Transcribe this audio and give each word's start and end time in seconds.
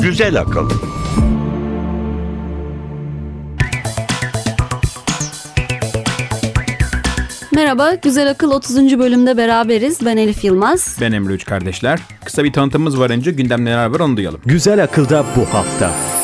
Güzel 0.00 0.40
akıl. 0.40 0.70
Merhaba, 7.52 7.94
Güzel 7.94 8.30
Akıl 8.30 8.50
30. 8.50 8.98
bölümde 8.98 9.36
beraberiz. 9.36 9.98
Ben 10.04 10.16
Elif 10.16 10.44
Yılmaz. 10.44 10.96
Ben 11.00 11.12
Emre 11.12 11.32
Üç 11.32 11.44
kardeşler. 11.44 12.00
Kısa 12.24 12.44
bir 12.44 12.52
tanıtımımız 12.52 13.00
var 13.00 13.10
önce 13.10 13.30
gündemde 13.30 13.64
neler 13.70 13.86
var 13.86 14.00
onu 14.00 14.16
duyalım. 14.16 14.40
Güzel 14.46 14.84
akılda 14.84 15.24
bu 15.36 15.54
hafta. 15.54 16.15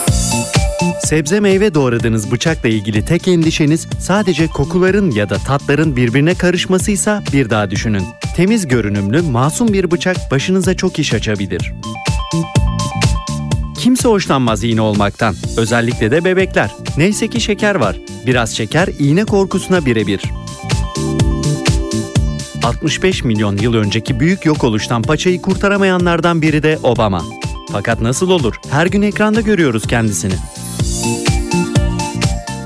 Sebze 1.05 1.41
meyve 1.41 1.75
doğradığınız 1.75 2.31
bıçakla 2.31 2.69
ilgili 2.69 3.05
tek 3.05 3.29
endişeniz 3.29 3.87
sadece 3.99 4.47
kokuların 4.47 5.11
ya 5.11 5.31
da 5.31 5.39
tatların 5.39 5.97
birbirine 5.97 6.35
karışmasıysa 6.35 7.23
bir 7.33 7.51
daha 7.51 7.71
düşünün. 7.71 8.03
Temiz 8.37 8.69
görünümlü, 8.69 9.23
masum 9.23 9.73
bir 9.73 9.91
bıçak 9.91 10.31
başınıza 10.31 10.75
çok 10.77 10.99
iş 10.99 11.15
açabilir. 11.15 11.73
Kimse 13.79 14.09
hoşlanmaz 14.09 14.65
iğne 14.65 14.81
olmaktan. 14.81 15.35
Özellikle 15.57 16.11
de 16.11 16.25
bebekler. 16.25 16.71
Neyse 16.97 17.29
ki 17.29 17.41
şeker 17.41 17.75
var. 17.75 17.97
Biraz 18.27 18.57
şeker 18.57 18.89
iğne 18.99 19.25
korkusuna 19.25 19.87
birebir. 19.87 20.23
65 22.65 23.25
milyon 23.25 23.57
yıl 23.57 23.75
önceki 23.75 24.21
büyük 24.21 24.47
yok 24.47 24.65
oluştan 24.65 25.03
paçayı 25.03 25.43
kurtaramayanlardan 25.43 26.43
biri 26.43 26.63
de 26.63 26.79
Obama. 26.83 27.23
Fakat 27.73 28.01
nasıl 28.01 28.31
olur? 28.31 28.55
Her 28.71 28.87
gün 28.87 29.03
ekranda 29.03 29.41
görüyoruz 29.41 29.87
kendisini. 29.87 30.35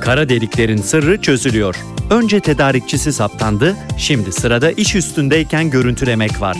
Kara 0.06 0.28
deliklerin 0.28 0.76
sırrı 0.76 1.20
çözülüyor. 1.20 1.76
Önce 2.10 2.40
tedarikçisi 2.40 3.12
saptandı, 3.12 3.76
şimdi 3.98 4.32
sırada 4.32 4.70
iş 4.70 4.94
üstündeyken 4.94 5.70
görüntülemek 5.70 6.40
var. 6.40 6.56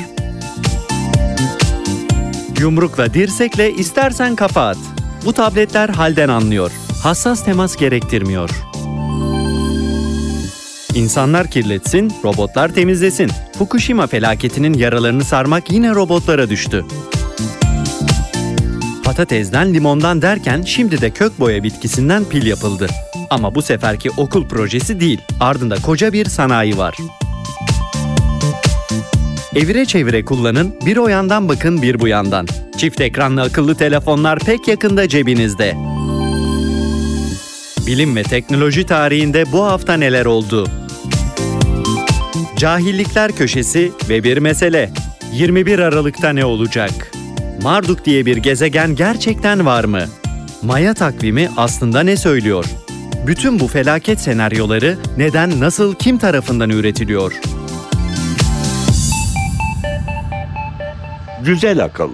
Yumrukla 2.61 3.15
dirsekle 3.15 3.73
istersen 3.73 4.37
kafa 4.37 4.69
at. 4.69 4.79
Bu 5.25 5.33
tabletler 5.33 5.89
halden 5.89 6.29
anlıyor. 6.29 6.71
Hassas 7.03 7.45
temas 7.45 7.77
gerektirmiyor. 7.77 8.51
İnsanlar 10.95 11.51
kirletsin, 11.51 12.13
robotlar 12.25 12.75
temizlesin. 12.75 13.31
Fukushima 13.59 14.07
felaketinin 14.07 14.75
yaralarını 14.75 15.25
sarmak 15.25 15.71
yine 15.71 15.95
robotlara 15.95 16.51
düştü. 16.51 16.85
Patatesden 19.05 19.75
limondan 19.75 20.23
derken 20.23 20.63
şimdi 20.63 21.01
de 21.01 21.11
kök 21.11 21.41
boya 21.41 21.63
bitkisinden 21.63 22.25
pil 22.25 22.47
yapıldı. 22.47 22.87
Ama 23.31 23.55
bu 23.55 23.63
seferki 23.63 24.11
okul 24.11 24.49
projesi 24.49 25.01
değil, 25.01 25.21
ardında 25.41 25.77
koca 25.77 26.13
bir 26.13 26.25
sanayi 26.25 26.79
var. 26.79 26.97
Evire 29.55 29.85
çevire 29.85 30.25
kullanın, 30.25 30.75
bir 30.87 30.97
o 30.97 31.09
yandan 31.09 31.49
bakın 31.49 31.83
bir 31.83 32.01
bu 32.01 32.09
yandan. 32.09 32.47
Çift 32.77 33.01
ekranlı 33.01 33.43
akıllı 33.43 33.75
telefonlar 33.75 34.39
pek 34.39 34.69
yakında 34.69 35.09
cebinizde. 35.09 35.75
Bilim 37.87 38.17
ve 38.17 38.23
teknoloji 38.23 38.87
tarihinde 38.87 39.53
bu 39.53 39.65
hafta 39.65 39.95
neler 39.95 40.27
oldu? 40.27 40.67
Cahillikler 42.57 43.33
Köşesi 43.33 43.93
ve 44.09 44.25
bir 44.25 44.39
mesele. 44.39 44.91
21 45.33 45.79
Aralık'ta 45.79 46.33
ne 46.33 46.45
olacak? 46.45 47.13
Marduk 47.63 48.05
diye 48.05 48.27
bir 48.27 48.37
gezegen 48.37 48.95
gerçekten 48.95 49.67
var 49.67 49.85
mı? 49.85 50.03
Maya 50.63 50.95
takvimi 50.95 51.49
aslında 51.57 52.01
ne 52.01 52.17
söylüyor? 52.17 52.65
Bütün 53.27 53.61
bu 53.61 53.69
felaket 53.69 54.21
senaryoları 54.21 54.99
neden, 55.17 55.61
nasıl, 55.61 55.95
kim 55.95 56.19
tarafından 56.19 56.71
üretiliyor? 56.71 57.41
Güzel 61.45 61.85
akıl. 61.85 62.11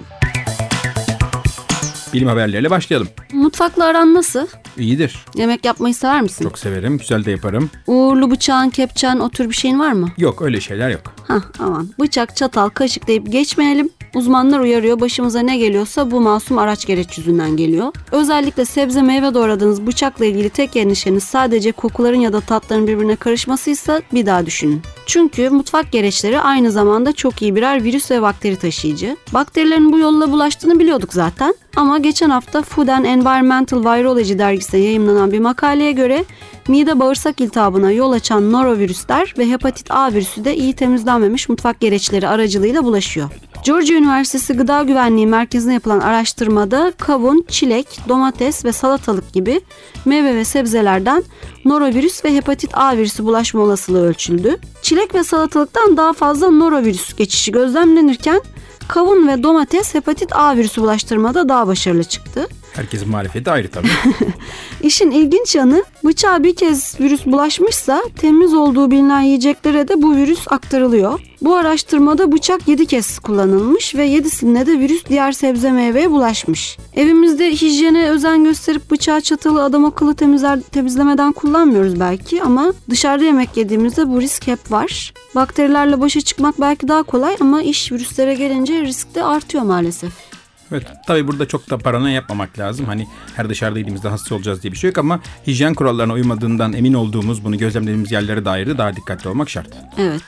Bilim 2.13 2.27
haberleriyle 2.27 2.69
başlayalım. 2.69 3.07
Mutfakla 3.33 3.85
aran 3.85 4.13
nasıl? 4.13 4.47
İyidir. 4.77 5.25
Yemek 5.35 5.65
yapmayı 5.65 5.95
sever 5.95 6.21
misin? 6.21 6.43
Çok 6.43 6.59
severim. 6.59 6.97
Güzel 6.97 7.25
de 7.25 7.31
yaparım. 7.31 7.69
Uğurlu 7.87 8.31
bıçağın, 8.31 8.69
kepçen 8.69 9.19
o 9.19 9.29
tür 9.29 9.49
bir 9.49 9.55
şeyin 9.55 9.79
var 9.79 9.91
mı? 9.91 10.09
Yok 10.17 10.41
öyle 10.41 10.61
şeyler 10.61 10.89
yok. 10.89 11.01
Hah 11.27 11.41
aman. 11.59 11.89
Bıçak, 11.99 12.35
çatal, 12.35 12.69
kaşık 12.69 13.07
deyip 13.07 13.31
geçmeyelim. 13.31 13.89
Uzmanlar 14.15 14.59
uyarıyor 14.59 14.99
başımıza 14.99 15.39
ne 15.39 15.57
geliyorsa 15.57 16.11
bu 16.11 16.21
masum 16.21 16.57
araç 16.57 16.85
gereç 16.85 17.17
yüzünden 17.17 17.57
geliyor. 17.57 17.91
Özellikle 18.11 18.65
sebze 18.65 19.01
meyve 19.01 19.33
doğradığınız 19.33 19.87
bıçakla 19.87 20.25
ilgili 20.25 20.49
tek 20.49 20.75
endişeniz 20.75 21.23
sadece 21.23 21.71
kokuların 21.71 22.19
ya 22.19 22.33
da 22.33 22.41
tatların 22.41 22.87
birbirine 22.87 23.15
karışmasıysa 23.15 24.01
bir 24.13 24.25
daha 24.25 24.45
düşünün. 24.45 24.81
Çünkü 25.05 25.49
mutfak 25.49 25.91
gereçleri 25.91 26.39
aynı 26.39 26.71
zamanda 26.71 27.11
çok 27.11 27.41
iyi 27.41 27.55
birer 27.55 27.83
virüs 27.83 28.11
ve 28.11 28.21
bakteri 28.21 28.55
taşıyıcı. 28.55 29.17
Bakterilerin 29.33 29.91
bu 29.91 29.97
yolla 29.97 30.31
bulaştığını 30.31 30.79
biliyorduk 30.79 31.13
zaten. 31.13 31.55
Ama 31.75 31.97
geçen 31.97 32.29
hafta 32.29 32.61
Food 32.61 32.87
and 32.87 33.05
Environmental 33.05 33.79
Virology 33.79 34.37
dergisinde 34.37 34.81
yayımlanan 34.81 35.31
bir 35.31 35.39
makaleye 35.39 35.91
göre 35.91 36.25
mide 36.67 36.99
bağırsak 36.99 37.41
iltihabına 37.41 37.91
yol 37.91 38.11
açan 38.11 38.51
norovirüsler 38.51 39.33
ve 39.37 39.49
hepatit 39.49 39.91
A 39.91 40.13
virüsü 40.13 40.45
de 40.45 40.55
iyi 40.55 40.73
temizlenmemiş 40.73 41.49
mutfak 41.49 41.79
gereçleri 41.79 42.27
aracılığıyla 42.27 42.83
bulaşıyor. 42.83 43.29
Georgia 43.63 43.97
Üniversitesi 43.97 44.53
Gıda 44.53 44.83
Güvenliği 44.83 45.27
Merkezi'nde 45.27 45.73
yapılan 45.73 45.99
araştırmada 45.99 46.93
kavun, 46.97 47.45
çilek, 47.47 47.99
domates 48.09 48.65
ve 48.65 48.71
salatalık 48.71 49.33
gibi 49.33 49.61
meyve 50.05 50.35
ve 50.35 50.45
sebzelerden 50.45 51.23
norovirüs 51.65 52.25
ve 52.25 52.35
hepatit 52.35 52.77
A 52.77 52.97
virüsü 52.97 53.23
bulaşma 53.23 53.61
olasılığı 53.61 54.07
ölçüldü. 54.07 54.57
Çilek 54.81 55.15
ve 55.15 55.23
salatalıktan 55.23 55.97
daha 55.97 56.13
fazla 56.13 56.49
norovirüs 56.49 57.15
geçişi 57.15 57.51
gözlemlenirken 57.51 58.41
kavun 58.87 59.27
ve 59.27 59.43
domates 59.43 59.95
hepatit 59.95 60.35
A 60.35 60.57
virüsü 60.57 60.81
bulaştırmada 60.81 61.49
daha 61.49 61.67
başarılı 61.67 62.03
çıktı. 62.03 62.47
Herkesin 62.75 63.09
marifeti 63.09 63.51
ayrı 63.51 63.67
tabii. 63.67 63.87
İşin 64.81 65.11
ilginç 65.11 65.55
yanı 65.55 65.83
bıçağa 66.05 66.43
bir 66.43 66.55
kez 66.55 66.99
virüs 66.99 67.25
bulaşmışsa 67.25 68.03
temiz 68.17 68.53
olduğu 68.53 68.91
bilinen 68.91 69.21
yiyeceklere 69.21 69.87
de 69.87 70.01
bu 70.01 70.15
virüs 70.15 70.47
aktarılıyor. 70.47 71.19
Bu 71.41 71.55
araştırmada 71.55 72.31
bıçak 72.31 72.67
7 72.67 72.85
kez 72.85 73.19
kullanılmış 73.19 73.95
ve 73.95 74.07
7'sinde 74.07 74.65
de 74.65 74.79
virüs 74.79 75.05
diğer 75.09 75.31
sebze 75.31 75.71
meyveye 75.71 76.11
bulaşmış. 76.11 76.77
Evimizde 76.95 77.51
hijyene 77.51 78.09
özen 78.09 78.43
gösterip 78.43 78.91
bıçağı 78.91 79.21
çatalı 79.21 79.63
adam 79.63 79.85
akıllı 79.85 80.15
temizler, 80.15 80.59
temizlemeden 80.61 81.31
kullanmıyoruz 81.31 81.99
belki 81.99 82.43
ama 82.43 82.73
dışarıda 82.89 83.23
yemek 83.23 83.57
yediğimizde 83.57 84.09
bu 84.09 84.21
risk 84.21 84.47
hep 84.47 84.71
var. 84.71 85.13
Bakterilerle 85.35 86.01
başa 86.01 86.21
çıkmak 86.21 86.61
belki 86.61 86.87
daha 86.87 87.03
kolay 87.03 87.35
ama 87.39 87.61
iş 87.61 87.91
virüslere 87.91 88.33
gelince 88.33 88.81
risk 88.81 89.15
de 89.15 89.23
artıyor 89.23 89.63
maalesef. 89.63 90.32
Evet 90.73 90.87
tabii 91.07 91.27
burada 91.27 91.47
çok 91.47 91.69
da 91.69 91.77
paranoya 91.77 92.13
yapmamak 92.13 92.59
lazım. 92.59 92.85
Hani 92.85 93.07
her 93.35 93.49
dışarıda 93.49 93.79
yediğimizde 93.79 94.09
hasta 94.09 94.35
olacağız 94.35 94.63
diye 94.63 94.73
bir 94.73 94.77
şey 94.77 94.87
yok 94.87 94.97
ama 94.97 95.19
hijyen 95.47 95.73
kurallarına 95.73 96.13
uymadığından 96.13 96.73
emin 96.73 96.93
olduğumuz 96.93 97.45
bunu 97.45 97.57
gözlemlediğimiz 97.57 98.11
yerlere 98.11 98.45
dair 98.45 98.67
de 98.67 98.77
daha 98.77 98.95
dikkatli 98.95 99.29
olmak 99.29 99.49
şart. 99.49 99.67
Evet. 99.97 100.21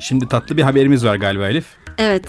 Şimdi 0.00 0.28
tatlı 0.28 0.56
bir 0.56 0.62
haberimiz 0.62 1.04
var 1.04 1.16
galiba 1.16 1.48
Elif. 1.48 1.66
Evet. 1.98 2.28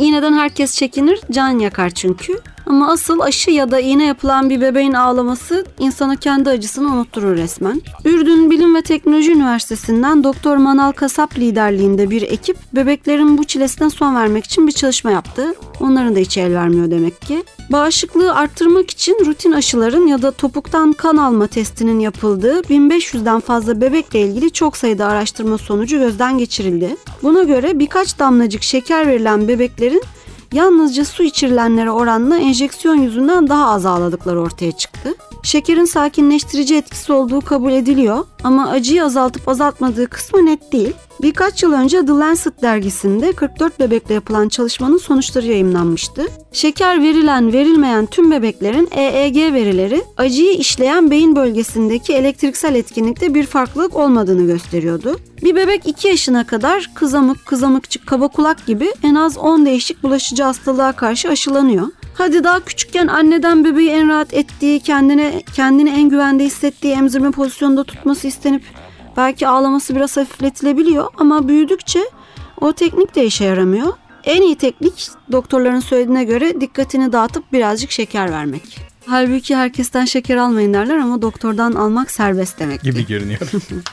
İğneden 0.00 0.32
herkes 0.32 0.74
çekinir, 0.74 1.20
can 1.30 1.58
yakar 1.58 1.90
çünkü. 1.90 2.40
Ama 2.66 2.90
asıl 2.90 3.20
aşı 3.20 3.50
ya 3.50 3.70
da 3.70 3.80
iğne 3.80 4.04
yapılan 4.06 4.50
bir 4.50 4.60
bebeğin 4.60 4.92
ağlaması 4.92 5.64
insana 5.78 6.16
kendi 6.16 6.50
acısını 6.50 6.92
unutturur 6.92 7.36
resmen. 7.36 7.82
Ürdün 8.04 8.50
Bilim 8.50 8.74
ve 8.74 8.82
Teknoloji 8.82 9.32
Üniversitesi'nden 9.32 10.24
Doktor 10.24 10.56
Manal 10.56 10.92
Kasap 10.92 11.38
liderliğinde 11.38 12.10
bir 12.10 12.22
ekip 12.22 12.56
bebeklerin 12.74 13.38
bu 13.38 13.44
çilesine 13.44 13.90
son 13.90 14.16
vermek 14.16 14.44
için 14.44 14.66
bir 14.66 14.72
çalışma 14.72 15.10
yaptı. 15.10 15.54
Onların 15.80 16.14
da 16.14 16.18
hiç 16.18 16.38
el 16.38 16.54
vermiyor 16.54 16.90
demek 16.90 17.22
ki. 17.22 17.44
Bağışıklığı 17.72 18.34
arttırmak 18.34 18.90
için 18.90 19.18
rutin 19.26 19.52
aşıların 19.52 20.06
ya 20.06 20.22
da 20.22 20.30
topuktan 20.30 20.92
kan 20.92 21.16
alma 21.16 21.46
testinin 21.46 22.00
yapıldığı 22.00 22.60
1500'den 22.60 23.40
fazla 23.40 23.80
bebekle 23.80 24.20
ilgili 24.20 24.50
çok 24.50 24.76
sayıda 24.76 25.06
araştırma 25.06 25.58
sonucu 25.58 25.98
gözden 25.98 26.38
geçirildi. 26.38 26.96
Buna 27.22 27.42
göre 27.42 27.78
birkaç 27.78 28.18
damlacık 28.18 28.62
şeker 28.62 29.06
verilen 29.06 29.48
bebeklerin 29.48 29.89
yalnızca 30.52 31.04
su 31.04 31.22
içirilenlere 31.22 31.90
oranla 31.90 32.38
enjeksiyon 32.38 32.94
yüzünden 32.94 33.48
daha 33.48 33.70
az 33.70 33.86
ağladıkları 33.86 34.40
ortaya 34.40 34.72
çıktı. 34.72 35.14
Şekerin 35.42 35.84
sakinleştirici 35.84 36.76
etkisi 36.76 37.12
olduğu 37.12 37.40
kabul 37.40 37.72
ediliyor 37.72 38.24
ama 38.44 38.68
acıyı 38.68 39.04
azaltıp 39.04 39.48
azaltmadığı 39.48 40.06
kısmı 40.06 40.46
net 40.46 40.72
değil. 40.72 40.94
Birkaç 41.22 41.62
yıl 41.62 41.72
önce 41.72 42.06
The 42.06 42.12
Lancet 42.12 42.62
dergisinde 42.62 43.32
44 43.32 43.80
bebekle 43.80 44.14
yapılan 44.14 44.48
çalışmanın 44.48 44.98
sonuçları 44.98 45.46
yayımlanmıştı. 45.46 46.26
Şeker 46.52 47.02
verilen 47.02 47.52
verilmeyen 47.52 48.06
tüm 48.06 48.30
bebeklerin 48.30 48.88
EEG 48.90 49.36
verileri 49.36 50.02
acıyı 50.16 50.52
işleyen 50.52 51.10
beyin 51.10 51.36
bölgesindeki 51.36 52.12
elektriksel 52.14 52.74
etkinlikte 52.74 53.34
bir 53.34 53.46
farklılık 53.46 53.96
olmadığını 53.96 54.46
gösteriyordu. 54.46 55.16
Bir 55.42 55.54
bebek 55.54 55.86
2 55.86 56.08
yaşına 56.08 56.46
kadar 56.46 56.90
kızamık, 56.94 57.46
kızamıkçık, 57.46 58.06
kaba 58.06 58.28
kulak 58.28 58.66
gibi 58.66 58.92
en 59.02 59.14
az 59.14 59.38
10 59.38 59.66
değişik 59.66 60.02
bulaşıcı 60.02 60.42
hastalığa 60.42 60.92
karşı 60.92 61.28
aşılanıyor. 61.28 61.86
Hadi 62.14 62.44
daha 62.44 62.60
küçükken 62.60 63.06
anneden 63.06 63.64
bebeği 63.64 63.90
en 63.90 64.08
rahat 64.08 64.34
ettiği, 64.34 64.80
kendine 64.80 65.42
kendini 65.54 65.90
en 65.90 66.08
güvende 66.08 66.44
hissettiği 66.44 66.92
emzirme 66.92 67.30
pozisyonunda 67.30 67.84
tutması 67.84 68.26
istenip 68.26 68.62
belki 69.16 69.48
ağlaması 69.48 69.96
biraz 69.96 70.16
hafifletilebiliyor 70.16 71.08
ama 71.18 71.48
büyüdükçe 71.48 72.00
o 72.60 72.72
teknik 72.72 73.14
de 73.14 73.24
işe 73.26 73.44
yaramıyor. 73.44 73.92
En 74.24 74.42
iyi 74.42 74.56
teknik 74.56 75.08
doktorların 75.32 75.80
söylediğine 75.80 76.24
göre 76.24 76.60
dikkatini 76.60 77.12
dağıtıp 77.12 77.52
birazcık 77.52 77.90
şeker 77.90 78.30
vermek. 78.32 78.80
Halbuki 79.06 79.56
herkesten 79.56 80.04
şeker 80.04 80.36
almayın 80.36 80.74
derler 80.74 80.96
ama 80.96 81.22
doktordan 81.22 81.72
almak 81.72 82.10
serbest 82.10 82.58
demek. 82.60 82.82
Gibi 82.82 83.06
görünüyor. 83.06 83.40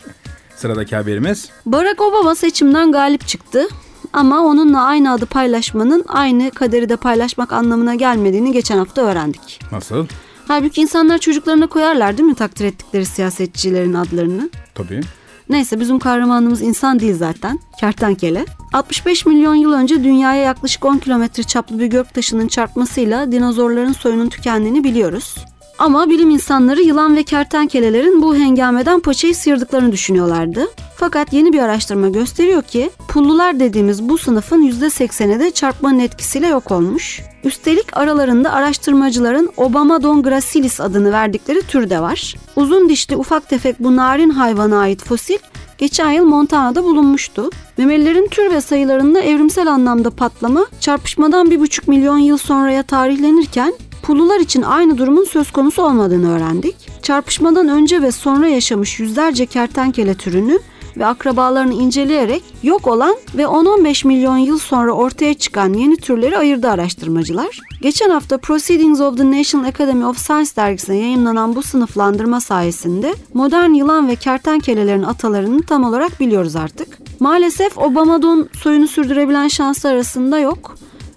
Sıradaki 0.56 0.96
haberimiz. 0.96 1.50
Barack 1.66 2.02
Obama 2.02 2.36
seçimden 2.36 2.92
galip 2.92 3.28
çıktı. 3.28 3.68
Ama 4.14 4.40
onunla 4.42 4.84
aynı 4.84 5.12
adı 5.12 5.26
paylaşmanın 5.26 6.06
aynı 6.08 6.52
kaderi 6.52 6.90
de 6.90 6.96
paylaşmak 6.96 7.54
anlamına 7.54 7.96
gelmediğini 7.96 8.52
geçen 8.52 8.78
hafta 8.78 9.02
öğrendik. 9.02 9.60
Nasıl? 9.72 10.08
Halbuki 10.48 10.82
insanlar 10.82 11.18
çocuklarına 11.18 11.68
koyarlar 11.68 12.18
değil 12.18 12.30
mi 12.30 12.36
takdir 12.36 12.66
ettikleri 12.66 13.06
siyasetçilerin 13.06 13.94
adlarını? 13.94 14.50
Tabii. 14.76 15.02
Neyse 15.50 15.80
bizim 15.80 16.00
kahramanımız 16.00 16.62
insan 16.62 17.00
değil 17.00 17.16
zaten. 17.18 17.60
Kertenkele. 17.80 18.46
65 18.74 19.26
milyon 19.26 19.56
yıl 19.56 19.74
önce 19.74 20.04
dünyaya 20.04 20.44
yaklaşık 20.44 20.86
10 20.86 20.98
kilometre 20.98 21.44
çaplı 21.44 21.80
bir 21.80 21.88
göktaşının 21.88 22.48
çarpmasıyla 22.48 23.32
dinozorların 23.32 23.94
soyunun 23.94 24.30
tükendiğini 24.30 24.84
biliyoruz. 24.84 25.36
Ama 25.80 26.10
bilim 26.10 26.30
insanları 26.30 26.82
yılan 26.82 27.16
ve 27.16 27.24
kertenkelelerin 27.24 28.22
bu 28.22 28.36
hengameden 28.36 29.00
paçayı 29.00 29.36
sıyırdıklarını 29.36 29.92
düşünüyorlardı. 29.92 30.68
Fakat 30.96 31.34
yeni 31.34 31.54
bir 31.54 31.60
araştırma 31.60 32.10
gösteriyor 32.10 32.62
ki 32.62 32.90
pullular 33.08 33.60
dediğimiz 33.60 34.10
bu 34.10 34.18
sınıfın 34.18 34.62
%80'i 34.62 35.40
de 35.40 35.52
çarpmanın 35.52 36.00
etkisiyle 36.00 36.48
yok 36.48 36.72
olmuş. 36.72 37.22
Üstelik 37.48 37.98
aralarında 37.98 38.54
araştırmacıların 38.54 39.50
Obamadon 39.58 40.24
gracilis 40.24 40.82
adını 40.82 41.12
verdikleri 41.12 41.62
tür 41.62 41.90
de 41.90 42.00
var. 42.00 42.36
Uzun 42.56 42.90
dişli 42.90 43.16
ufak 43.16 43.50
tefek 43.50 43.80
bu 43.80 43.96
narin 43.96 44.30
hayvana 44.30 44.80
ait 44.80 45.04
fosil 45.04 45.38
geçen 45.78 46.12
yıl 46.12 46.26
Montana'da 46.26 46.84
bulunmuştu. 46.84 47.50
Memelilerin 47.78 48.28
tür 48.28 48.52
ve 48.52 48.62
sayılarında 48.62 49.20
evrimsel 49.20 49.68
anlamda 49.68 50.10
patlama 50.10 50.66
çarpışmadan 50.80 51.48
1,5 51.48 51.90
milyon 51.90 52.18
yıl 52.18 52.38
sonraya 52.38 52.84
tarihlenirken 52.84 53.74
Pulular 54.04 54.40
için 54.40 54.62
aynı 54.62 54.98
durumun 54.98 55.24
söz 55.24 55.52
konusu 55.52 55.84
olmadığını 55.84 56.36
öğrendik. 56.36 56.76
Çarpışmadan 57.02 57.68
önce 57.68 58.02
ve 58.02 58.12
sonra 58.12 58.48
yaşamış 58.48 59.00
yüzlerce 59.00 59.46
kertenkele 59.46 60.16
türünü 60.16 60.60
ve 61.00 61.06
akrabalarını 61.06 61.74
inceleyerek 61.74 62.44
yok 62.64 62.88
olan 62.88 63.16
ve 63.38 63.42
10-15 63.42 64.08
milyon 64.08 64.38
yıl 64.38 64.58
sonra 64.58 64.92
ortaya 64.92 65.34
çıkan 65.34 65.74
yeni 65.74 65.98
türleri 65.98 66.38
ayırdı 66.38 66.70
araştırmacılar. 66.70 67.60
Geçen 67.82 68.10
hafta 68.10 68.38
Proceedings 68.38 69.02
of 69.02 69.18
the 69.18 69.32
National 69.32 69.68
Academy 69.68 70.06
of 70.06 70.18
Science 70.18 70.52
dergisine 70.56 70.98
yayınlanan 70.98 71.56
bu 71.56 71.64
sınıflandırma 71.64 72.42
sayesinde 72.42 73.14
modern 73.34 73.74
yılan 73.74 74.08
ve 74.08 74.16
kertenkelelerin 74.16 75.04
atalarını 75.04 75.62
tam 75.62 75.84
olarak 75.84 76.20
biliyoruz 76.20 76.56
artık. 76.56 76.98
Maalesef 77.20 77.78
Obamadon 77.78 78.50
soyunu 78.54 78.88
sürdürebilen 78.88 79.48
şanslar 79.48 79.94
arasında 79.94 80.40
yok 80.40 80.76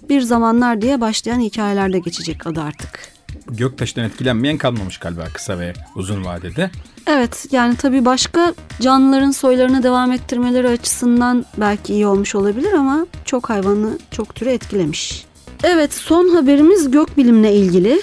bir 0.09 0.21
zamanlar 0.21 0.81
diye 0.81 1.01
başlayan 1.01 1.39
hikayelerde 1.39 1.99
geçecek 1.99 2.47
adı 2.47 2.61
artık. 2.61 3.10
Göktaş'tan 3.51 4.03
etkilenmeyen 4.03 4.57
kalmamış 4.57 4.97
galiba 4.97 5.23
kısa 5.33 5.59
ve 5.59 5.73
uzun 5.95 6.25
vadede. 6.25 6.71
Evet 7.07 7.47
yani 7.51 7.75
tabii 7.75 8.05
başka 8.05 8.53
canlıların 8.81 9.31
soylarını 9.31 9.83
devam 9.83 10.11
ettirmeleri 10.11 10.67
açısından 10.67 11.45
belki 11.57 11.93
iyi 11.93 12.07
olmuş 12.07 12.35
olabilir 12.35 12.73
ama 12.73 13.05
çok 13.25 13.49
hayvanı 13.49 13.99
çok 14.11 14.35
türü 14.35 14.49
etkilemiş. 14.49 15.25
Evet 15.63 15.93
son 15.93 16.29
haberimiz 16.29 16.91
gökbilimle 16.91 17.53
ilgili. 17.53 18.01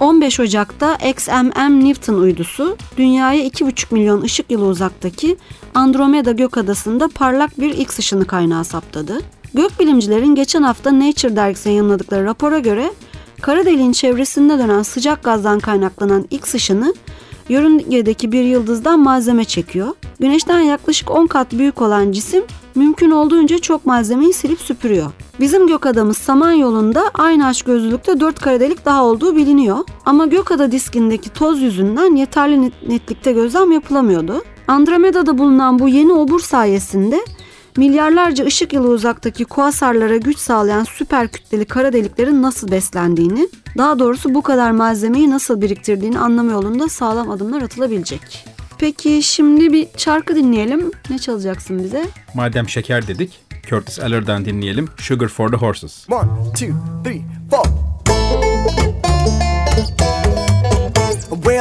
15 0.00 0.40
Ocak'ta 0.40 0.94
XMM 0.96 1.84
Newton 1.84 2.14
uydusu 2.14 2.76
dünyaya 2.96 3.46
2,5 3.46 3.94
milyon 3.94 4.22
ışık 4.22 4.50
yılı 4.50 4.66
uzaktaki 4.66 5.36
Andromeda 5.74 6.32
gökadasında 6.32 7.08
parlak 7.08 7.60
bir 7.60 7.78
X 7.78 7.98
ışını 7.98 8.24
kaynağı 8.24 8.64
saptadı. 8.64 9.20
Gökbilimcilerin 9.54 10.34
geçen 10.34 10.62
hafta 10.62 10.98
Nature 10.98 11.36
dergisine 11.36 11.72
yayınladıkları 11.72 12.24
rapora 12.24 12.58
göre 12.58 12.92
kara 13.40 13.64
deliğin 13.64 13.92
çevresinde 13.92 14.58
dönen 14.58 14.82
sıcak 14.82 15.24
gazdan 15.24 15.58
kaynaklanan 15.58 16.26
X 16.30 16.54
ışını 16.54 16.94
yörüngedeki 17.48 18.32
bir 18.32 18.44
yıldızdan 18.44 19.00
malzeme 19.00 19.44
çekiyor. 19.44 19.88
Güneşten 20.20 20.60
yaklaşık 20.60 21.10
10 21.10 21.26
kat 21.26 21.52
büyük 21.52 21.82
olan 21.82 22.12
cisim 22.12 22.44
mümkün 22.74 23.10
olduğunca 23.10 23.58
çok 23.58 23.86
malzemeyi 23.86 24.32
silip 24.32 24.60
süpürüyor. 24.60 25.12
Bizim 25.40 25.66
gök 25.66 25.86
adamız 25.86 26.16
Samanyolu'nda 26.18 27.10
aynı 27.14 27.46
aç 27.46 27.62
gözlülükte 27.62 28.20
4 28.20 28.40
kara 28.40 28.60
delik 28.60 28.84
daha 28.84 29.04
olduğu 29.04 29.36
biliniyor. 29.36 29.78
Ama 30.04 30.26
gökada 30.26 30.72
diskindeki 30.72 31.30
toz 31.30 31.60
yüzünden 31.62 32.16
yeterli 32.16 32.72
netlikte 32.88 33.32
gözlem 33.32 33.72
yapılamıyordu. 33.72 34.42
Andromeda'da 34.68 35.38
bulunan 35.38 35.78
bu 35.78 35.88
yeni 35.88 36.12
obur 36.12 36.40
sayesinde 36.40 37.20
milyarlarca 37.80 38.44
ışık 38.44 38.72
yılı 38.72 38.88
uzaktaki 38.88 39.44
kuasarlara 39.44 40.16
güç 40.16 40.38
sağlayan 40.38 40.84
süper 40.84 41.28
kütleli 41.28 41.64
kara 41.64 41.92
deliklerin 41.92 42.42
nasıl 42.42 42.70
beslendiğini, 42.70 43.48
daha 43.78 43.98
doğrusu 43.98 44.34
bu 44.34 44.42
kadar 44.42 44.70
malzemeyi 44.70 45.30
nasıl 45.30 45.60
biriktirdiğini 45.60 46.18
anlama 46.18 46.52
yolunda 46.52 46.88
sağlam 46.88 47.30
adımlar 47.30 47.62
atılabilecek. 47.62 48.46
Peki 48.78 49.22
şimdi 49.22 49.72
bir 49.72 49.88
şarkı 49.96 50.36
dinleyelim. 50.36 50.90
Ne 51.10 51.18
çalacaksın 51.18 51.84
bize? 51.84 52.04
Madem 52.34 52.68
şeker 52.68 53.06
dedik, 53.06 53.40
Curtis 53.68 53.98
Eller'dan 53.98 54.44
dinleyelim. 54.44 54.88
Sugar 54.98 55.28
for 55.28 55.48
the 55.48 55.56
Horses. 55.56 56.06
One, 56.10 56.28
two, 56.54 56.66
three, 57.04 57.22
four. 57.50 57.64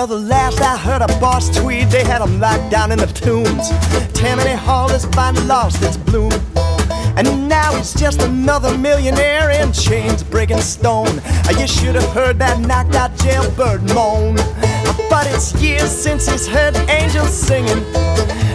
The 0.07 0.17
last 0.17 0.61
I 0.61 0.77
heard 0.77 1.01
a 1.03 1.07
Boss 1.19 1.55
Tweed, 1.55 1.89
they 1.89 2.03
had 2.03 2.21
him 2.21 2.39
locked 2.39 2.71
down 2.71 2.91
in 2.91 2.97
the 2.97 3.05
tombs. 3.05 3.69
Tammany 4.17 4.55
Hall 4.55 4.89
is 4.89 5.05
finally 5.05 5.45
lost 5.45 5.83
its 5.83 5.97
bloom. 5.97 6.31
And 7.15 7.47
now 7.47 7.75
he's 7.75 7.93
just 7.93 8.21
another 8.21 8.75
millionaire 8.75 9.51
in 9.51 9.71
chains 9.71 10.23
breaking 10.23 10.61
stone. 10.61 11.21
You 11.59 11.67
should 11.67 11.93
have 11.95 12.09
heard 12.11 12.39
that 12.39 12.59
knocked 12.61 12.95
out 12.95 13.15
jailbird 13.17 13.83
moan. 13.93 14.37
But 15.09 15.27
it's 15.27 15.53
years 15.61 15.91
since 15.91 16.27
he's 16.27 16.47
heard 16.47 16.75
angels 16.89 17.33
singing. 17.33 17.83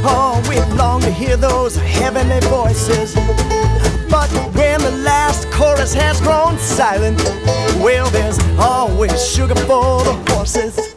Oh, 0.03 0.43
we 0.49 0.57
long 0.77 1.03
to 1.03 1.11
hear 1.13 1.37
those 1.37 1.77
heavenly 1.77 2.41
voices. 2.49 3.15
But 4.11 4.31
when 4.57 4.81
the 4.81 5.03
last 5.05 5.49
chorus 5.53 5.93
has 5.95 6.21
grown 6.21 6.59
silent, 6.59 7.23
well, 7.85 8.09
there's 8.11 8.39
always 8.59 9.25
sugar 9.31 9.55
for 9.55 10.03
the 10.03 10.15
horses. 10.33 10.94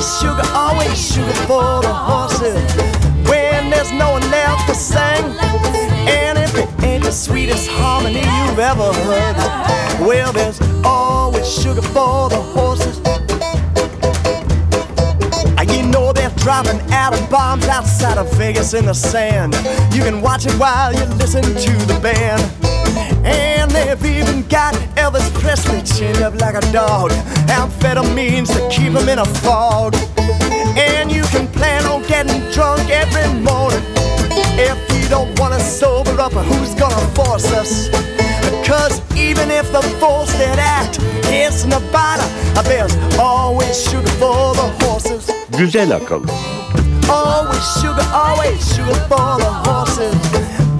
Sugar, 0.00 0.42
always 0.54 0.96
sugar 0.98 1.32
for 1.46 1.82
the 1.82 1.92
horses. 1.92 2.54
When 3.28 3.70
there's 3.70 3.92
no 3.92 4.12
one 4.12 4.30
left 4.30 4.68
to 4.68 4.74
sing, 4.74 5.24
and 6.08 6.38
if 6.38 6.56
it 6.56 6.68
ain't 6.82 7.04
the 7.04 7.12
sweetest 7.12 7.68
harmony 7.68 8.20
you've 8.20 8.58
ever 8.58 8.92
heard, 8.92 9.36
well, 10.06 10.32
there's 10.32 10.60
always 10.84 11.46
sugar 11.46 11.82
for 11.82 12.28
the 12.28 12.40
horses. 12.40 13.00
You 15.80 15.86
know 15.86 16.12
they're 16.12 16.30
dropping 16.36 16.80
atom 16.92 17.24
bombs 17.30 17.66
outside 17.66 18.18
of 18.18 18.30
Vegas 18.34 18.74
in 18.74 18.86
the 18.86 18.94
sand. 18.94 19.54
You 19.94 20.02
can 20.02 20.20
watch 20.20 20.44
it 20.44 20.52
while 20.52 20.92
you 20.92 21.04
listen 21.16 21.42
to 21.42 21.86
the 21.86 21.98
band. 22.02 22.79
And 23.24 23.70
they've 23.70 24.04
even 24.04 24.46
got 24.48 24.74
Elvis 24.96 25.28
Presley 25.40 25.82
chained 25.82 26.22
up 26.22 26.40
like 26.40 26.54
a 26.54 26.72
dog. 26.72 27.10
Amphetamines 27.48 28.48
to 28.48 28.60
keep 28.68 28.92
him 28.92 29.08
in 29.08 29.18
a 29.18 29.24
fog. 29.24 29.94
And 30.76 31.10
you 31.10 31.22
can 31.24 31.46
plan 31.48 31.84
on 31.86 32.02
getting 32.06 32.40
drunk 32.50 32.88
every 32.90 33.28
morning. 33.40 33.82
If 34.56 34.78
you 34.94 35.08
don't 35.08 35.38
wanna 35.38 35.60
sober 35.60 36.20
up, 36.20 36.32
who's 36.32 36.74
gonna 36.74 37.06
force 37.14 37.50
us? 37.52 37.88
Cause 38.66 39.00
even 39.16 39.50
if 39.50 39.70
the 39.72 39.82
forced 39.98 40.36
act 40.36 40.98
is 41.30 41.66
Nevada, 41.66 42.26
there's 42.64 42.94
always 43.18 43.82
sugar 43.82 44.08
for 44.20 44.54
the 44.54 44.68
horses. 44.84 45.30
Güzel 45.58 45.92
akıl. 45.92 46.22
Always 47.08 47.64
sugar, 47.80 48.06
always 48.14 48.60
sugar 48.74 48.94
for 49.08 49.38
the 49.38 49.50
horses. 49.66 50.14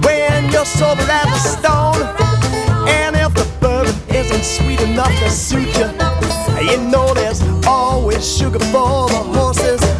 When 0.05 0.49
you're 0.51 0.65
sober 0.65 1.03
as 1.09 1.27
a 1.27 1.39
stone, 1.49 1.81
and 1.97 1.99
if 2.01 2.17
the 2.17 2.30
sweet 4.43 4.81
enough 4.81 5.11
to 5.19 5.29
suit 5.29 5.67
you, 5.77 5.87
you 6.69 6.77
know 6.89 7.13
there's 7.13 7.41
always 7.65 8.25
sugar 8.37 8.59
for 8.59 9.07
the 9.09 9.23
horses. 9.33 9.90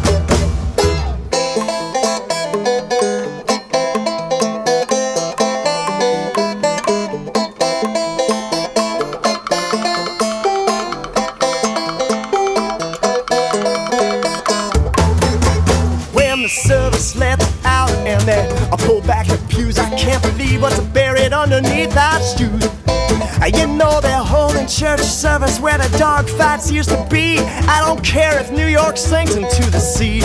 Fights 26.32 26.70
used 26.70 26.90
to 26.90 27.06
be. 27.10 27.38
I 27.38 27.80
don't 27.84 28.02
care 28.04 28.38
if 28.40 28.50
New 28.50 28.66
York 28.66 28.96
sinks 28.96 29.34
into 29.34 29.70
the 29.70 29.80
sea. 29.80 30.22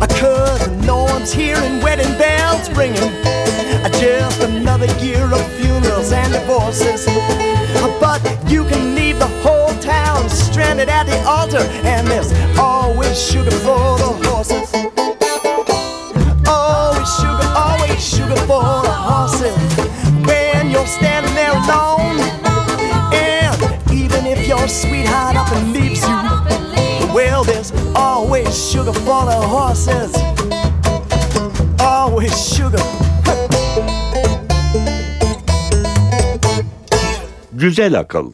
I 0.00 0.06
couldn't. 0.18 0.80
no 0.86 1.04
one's 1.04 1.32
hearing 1.32 1.80
wedding 1.80 2.16
bells 2.18 2.70
ringing. 2.70 3.12
Just 4.00 4.42
another 4.42 4.86
year 5.02 5.24
of 5.24 5.42
funerals 5.52 6.12
and 6.12 6.32
divorces. 6.32 7.06
But 7.98 8.20
you 8.50 8.64
can 8.64 8.94
leave 8.94 9.18
the 9.18 9.28
whole 9.42 9.74
town 9.80 10.28
stranded 10.28 10.90
at 10.90 11.04
the 11.04 11.18
altar, 11.24 11.64
and 11.82 12.06
there's 12.06 12.32
always 12.58 13.18
sugar 13.18 13.50
for 13.50 13.96
the 13.98 14.04
horses. 14.04 14.35
The 29.26 29.32
horses. 29.32 30.12
Always 31.80 32.32
sugar. 32.32 32.80
Güzel 37.52 37.98
akıl. 37.98 38.32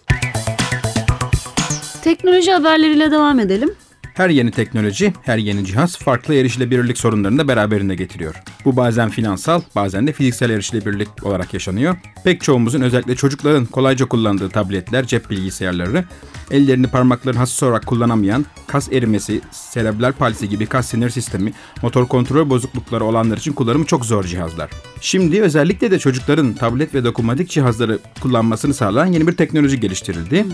Teknoloji 2.05 2.53
haberleriyle 2.53 3.11
devam 3.11 3.41
edelim. 3.41 3.75
Her 4.15 4.31
yeni 4.31 4.51
teknoloji, 4.51 5.13
her 5.23 5.39
yeni 5.39 5.67
cihaz 5.67 5.97
farklı 5.99 6.35
erişilebilirlik 6.35 6.99
sorunlarını 6.99 7.39
da 7.39 7.49
beraberinde 7.49 7.95
getiriyor. 7.95 8.35
Bu 8.64 8.76
bazen 8.76 9.11
finansal, 9.11 9.62
bazen 9.75 10.07
de 10.07 10.12
fiziksel 10.12 10.50
erişilebilirlik 10.50 11.09
olarak 11.23 11.54
yaşanıyor. 11.54 11.97
Pek 12.25 12.40
çoğumuzun 12.40 12.81
özellikle 12.81 13.16
çocukların 13.16 13.66
kolayca 13.66 14.07
kullandığı 14.07 14.49
tabletler, 14.49 15.07
cep 15.07 15.31
bilgisayarları, 15.31 16.04
ellerini 16.50 16.87
parmaklarını 16.87 17.38
hassas 17.38 17.62
olarak 17.62 17.87
kullanamayan, 17.87 18.47
kas 18.66 18.92
erimesi, 18.92 19.40
serebral 19.50 20.12
palsi 20.12 20.49
gibi 20.49 20.66
kas 20.66 20.87
sinir 20.88 21.11
sistemi, 21.11 21.52
motor 21.83 22.09
kontrol 22.09 22.50
bozuklukları 22.50 23.04
olanlar 23.04 23.37
için 23.37 23.52
kullanımı 23.52 23.85
çok 23.85 24.04
zor 24.04 24.25
cihazlar. 24.25 24.71
Şimdi 25.00 25.42
özellikle 25.42 25.90
de 25.90 25.99
çocukların 25.99 26.52
tablet 26.52 26.95
ve 26.95 27.04
dokunmatik 27.04 27.50
cihazları 27.50 27.99
kullanmasını 28.21 28.75
sağlayan 28.75 29.12
yeni 29.12 29.26
bir 29.26 29.37
teknoloji 29.37 29.81
geliştirildi. 29.81 30.47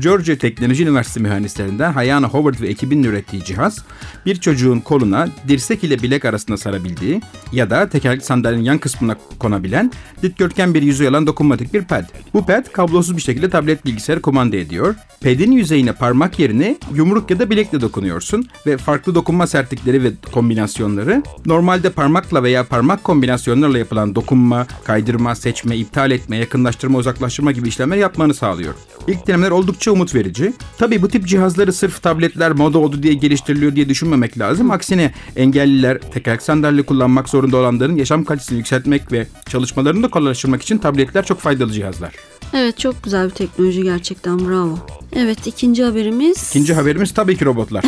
Georgia 0.00 0.36
Teknoloji 0.36 0.82
Üniversitesi 0.82 1.20
mühendislerinden 1.20 1.92
Hayana 1.92 2.28
Howard 2.28 2.60
ve 2.60 2.68
ekibinin 2.68 3.04
ürettiği 3.04 3.44
cihaz, 3.44 3.84
bir 4.26 4.36
çocuğun 4.36 4.80
koluna 4.80 5.28
dirsek 5.48 5.84
ile 5.84 6.02
bilek 6.02 6.24
arasında 6.24 6.56
sarabildiği 6.56 7.20
ya 7.52 7.70
da 7.70 7.88
tekerlekli 7.88 8.24
sandalyenin 8.24 8.64
yan 8.64 8.78
kısmına 8.78 9.16
konabilen 9.38 9.92
dikdörtgen 10.22 10.74
bir 10.74 10.82
yüzey 10.82 11.08
olan 11.08 11.26
dokunmatik 11.26 11.74
bir 11.74 11.84
pad. 11.84 12.04
Bu 12.34 12.46
pad 12.46 12.72
kablosuz 12.72 13.16
bir 13.16 13.22
şekilde 13.22 13.50
tablet 13.50 13.86
bilgisayarı 13.86 14.22
kumanda 14.22 14.56
ediyor. 14.56 14.94
Pad'in 15.22 15.52
yüzeyine 15.52 15.92
parmak 15.92 16.38
yerine 16.38 16.76
yumruk 16.94 17.30
ya 17.30 17.38
da 17.38 17.50
bilekle 17.50 17.80
dokunuyorsun 17.80 18.48
ve 18.66 18.76
farklı 18.76 19.14
dokunma 19.14 19.46
sertlikleri 19.46 20.02
ve 20.02 20.12
kombinasyonları 20.32 21.22
normalde 21.46 21.90
parmakla 21.90 22.42
veya 22.42 22.64
parmak 22.64 23.04
kombinasyonlarla 23.04 23.78
yapılan 23.78 24.14
dokunma, 24.14 24.66
kaydırma, 24.84 25.34
seçme, 25.34 25.76
iptal 25.76 26.10
etme, 26.10 26.36
yakınlaştırma, 26.36 26.98
uzaklaştırma 26.98 27.52
gibi 27.52 27.68
işlemler 27.68 27.96
yapmanı 27.96 28.34
sağlıyor. 28.34 28.74
İlk 29.06 29.26
denemeler 29.26 29.50
oldukça 29.50 29.92
umut 29.92 30.14
verici. 30.14 30.52
Tabii 30.78 31.02
bu 31.02 31.08
tip 31.08 31.26
cihazları 31.26 31.72
sırf 31.72 32.02
tabletler 32.02 32.52
moda 32.52 32.78
oldu 32.78 33.02
diye 33.02 33.14
geliştiriliyor 33.14 33.74
diye 33.76 33.88
düşünmemek 33.88 34.38
lazım. 34.38 34.70
Aksine 34.70 35.12
engelliler, 35.36 35.98
tekerlek 35.98 36.42
sandalye 36.42 36.82
kullanmak 36.82 37.28
zorunda 37.38 37.56
olanların 37.56 37.96
yaşam 37.96 38.24
kalitesini 38.24 38.58
yükseltmek 38.58 39.12
ve 39.12 39.26
çalışmalarını 39.48 40.02
da 40.02 40.08
kolaylaştırmak 40.08 40.62
için 40.62 40.78
tabletler 40.78 41.24
çok 41.24 41.40
faydalı 41.40 41.72
cihazlar. 41.72 42.14
Evet 42.54 42.78
çok 42.78 43.04
güzel 43.04 43.26
bir 43.26 43.34
teknoloji 43.34 43.82
gerçekten 43.82 44.38
bravo. 44.38 44.78
Evet 45.12 45.46
ikinci 45.46 45.84
haberimiz. 45.84 46.48
İkinci 46.50 46.74
haberimiz 46.74 47.14
tabii 47.14 47.36
ki 47.36 47.44
robotlar. 47.44 47.84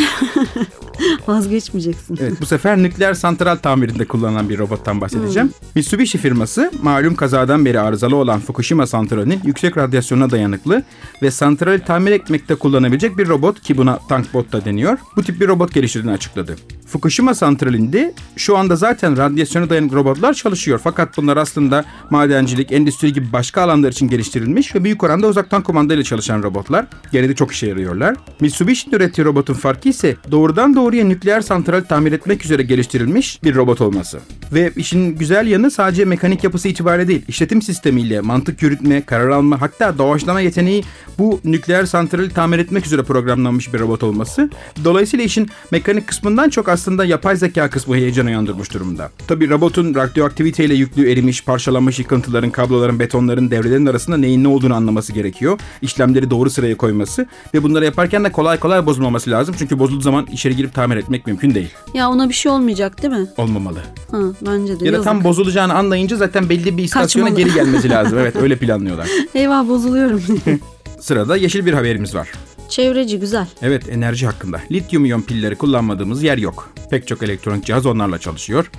Vazgeçmeyeceksin. 1.26 2.18
Evet, 2.20 2.40
bu 2.40 2.46
sefer 2.46 2.78
nükleer 2.82 3.14
santral 3.14 3.56
tamirinde 3.56 4.04
kullanılan 4.04 4.48
bir 4.48 4.58
robottan 4.58 5.00
bahsedeceğim. 5.00 5.50
Mitsubishi 5.74 6.18
firması 6.18 6.70
malum 6.82 7.14
kazadan 7.14 7.64
beri 7.64 7.80
arızalı 7.80 8.16
olan 8.16 8.40
Fukushima 8.40 8.86
santralinin 8.86 9.40
yüksek 9.44 9.76
radyasyona 9.76 10.30
dayanıklı 10.30 10.82
ve 11.22 11.30
santrali 11.30 11.84
tamir 11.84 12.12
etmekte 12.12 12.54
kullanabilecek 12.54 13.18
bir 13.18 13.28
robot 13.28 13.62
ki 13.62 13.76
buna 13.76 13.98
tank 14.08 14.34
bot 14.34 14.52
da 14.52 14.64
deniyor. 14.64 14.98
Bu 15.16 15.22
tip 15.22 15.40
bir 15.40 15.48
robot 15.48 15.74
geliştirdiğini 15.74 16.14
açıkladı. 16.14 16.56
Fukushima 16.90 17.34
santralinde 17.34 18.14
şu 18.36 18.56
anda 18.56 18.76
zaten 18.76 19.16
radyasyona 19.16 19.70
dayanıklı 19.70 19.96
robotlar 19.96 20.34
çalışıyor. 20.34 20.80
Fakat 20.84 21.16
bunlar 21.16 21.36
aslında 21.36 21.84
madencilik, 22.10 22.72
endüstri 22.72 23.12
gibi 23.12 23.32
başka 23.32 23.62
alanlar 23.62 23.92
için 23.92 24.08
geliştirilmiş 24.08 24.74
ve 24.74 24.84
büyük 24.84 25.02
oranda 25.02 25.26
uzaktan 25.26 25.62
kumandayla 25.62 26.04
çalışan 26.04 26.42
robotlar. 26.42 26.86
Gene 27.12 27.28
de 27.28 27.34
çok 27.34 27.52
işe 27.52 27.66
yarıyorlar. 27.66 28.16
Mitsubishi'nin 28.40 28.96
ürettiği 28.96 29.24
robotun 29.24 29.54
farkı 29.54 29.88
ise 29.88 30.16
doğrudan 30.30 30.74
doğruya 30.74 31.04
nükleer 31.04 31.40
santral 31.40 31.80
tamir 31.80 32.12
etmek 32.12 32.44
üzere 32.44 32.62
geliştirilmiş 32.62 33.42
bir 33.44 33.54
robot 33.54 33.80
olması. 33.80 34.20
Ve 34.52 34.72
işin 34.76 35.16
güzel 35.16 35.46
yanı 35.46 35.70
sadece 35.70 36.04
mekanik 36.04 36.44
yapısı 36.44 36.68
itibariyle 36.68 37.08
değil, 37.08 37.22
işletim 37.28 37.62
sistemiyle 37.62 38.20
mantık 38.20 38.62
yürütme, 38.62 39.02
karar 39.02 39.28
alma 39.28 39.60
hatta 39.60 39.98
doğaçlama 39.98 40.40
yeteneği 40.40 40.84
bu 41.18 41.40
nükleer 41.44 41.86
santrali 41.86 42.30
tamir 42.30 42.58
etmek 42.58 42.86
üzere 42.86 43.02
programlanmış 43.02 43.74
bir 43.74 43.78
robot 43.80 44.02
olması. 44.02 44.50
Dolayısıyla 44.84 45.24
işin 45.24 45.50
mekanik 45.70 46.06
kısmından 46.06 46.48
çok 46.48 46.68
aslında 46.68 46.79
yapay 46.88 47.36
zeka 47.36 47.70
kısmı 47.70 47.96
heyecan 47.96 48.26
uyandırmış 48.26 48.74
durumda. 48.74 49.10
Tabi 49.28 49.50
robotun 49.50 49.94
radyoaktiviteyle 49.94 50.74
yüklü 50.74 51.10
erimiş, 51.10 51.44
parçalanmış 51.44 51.98
yıkıntıların, 51.98 52.50
kabloların, 52.50 52.98
betonların, 52.98 53.50
devrelerin 53.50 53.86
arasında 53.86 54.16
neyin 54.16 54.44
ne 54.44 54.48
olduğunu 54.48 54.74
anlaması 54.74 55.12
gerekiyor. 55.12 55.58
İşlemleri 55.82 56.30
doğru 56.30 56.50
sıraya 56.50 56.76
koyması 56.76 57.26
ve 57.54 57.62
bunları 57.62 57.84
yaparken 57.84 58.24
de 58.24 58.32
kolay 58.32 58.58
kolay 58.58 58.86
bozulmaması 58.86 59.30
lazım. 59.30 59.54
Çünkü 59.58 59.78
bozulduğu 59.78 60.02
zaman 60.02 60.26
içeri 60.32 60.56
girip 60.56 60.74
tamir 60.74 60.96
etmek 60.96 61.26
mümkün 61.26 61.54
değil. 61.54 61.68
Ya 61.94 62.10
ona 62.10 62.28
bir 62.28 62.34
şey 62.34 62.52
olmayacak 62.52 63.02
değil 63.02 63.14
mi? 63.14 63.26
Olmamalı. 63.36 63.78
Ha, 64.10 64.18
bence 64.46 64.80
de. 64.80 64.86
Ya 64.86 64.92
da 64.92 65.02
tam 65.02 65.24
bozulacağını 65.24 65.74
anlayınca 65.74 66.16
zaten 66.16 66.48
belli 66.48 66.76
bir 66.76 66.82
istasyona 66.84 67.28
Kaçmalı. 67.28 67.44
geri 67.44 67.54
gelmesi 67.54 67.90
lazım. 67.90 68.18
Evet 68.18 68.36
öyle 68.36 68.56
planlıyorlar. 68.56 69.08
Eyvah 69.34 69.68
bozuluyorum. 69.68 70.22
Sırada 71.00 71.36
yeşil 71.36 71.66
bir 71.66 71.72
haberimiz 71.72 72.14
var. 72.14 72.28
Çevreci 72.70 73.18
güzel. 73.18 73.46
Evet 73.62 73.88
enerji 73.88 74.26
hakkında. 74.26 74.60
Lityum 74.72 75.04
iyon 75.04 75.22
pilleri 75.22 75.54
kullanmadığımız 75.54 76.22
yer 76.22 76.38
yok. 76.38 76.70
Pek 76.90 77.06
çok 77.06 77.22
elektronik 77.22 77.64
cihaz 77.64 77.86
onlarla 77.86 78.18
çalışıyor. 78.18 78.70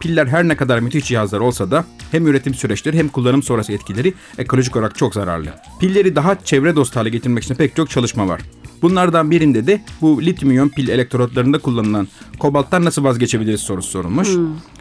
Piller 0.00 0.26
her 0.26 0.48
ne 0.48 0.56
kadar 0.56 0.78
müthiş 0.78 1.04
cihazlar 1.04 1.40
olsa 1.40 1.70
da 1.70 1.84
hem 2.10 2.26
üretim 2.26 2.54
süreçleri 2.54 2.98
hem 2.98 3.08
kullanım 3.08 3.42
sonrası 3.42 3.72
etkileri 3.72 4.14
ekolojik 4.38 4.76
olarak 4.76 4.98
çok 4.98 5.14
zararlı. 5.14 5.50
Pilleri 5.80 6.16
daha 6.16 6.44
çevre 6.44 6.76
dostu 6.76 7.00
hale 7.00 7.10
getirmek 7.10 7.44
için 7.44 7.54
pek 7.54 7.76
çok 7.76 7.90
çalışma 7.90 8.28
var. 8.28 8.40
Bunlardan 8.82 9.30
birinde 9.30 9.66
de 9.66 9.80
bu 10.00 10.22
lityum 10.22 10.50
iyon 10.50 10.68
pil 10.68 10.88
elektrotlarında 10.88 11.58
kullanılan 11.58 12.08
kobalttan 12.38 12.84
nasıl 12.84 13.04
vazgeçebiliriz 13.04 13.60
sorusu 13.60 13.90
sorulmuş. 13.90 14.28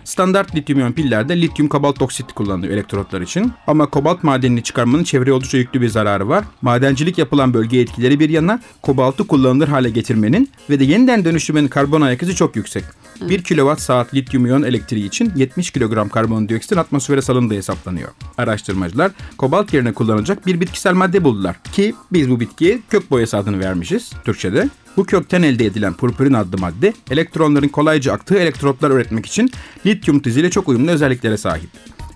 Standart 0.04 0.56
lityum 0.56 0.80
iyon 0.80 0.92
pillerde 0.92 1.42
lityum 1.42 1.70
kabalt 1.70 2.02
oksit 2.02 2.34
kullanılıyor 2.34 2.74
elektrotlar 2.74 3.22
için. 3.22 3.52
Ama 3.68 3.86
kobalt 3.86 4.24
madenini 4.24 4.64
çıkarmanın 4.64 5.04
çevreye 5.04 5.34
oldukça 5.34 5.58
yüklü 5.58 5.82
bir 5.82 5.90
zararı 5.90 6.30
var. 6.30 6.46
Madencilik 6.62 7.18
yapılan 7.18 7.54
bölge 7.54 7.80
etkileri 7.80 8.20
bir 8.20 8.30
yana 8.30 8.60
kobaltı 8.82 9.28
kullanılır 9.28 9.68
hale 9.68 9.90
getirmenin 9.90 10.50
ve 10.70 10.80
de 10.80 10.84
yeniden 10.84 11.26
dönüştürmenin 11.26 11.68
karbon 11.68 12.02
ayak 12.02 12.24
izi 12.24 12.36
çok 12.36 12.56
yüksek. 12.56 12.84
1 13.22 13.44
kilowatt 13.44 13.82
saat 13.82 14.14
lityum 14.14 14.46
iyon 14.46 14.64
elektriği 14.64 15.06
için 15.06 15.32
70 15.36 15.72
kilogram 15.72 16.10
karbondioksitin 16.10 16.78
atmosfere 16.78 17.22
salındığı 17.22 17.56
hesaplanıyor. 17.56 18.10
Araştırmacılar 18.38 19.12
kobalt 19.38 19.74
yerine 19.74 19.94
kullanılacak 19.94 20.46
bir 20.46 20.62
bitkisel 20.62 20.94
madde 20.94 21.24
buldular. 21.24 21.56
Ki 21.72 21.96
biz 22.12 22.30
bu 22.30 22.40
bitkiye 22.40 22.80
kök 22.90 23.12
boyası 23.12 23.38
adını 23.38 23.60
vermişiz 23.60 24.12
Türkçe'de. 24.26 24.70
Bu 24.98 25.06
kökten 25.06 25.42
elde 25.42 25.66
edilen 25.66 25.94
purpurin 25.94 26.34
adlı 26.34 26.58
madde 26.58 26.94
elektronların 27.12 27.68
kolayca 27.68 28.14
aktığı 28.14 28.38
elektrotlar 28.38 28.92
üretmek 28.92 29.26
için 29.26 29.52
lityum 29.86 30.20
tiziyle 30.20 30.50
çok 30.50 30.68
uyumlu 30.68 30.92
özelliklere 30.92 31.38
sahip 31.38 31.70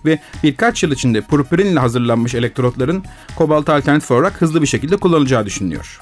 ve 0.04 0.18
birkaç 0.42 0.82
yıl 0.82 0.92
içinde 0.92 1.20
purpurin 1.20 1.66
ile 1.66 1.80
hazırlanmış 1.80 2.34
elektrotların 2.34 3.04
kobalta 3.36 3.74
alternatif 3.74 4.10
olarak 4.10 4.42
hızlı 4.42 4.62
bir 4.62 4.66
şekilde 4.66 4.96
kullanılacağı 4.96 5.46
düşünülüyor. 5.46 6.00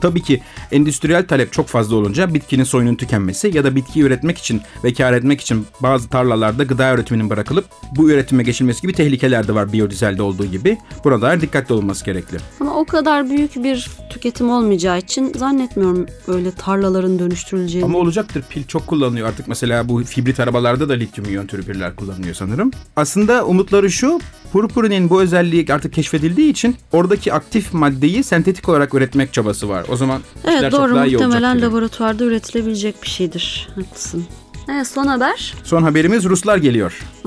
Tabii 0.00 0.22
ki 0.22 0.42
endüstriyel 0.72 1.26
talep 1.26 1.52
çok 1.52 1.66
fazla 1.66 1.96
olunca 1.96 2.34
bitkinin 2.34 2.64
soyunun 2.64 2.94
tükenmesi 2.94 3.50
ya 3.54 3.64
da 3.64 3.76
bitkiyi 3.76 4.04
üretmek 4.04 4.38
için 4.38 4.60
ve 4.84 4.92
kar 4.92 5.12
etmek 5.12 5.40
için 5.40 5.66
bazı 5.80 6.08
tarlalarda 6.08 6.64
gıda 6.64 6.94
üretiminin 6.94 7.30
bırakılıp 7.30 7.64
bu 7.96 8.10
üretime 8.10 8.42
geçilmesi 8.42 8.82
gibi 8.82 8.92
tehlikeler 8.92 9.48
de 9.48 9.54
var 9.54 9.72
biyodizelde 9.72 10.22
olduğu 10.22 10.46
gibi. 10.46 10.78
Buna 11.04 11.22
dair 11.22 11.40
dikkatli 11.40 11.74
olması 11.74 12.04
gerekli. 12.04 12.36
Ama 12.60 12.74
o 12.74 12.84
kadar 12.84 13.30
büyük 13.30 13.56
bir 13.56 13.90
tüketim 14.10 14.50
olmayacağı 14.50 14.98
için 14.98 15.32
zannetmiyorum 15.36 16.06
öyle 16.28 16.50
tarlaların 16.50 17.18
dönüştürüleceğini. 17.18 17.84
Ama 17.84 17.98
olacaktır. 17.98 18.44
Pil 18.50 18.64
çok 18.64 18.86
kullanılıyor. 18.86 19.28
Artık 19.28 19.48
mesela 19.48 19.88
bu 19.88 20.02
hibrit 20.02 20.40
arabalarda 20.40 20.88
da 20.88 20.92
lityum 20.92 21.28
iyon 21.28 21.46
türü 21.46 21.62
piller 21.62 21.96
kullanılıyor 21.96 22.34
sanırım. 22.34 22.70
Aslında 22.96 23.27
umutları 23.32 23.90
şu. 23.90 24.20
Purpurinin 24.52 25.10
bu 25.10 25.22
özelliği 25.22 25.66
artık 25.70 25.92
keşfedildiği 25.92 26.50
için 26.50 26.76
oradaki 26.92 27.32
aktif 27.32 27.74
maddeyi 27.74 28.24
sentetik 28.24 28.68
olarak 28.68 28.94
üretmek 28.94 29.32
çabası 29.32 29.68
var. 29.68 29.84
O 29.88 29.96
zaman 29.96 30.20
işler 30.38 30.52
evet 30.60 30.70
çok 30.70 30.80
doğru 30.80 30.94
daha 30.94 31.06
iyi 31.06 31.16
olacak 31.16 31.28
muhtemelen 31.28 31.56
gibi. 31.56 31.66
laboratuvarda 31.66 32.24
üretilebilecek 32.24 33.02
bir 33.02 33.08
şeydir. 33.08 33.68
Haklısın. 33.74 34.24
Evet 34.70 34.86
son 34.86 35.06
haber 35.06 35.54
Son 35.64 35.82
haberimiz 35.82 36.24
Ruslar 36.24 36.56
geliyor. 36.56 36.98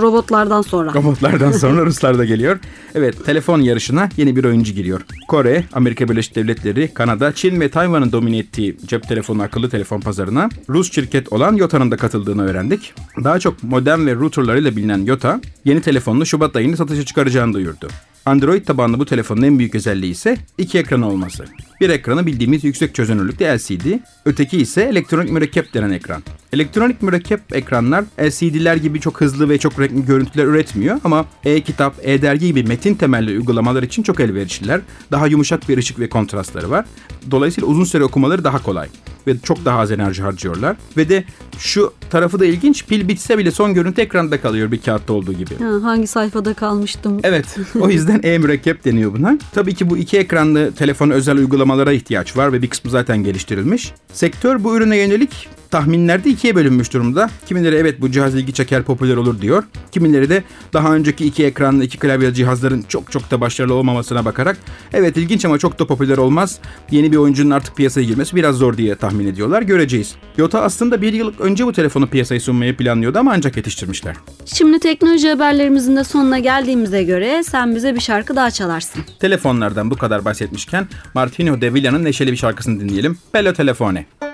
robotlardan 0.00 0.62
sonra. 0.62 0.94
Robotlardan 0.94 1.52
sonra 1.52 1.86
Ruslar 1.86 2.18
da 2.18 2.24
geliyor. 2.24 2.58
Evet 2.94 3.24
telefon 3.24 3.60
yarışına 3.60 4.08
yeni 4.16 4.36
bir 4.36 4.44
oyuncu 4.44 4.72
giriyor. 4.72 5.00
Kore, 5.28 5.64
Amerika 5.72 6.08
Birleşik 6.08 6.36
Devletleri, 6.36 6.94
Kanada, 6.94 7.32
Çin 7.32 7.60
ve 7.60 7.70
Tayvan'ın 7.70 8.12
domine 8.12 8.38
ettiği 8.38 8.76
cep 8.86 9.08
telefonu 9.08 9.42
akıllı 9.42 9.70
telefon 9.70 10.00
pazarına 10.00 10.48
Rus 10.68 10.92
şirket 10.92 11.32
olan 11.32 11.56
Yota'nın 11.56 11.90
da 11.90 11.96
katıldığını 11.96 12.50
öğrendik. 12.50 12.94
Daha 13.24 13.38
çok 13.40 13.62
modem 13.62 14.06
ve 14.06 14.14
routerlarıyla 14.14 14.76
bilinen 14.76 14.98
Yota 14.98 15.40
yeni 15.64 15.80
telefonunu 15.80 16.26
Şubat 16.26 16.56
ayında 16.56 16.76
satışa 16.76 17.04
çıkaracağını 17.04 17.52
duyurdu. 17.52 17.88
Android 18.26 18.64
tabanlı 18.64 18.98
bu 18.98 19.06
telefonun 19.06 19.42
en 19.42 19.58
büyük 19.58 19.74
özelliği 19.74 20.12
ise 20.12 20.36
iki 20.58 20.78
ekran 20.78 21.02
olması. 21.02 21.44
Bir 21.80 21.90
ekranı 21.90 22.26
bildiğimiz 22.26 22.64
yüksek 22.64 22.94
çözünürlükte 22.94 23.56
LCD, 23.56 23.98
öteki 24.24 24.58
ise 24.58 24.82
elektronik 24.82 25.32
mürekkep 25.32 25.74
denen 25.74 25.90
ekran. 25.90 26.22
Elektronik 26.52 27.02
mürekkep 27.02 27.40
ekranlar 27.52 28.04
LCD'ler 28.20 28.76
gibi 28.76 29.00
çok 29.00 29.20
hızlı 29.20 29.48
ve 29.48 29.58
çok 29.58 29.80
renkli 29.80 30.06
görüntüler 30.06 30.44
üretmiyor 30.44 31.00
ama 31.04 31.26
e-kitap, 31.44 31.94
e-dergi 32.02 32.46
gibi 32.46 32.62
metin 32.62 32.94
temelli 32.94 33.30
uygulamalar 33.30 33.82
için 33.82 34.02
çok 34.02 34.20
elverişliler. 34.20 34.80
Daha 35.10 35.26
yumuşak 35.26 35.68
bir 35.68 35.78
ışık 35.78 35.98
ve 35.98 36.08
kontrastları 36.08 36.70
var. 36.70 36.84
Dolayısıyla 37.30 37.68
uzun 37.68 37.84
süre 37.84 38.04
okumaları 38.04 38.44
daha 38.44 38.62
kolay 38.62 38.88
ve 39.26 39.38
çok 39.38 39.64
daha 39.64 39.78
az 39.78 39.92
enerji 39.92 40.22
harcıyorlar. 40.22 40.76
Ve 40.96 41.08
de 41.08 41.24
şu 41.58 41.92
tarafı 42.10 42.40
da 42.40 42.46
ilginç, 42.46 42.86
pil 42.86 43.08
bitse 43.08 43.38
bile 43.38 43.50
son 43.50 43.74
görüntü 43.74 44.00
ekranda 44.00 44.40
kalıyor 44.40 44.72
bir 44.72 44.80
kağıtta 44.80 45.12
olduğu 45.12 45.32
gibi. 45.32 45.58
Ha, 45.58 45.78
hangi 45.82 46.06
sayfada 46.06 46.54
kalmıştım? 46.54 47.20
Evet, 47.22 47.56
o 47.80 47.88
yüzden 47.88 48.15
e-mürekkep 48.22 48.84
deniyor 48.84 49.12
buna. 49.12 49.38
Tabii 49.54 49.74
ki 49.74 49.90
bu 49.90 49.98
iki 49.98 50.18
ekranlı 50.18 50.72
telefon 50.72 51.10
özel 51.10 51.36
uygulamalara 51.36 51.92
ihtiyaç 51.92 52.36
var 52.36 52.52
ve 52.52 52.62
bir 52.62 52.70
kısmı 52.70 52.90
zaten 52.90 53.24
geliştirilmiş. 53.24 53.92
Sektör 54.12 54.64
bu 54.64 54.76
ürüne 54.76 54.96
yönelik 54.96 55.48
tahminlerde 55.70 56.30
ikiye 56.30 56.54
bölünmüş 56.54 56.92
durumda. 56.92 57.30
Kimileri 57.46 57.76
evet 57.76 58.00
bu 58.00 58.10
cihaz 58.10 58.34
ilgi 58.34 58.52
çeker 58.52 58.82
popüler 58.82 59.16
olur 59.16 59.40
diyor. 59.40 59.64
Kimileri 59.92 60.28
de 60.28 60.44
daha 60.72 60.94
önceki 60.94 61.26
iki 61.26 61.44
ekranlı 61.44 61.84
iki 61.84 61.98
klavyeli 61.98 62.34
cihazların 62.34 62.84
çok 62.88 63.12
çok 63.12 63.30
da 63.30 63.40
başarılı 63.40 63.74
olmamasına 63.74 64.24
bakarak 64.24 64.56
evet 64.92 65.16
ilginç 65.16 65.44
ama 65.44 65.58
çok 65.58 65.78
da 65.78 65.86
popüler 65.86 66.18
olmaz. 66.18 66.58
Yeni 66.90 67.12
bir 67.12 67.16
oyuncunun 67.16 67.50
artık 67.50 67.76
piyasaya 67.76 68.06
girmesi 68.06 68.36
biraz 68.36 68.56
zor 68.56 68.76
diye 68.76 68.94
tahmin 68.94 69.26
ediyorlar. 69.26 69.62
Göreceğiz. 69.62 70.14
Yota 70.36 70.62
aslında 70.62 71.02
bir 71.02 71.12
yıl 71.12 71.32
önce 71.38 71.66
bu 71.66 71.72
telefonu 71.72 72.06
piyasaya 72.06 72.40
sunmayı 72.40 72.76
planlıyordu 72.76 73.18
ama 73.18 73.32
ancak 73.32 73.56
yetiştirmişler. 73.56 74.16
Şimdi 74.44 74.78
teknoloji 74.78 75.28
haberlerimizin 75.28 75.96
de 75.96 76.04
sonuna 76.04 76.38
geldiğimize 76.38 77.02
göre 77.02 77.42
sen 77.42 77.74
bize 77.74 77.94
bir 77.94 78.00
şarkı 78.00 78.36
daha 78.36 78.50
çalarsın. 78.50 79.02
Telefonlardan 79.20 79.90
bu 79.90 79.96
kadar 79.96 80.24
bahsetmişken 80.24 80.88
Martino 81.14 81.60
De 81.60 81.74
Villa'nın 81.74 82.04
neşeli 82.04 82.32
bir 82.32 82.36
şarkısını 82.36 82.80
dinleyelim. 82.80 83.18
Bello 83.34 83.52
Telefone. 83.52 84.06
O 84.22 84.25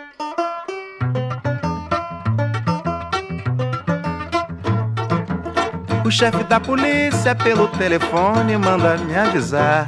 chefe 6.13 6.45
da 6.45 6.61
polícia 6.61 7.35
pelo 7.35 7.69
telefone 7.69 8.59
manda 8.59 8.99
me 8.99 9.17
avisar 9.17 9.87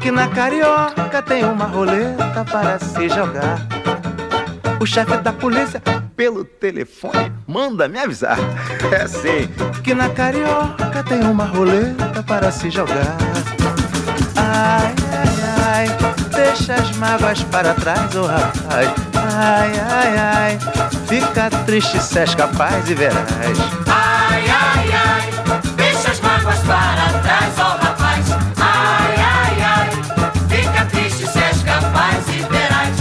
que 0.00 0.10
na 0.10 0.28
carioca 0.28 1.20
tem 1.22 1.44
uma 1.44 1.66
roleta 1.66 2.42
para 2.50 2.78
se 2.78 3.08
jogar. 3.10 3.58
O 4.80 4.86
chefe 4.86 5.16
da 5.18 5.30
polícia 5.32 5.82
pelo 6.16 6.42
telefone 6.44 7.30
manda 7.46 7.86
me 7.86 7.98
avisar. 7.98 8.38
É 8.90 9.06
sim, 9.06 9.46
que 9.82 9.94
na 9.94 10.08
carioca 10.08 11.02
tem 11.06 11.22
uma 11.24 11.44
roleta 11.44 12.22
para 12.22 12.50
se 12.50 12.70
jogar. 12.70 13.16
Ai, 14.36 14.94
ai, 15.12 15.86
ai, 15.86 15.96
deixa 16.34 16.74
as 16.74 16.96
mágoas 16.96 17.42
para 17.44 17.74
trás, 17.74 18.14
oh 18.16 18.26
rapaz. 18.26 18.88
Ai, 19.36 19.72
ai, 19.80 20.16
ai, 20.18 20.58
fica 21.06 21.50
triste 21.66 22.00
se 22.00 22.20
és 22.20 22.34
capaz 22.34 22.88
e 22.88 22.94
verás. 22.94 24.03
Para 26.66 27.18
trás, 27.20 27.54
ó 27.58 27.76
rapaz. 27.84 28.26
Ai, 28.58 29.14
ai, 29.16 29.62
ai, 29.62 29.90
fica 30.48 30.84
triste 30.86 31.26
se 31.26 31.38
és 31.38 31.62
capaz 31.62 32.28
e 32.28 32.42
verás. 32.50 32.96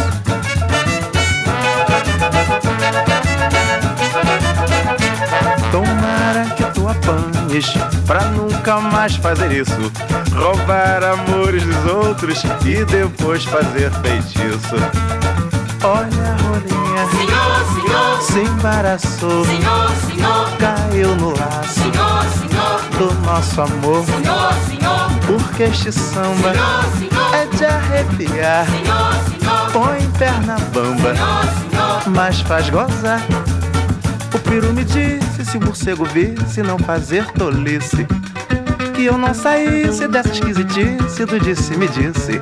Tomara 5.72 6.46
que 6.55 6.63
tu 6.74 6.88
apanhes 6.88 7.74
pra 8.05 8.25
nunca 8.25 8.79
mais 8.79 9.16
fazer 9.16 9.51
isso. 9.51 9.92
Roubar 10.35 11.03
amores 11.03 11.64
dos 11.64 11.85
outros 11.85 12.44
e 12.66 12.83
depois 12.85 13.44
fazer 13.46 13.92
feitiço. 14.01 14.75
Olha 15.83 16.31
a 16.31 16.35
rolinha, 16.42 17.05
Senhor, 17.11 17.66
senhor, 17.74 18.22
se 18.22 18.40
embaraçou, 18.40 19.46
senhor, 19.46 19.92
senhor, 20.07 20.57
caiu 20.57 21.14
no 21.18 21.38
laço 21.38 21.74
senhor, 21.74 22.24
senhor, 22.40 22.52
do 22.98 23.14
nosso 23.25 23.62
amor. 23.62 24.06
senhor, 24.06 24.53
senhor, 24.68 25.10
Porque 25.25 25.64
este 25.64 25.92
samba 25.92 26.53
senhor, 26.53 26.84
senhor, 26.98 27.36
é 27.36 27.46
de 27.46 27.66
arrepiar. 27.66 28.66
senhor, 28.66 29.14
senhor, 29.40 29.72
Põe 29.72 30.08
perna 30.18 30.56
bamba, 30.74 31.14
mas 32.16 32.40
faz 32.42 32.70
gozar. 32.70 33.22
O 34.34 34.40
peru 34.40 34.72
me 34.74 34.84
disse 34.84 35.46
se 35.46 35.58
o 35.58 35.62
morcego 35.66 36.06
visse 36.06 36.62
não 36.62 36.77
fazer 36.77 37.25
tolice. 37.32 38.06
Que 38.94 39.06
eu 39.06 39.18
não 39.18 39.34
saísse 39.34 40.08
dessa 40.08 40.29
esquisitice 40.29 41.25
do 41.25 41.40
disse-me 41.40 41.88
disse. 41.88 42.40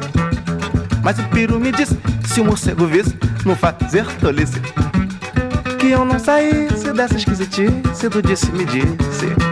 Mas 1.01 1.17
o 1.19 1.23
peru 1.29 1.59
me 1.59 1.71
disse 1.71 1.97
se 2.25 2.41
o 2.41 2.45
morcego 2.45 2.85
visse 2.85 3.17
não 3.45 3.55
fazer 3.55 4.05
tolice. 4.19 4.59
Que 5.79 5.91
eu 5.91 6.03
não 6.05 6.19
saísse 6.19 6.91
dessa 6.93 7.15
esquisitice 7.15 8.09
do 8.09 8.21
disse-me 8.21 8.65
disse. 8.65 9.33
Ai, 9.47 9.50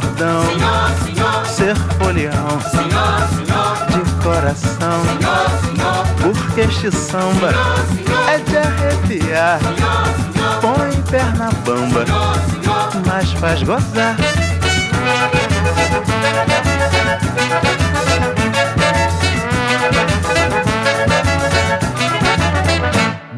cordão, 0.00 0.42
senhor, 0.46 0.90
senhor, 1.04 1.46
ser 1.46 1.76
folião 1.98 2.48
senhor, 2.70 3.28
senhor, 3.28 4.04
de 4.04 4.24
coração. 4.24 5.02
senhor, 5.04 5.50
senhor, 5.60 6.06
Porque 6.22 6.60
este 6.62 6.90
samba 6.90 7.52
senhor, 7.52 8.28
é 8.30 8.38
de 8.38 8.56
arrepiar. 8.56 9.58
senhor, 9.60 10.04
senhor, 10.32 10.60
Põe 10.62 11.02
perna 11.10 11.50
bamba, 11.66 12.06
senhor, 12.06 12.34
senhor. 12.62 13.06
mas 13.06 13.32
faz 13.32 13.62
gozar. 13.62 14.16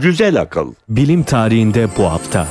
Güzel 0.00 0.40
akıl. 0.40 0.72
Bilim 0.88 1.22
tarihinde 1.22 1.88
bu 1.98 2.04
hafta. 2.12 2.46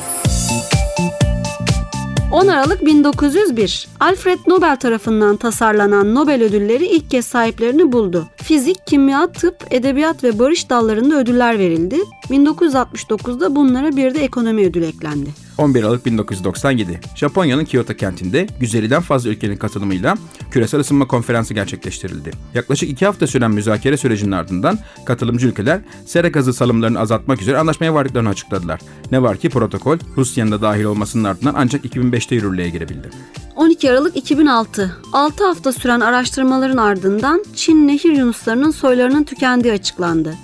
10 2.43 2.47
Aralık 2.47 2.85
1901 2.85 3.87
Alfred 3.99 4.39
Nobel 4.47 4.75
tarafından 4.75 5.37
tasarlanan 5.37 6.15
Nobel 6.15 6.43
ödülleri 6.43 6.85
ilk 6.85 7.09
kez 7.09 7.25
sahiplerini 7.25 7.91
buldu. 7.91 8.27
Fizik, 8.35 8.87
kimya, 8.87 9.27
tıp, 9.27 9.55
edebiyat 9.71 10.23
ve 10.23 10.39
barış 10.39 10.69
dallarında 10.69 11.15
ödüller 11.15 11.59
verildi. 11.59 11.97
1969'da 12.29 13.55
bunlara 13.55 13.95
bir 13.95 14.15
de 14.15 14.23
ekonomi 14.23 14.65
ödülü 14.65 14.85
eklendi. 14.85 15.29
11 15.57 15.83
Aralık 15.83 16.05
1997. 16.05 16.99
Japonya'nın 17.15 17.65
Kyoto 17.65 17.93
kentinde 17.93 18.47
150'den 18.61 19.01
fazla 19.01 19.29
ülkenin 19.29 19.57
katılımıyla 19.57 20.17
küresel 20.51 20.79
ısınma 20.79 21.07
konferansı 21.07 21.53
gerçekleştirildi. 21.53 22.31
Yaklaşık 22.53 22.89
iki 22.89 23.05
hafta 23.05 23.27
süren 23.27 23.51
müzakere 23.51 23.97
sürecinin 23.97 24.31
ardından 24.31 24.79
katılımcı 25.05 25.47
ülkeler 25.47 25.81
sera 26.05 26.27
gazı 26.27 26.53
salımlarını 26.53 26.99
azaltmak 26.99 27.41
üzere 27.41 27.57
anlaşmaya 27.57 27.93
vardıklarını 27.93 28.29
açıkladılar. 28.29 28.79
Ne 29.11 29.21
var 29.21 29.37
ki 29.37 29.49
protokol 29.49 29.97
Rusya'nın 30.17 30.51
da 30.51 30.61
dahil 30.61 30.83
olmasının 30.83 31.23
ardından 31.23 31.53
ancak 31.57 31.85
2005'te 31.85 32.35
yürürlüğe 32.35 32.69
girebildi. 32.69 33.09
12 33.55 33.91
Aralık 33.91 34.17
2006 34.17 34.97
6 35.13 35.45
hafta 35.45 35.71
süren 35.71 35.99
araştırmaların 35.99 36.77
ardından 36.77 37.43
Çin 37.55 37.87
nehir 37.87 38.11
yunuslarının 38.11 38.71
soylarının 38.71 39.23
tükendiği 39.23 39.73
açıklandı. 39.73 40.35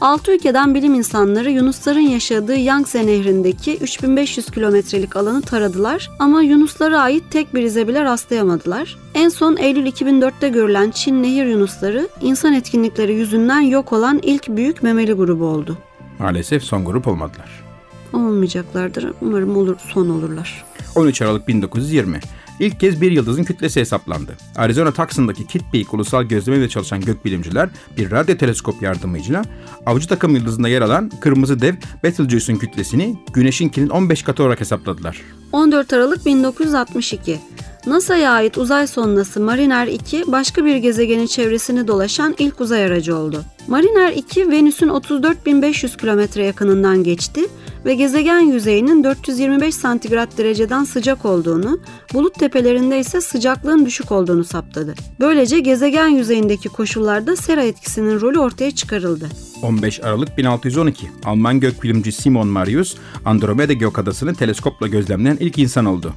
6 0.00 0.32
ülkeden 0.32 0.74
bilim 0.74 0.94
insanları 0.94 1.50
yunusların 1.50 2.00
yaşadığı 2.00 2.56
Yangtze 2.56 3.06
nehrindeki 3.06 3.76
3500 3.76 4.50
kilometrelik 4.50 5.16
alanı 5.16 5.42
taradılar 5.42 6.10
ama 6.18 6.42
yunuslara 6.42 7.00
ait 7.00 7.24
tek 7.30 7.54
bir 7.54 7.62
ize 7.62 7.88
bile 7.88 8.04
rastlayamadılar. 8.04 8.96
En 9.14 9.28
son 9.28 9.56
Eylül 9.56 9.86
2004'te 9.86 10.48
görülen 10.48 10.90
Çin 10.90 11.22
nehir 11.22 11.46
yunusları 11.46 12.08
insan 12.20 12.52
etkinlikleri 12.52 13.14
yüzünden 13.14 13.60
yok 13.60 13.92
olan 13.92 14.20
ilk 14.22 14.48
büyük 14.48 14.82
memeli 14.82 15.12
grubu 15.12 15.44
oldu. 15.44 15.78
Maalesef 16.18 16.62
son 16.62 16.84
grup 16.84 17.08
olmadılar. 17.08 17.64
olmayacaklardır. 18.12 19.12
Umarım 19.20 19.56
olur 19.56 19.76
son 19.92 20.08
olurlar. 20.08 20.64
13 20.94 21.22
Aralık 21.22 21.48
1920. 21.48 22.20
İlk 22.60 22.80
kez 22.80 23.00
bir 23.00 23.12
yıldızın 23.12 23.44
kütlesi 23.44 23.80
hesaplandı. 23.80 24.36
Arizona 24.56 24.92
Tucson'daki 24.92 25.46
Kitt 25.46 25.62
Peak 25.72 25.94
Ulusal 25.94 26.22
Gözleme'de 26.22 26.68
çalışan 26.68 27.00
gökbilimciler 27.00 27.68
bir 27.96 28.10
radyo 28.10 28.36
teleskop 28.36 28.82
yardımıyla 28.82 29.42
avcı 29.86 30.08
takım 30.08 30.36
yıldızında 30.36 30.68
yer 30.68 30.82
alan 30.82 31.10
kırmızı 31.20 31.60
dev 31.60 31.74
Betelgeuse'un 32.02 32.58
kütlesini 32.58 33.16
güneşinkinin 33.32 33.88
15 33.88 34.22
katı 34.22 34.42
olarak 34.42 34.60
hesapladılar. 34.60 35.20
14 35.52 35.92
Aralık 35.92 36.26
1962. 36.26 37.40
NASA'ya 37.86 38.32
ait 38.32 38.58
uzay 38.58 38.86
sonması 38.86 39.40
Mariner 39.40 39.86
2 39.86 40.24
başka 40.26 40.64
bir 40.64 40.76
gezegenin 40.76 41.26
çevresini 41.26 41.88
dolaşan 41.88 42.34
ilk 42.38 42.60
uzay 42.60 42.84
aracı 42.84 43.16
oldu. 43.16 43.44
Mariner 43.68 44.12
2 44.12 44.50
Venüs'ün 44.50 44.88
34.500 44.88 45.96
kilometre 45.96 46.44
yakınından 46.44 47.04
geçti 47.04 47.40
ve 47.84 47.94
gezegen 47.94 48.40
yüzeyinin 48.40 49.04
425 49.04 49.74
santigrat 49.74 50.38
dereceden 50.38 50.84
sıcak 50.84 51.24
olduğunu, 51.24 51.80
bulut 52.14 52.34
tepelerinde 52.34 52.98
ise 52.98 53.20
sıcaklığın 53.20 53.86
düşük 53.86 54.12
olduğunu 54.12 54.44
saptadı. 54.44 54.94
Böylece 55.20 55.60
gezegen 55.60 56.08
yüzeyindeki 56.08 56.68
koşullarda 56.68 57.36
sera 57.36 57.62
etkisinin 57.62 58.20
rolü 58.20 58.38
ortaya 58.38 58.70
çıkarıldı. 58.70 59.28
15 59.62 60.00
Aralık 60.00 60.38
1612 60.38 61.10
Alman 61.24 61.60
gökbilimci 61.60 62.12
Simon 62.12 62.48
Marius 62.48 62.96
Andromeda 63.24 63.72
gökadasını 63.72 64.34
teleskopla 64.34 64.86
gözlemleyen 64.86 65.36
ilk 65.40 65.58
insan 65.58 65.84
oldu. 65.84 66.12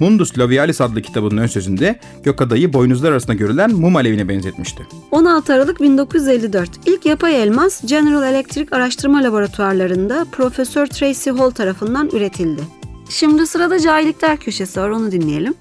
Mundus 0.00 0.38
Labialis 0.38 0.80
adlı 0.80 1.02
kitabının 1.02 1.36
ön 1.36 1.46
sözünde 1.46 2.00
gökadayı 2.22 2.72
boynuzlar 2.72 3.12
arasında 3.12 3.34
görülen 3.34 3.70
mum 3.72 3.96
alevine 3.96 4.28
benzetmişti. 4.28 4.86
16 5.10 5.54
Aralık 5.54 5.80
1954 5.80 6.70
ilk 6.86 7.06
yapay 7.06 7.42
elmas 7.42 7.82
General 7.84 8.22
Electric 8.22 8.76
araştırma 8.76 9.22
laboratuvarlarında 9.22 10.26
Profesör 10.32 10.86
Tracy 11.10 11.30
Hall 11.30 11.50
tarafından 11.50 12.10
üretildi. 12.12 12.62
Şimdi 13.08 13.46
sırada 13.46 13.80
cahillikler 13.80 14.36
köşesi 14.36 14.80
var 14.80 14.88
onu 14.90 15.12
dinleyelim. 15.12 15.54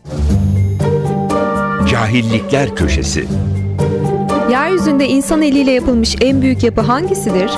Cahillikler 1.91 2.75
Köşesi 2.75 3.25
Yeryüzünde 4.51 5.07
insan 5.07 5.41
eliyle 5.41 5.71
yapılmış 5.71 6.15
en 6.21 6.41
büyük 6.41 6.63
yapı 6.63 6.81
hangisidir? 6.81 7.51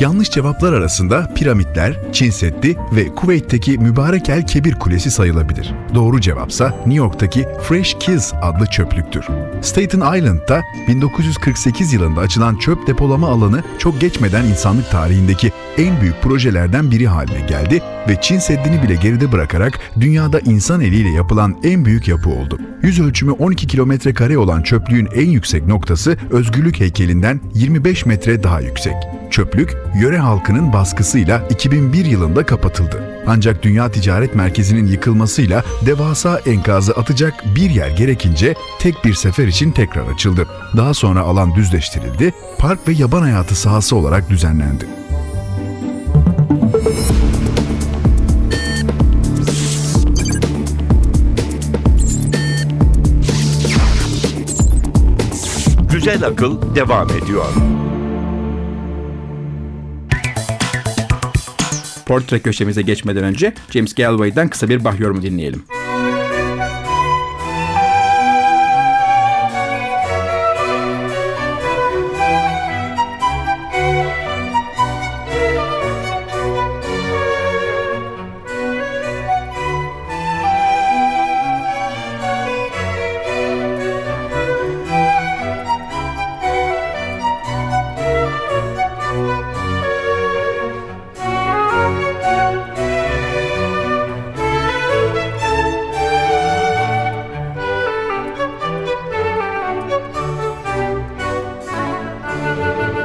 Yanlış 0.00 0.30
cevaplar 0.30 0.72
arasında 0.72 1.30
piramitler, 1.34 2.00
Çin 2.12 2.30
Seddi 2.30 2.76
ve 2.92 3.08
Kuveyt'teki 3.08 3.78
Mübarek 3.78 4.28
El 4.28 4.46
Kebir 4.46 4.74
Kulesi 4.74 5.10
sayılabilir. 5.10 5.74
Doğru 5.94 6.20
cevapsa 6.20 6.68
New 6.68 6.94
York'taki 6.94 7.48
Fresh 7.62 7.96
Kiss 8.00 8.32
adlı 8.42 8.66
çöplüktür. 8.66 9.24
Staten 9.62 10.16
Island'da 10.16 10.62
1948 10.88 11.92
yılında 11.92 12.20
açılan 12.20 12.56
çöp 12.56 12.86
depolama 12.86 13.28
alanı 13.28 13.62
çok 13.78 14.00
geçmeden 14.00 14.44
insanlık 14.44 14.90
tarihindeki 14.90 15.52
en 15.78 16.00
büyük 16.00 16.22
projelerden 16.22 16.90
biri 16.90 17.06
haline 17.06 17.40
geldi 17.40 17.82
ve 18.08 18.20
Çin 18.20 18.38
Seddi'ni 18.38 18.82
bile 18.82 18.94
geride 18.94 19.32
bırakarak 19.32 19.80
dünyada 20.00 20.40
insan 20.40 20.80
eliyle 20.80 21.10
yapılan 21.10 21.56
en 21.64 21.84
büyük 21.84 22.08
yapı 22.08 22.30
oldu. 22.30 22.58
Yüz 22.82 23.00
ölçümü 23.00 23.32
12 23.32 23.66
kilometre 23.66 24.14
kare 24.14 24.38
olan 24.38 24.62
çöplüğün 24.62 25.08
en 25.14 25.30
yüksek 25.30 25.66
noktası 25.66 26.16
Özgürlük 26.30 26.80
heykelinden 26.80 27.40
25 27.54 28.06
metre 28.06 28.42
daha 28.42 28.60
yüksek. 28.60 28.94
Çöplük, 29.30 29.76
yöre 29.94 30.18
halkının 30.18 30.72
baskısıyla 30.72 31.42
2001 31.50 32.04
yılında 32.04 32.46
kapatıldı. 32.46 33.22
Ancak 33.26 33.62
Dünya 33.62 33.90
Ticaret 33.90 34.34
Merkezi'nin 34.34 34.86
yıkılmasıyla 34.86 35.64
devasa 35.86 36.38
enkazı 36.38 36.92
atacak 36.92 37.34
bir 37.56 37.70
yer 37.70 37.90
gerekince 37.90 38.54
tek 38.80 39.04
bir 39.04 39.14
sefer 39.14 39.46
için 39.46 39.70
tekrar 39.70 40.06
açıldı. 40.06 40.46
Daha 40.76 40.94
sonra 40.94 41.20
alan 41.20 41.54
düzleştirildi, 41.54 42.34
park 42.58 42.88
ve 42.88 42.92
yaban 42.92 43.22
hayatı 43.22 43.54
sahası 43.54 43.96
olarak 43.96 44.30
düzenlendi. 44.30 44.86
Güzel 55.90 56.26
Akıl 56.26 56.74
devam 56.74 57.08
ediyor. 57.10 57.46
Portre 62.06 62.38
köşemize 62.38 62.82
geçmeden 62.82 63.24
önce 63.24 63.54
James 63.70 63.94
Galway'den 63.94 64.48
kısa 64.48 64.68
bir 64.68 64.84
bah 64.84 65.00
yorumu 65.00 65.22
dinleyelim. 65.22 65.62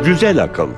Güzel 0.10 0.44
Akıl 0.44 0.70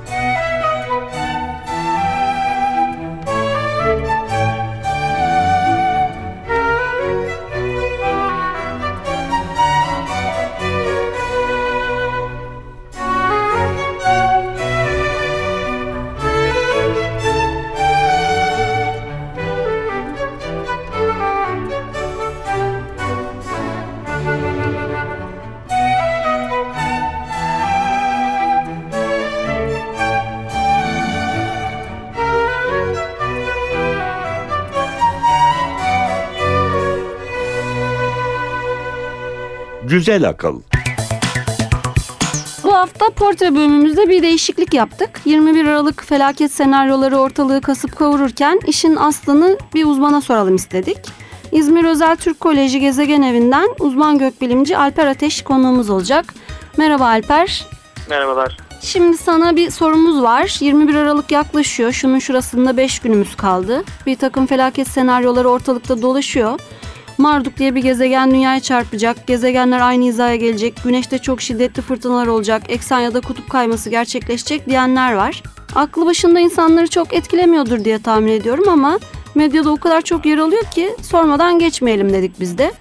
Güzel 40.02 40.28
Akıl 40.28 40.60
Bu 42.64 42.74
hafta 42.74 43.10
portre 43.10 43.54
bölümümüzde 43.54 44.08
bir 44.08 44.22
değişiklik 44.22 44.74
yaptık. 44.74 45.20
21 45.24 45.66
Aralık 45.66 46.04
felaket 46.04 46.52
senaryoları 46.52 47.18
ortalığı 47.18 47.60
kasıp 47.60 47.96
kavururken 47.96 48.60
işin 48.66 48.96
aslını 48.96 49.58
bir 49.74 49.84
uzmana 49.84 50.20
soralım 50.20 50.56
istedik. 50.56 50.98
İzmir 51.52 51.84
Özel 51.84 52.16
Türk 52.16 52.40
Koleji 52.40 52.80
Gezegen 52.80 53.22
Evi'nden 53.22 53.68
uzman 53.80 54.18
gökbilimci 54.18 54.76
Alper 54.76 55.06
Ateş 55.06 55.42
konuğumuz 55.42 55.90
olacak. 55.90 56.34
Merhaba 56.76 57.04
Alper. 57.04 57.66
Merhabalar. 58.08 58.56
Şimdi 58.80 59.16
sana 59.16 59.56
bir 59.56 59.70
sorumuz 59.70 60.22
var. 60.22 60.56
21 60.60 60.94
Aralık 60.94 61.32
yaklaşıyor. 61.32 61.92
Şunun 61.92 62.18
şurasında 62.18 62.76
5 62.76 62.98
günümüz 62.98 63.36
kaldı. 63.36 63.84
Bir 64.06 64.16
takım 64.16 64.46
felaket 64.46 64.88
senaryoları 64.88 65.48
ortalıkta 65.48 66.02
dolaşıyor. 66.02 66.60
Marduk 67.22 67.56
diye 67.56 67.74
bir 67.74 67.82
gezegen 67.82 68.30
dünyaya 68.30 68.60
çarpacak. 68.60 69.26
Gezegenler 69.26 69.80
aynı 69.80 70.04
hizaya 70.04 70.36
gelecek. 70.36 70.74
Güneşte 70.84 71.18
çok 71.18 71.40
şiddetli 71.40 71.82
fırtınalar 71.82 72.26
olacak. 72.26 72.62
Eksen 72.68 73.00
ya 73.00 73.14
da 73.14 73.20
kutup 73.20 73.50
kayması 73.50 73.90
gerçekleşecek 73.90 74.66
diyenler 74.66 75.12
var. 75.14 75.42
Aklı 75.74 76.06
başında 76.06 76.40
insanları 76.40 76.86
çok 76.86 77.14
etkilemiyordur 77.14 77.84
diye 77.84 77.98
tahmin 77.98 78.32
ediyorum 78.32 78.68
ama 78.68 78.98
medyada 79.34 79.70
o 79.70 79.76
kadar 79.76 80.02
çok 80.02 80.26
yer 80.26 80.38
alıyor 80.38 80.64
ki 80.64 80.90
sormadan 81.02 81.58
geçmeyelim 81.58 82.12
dedik 82.12 82.40
biz 82.40 82.58
de. 82.58 82.72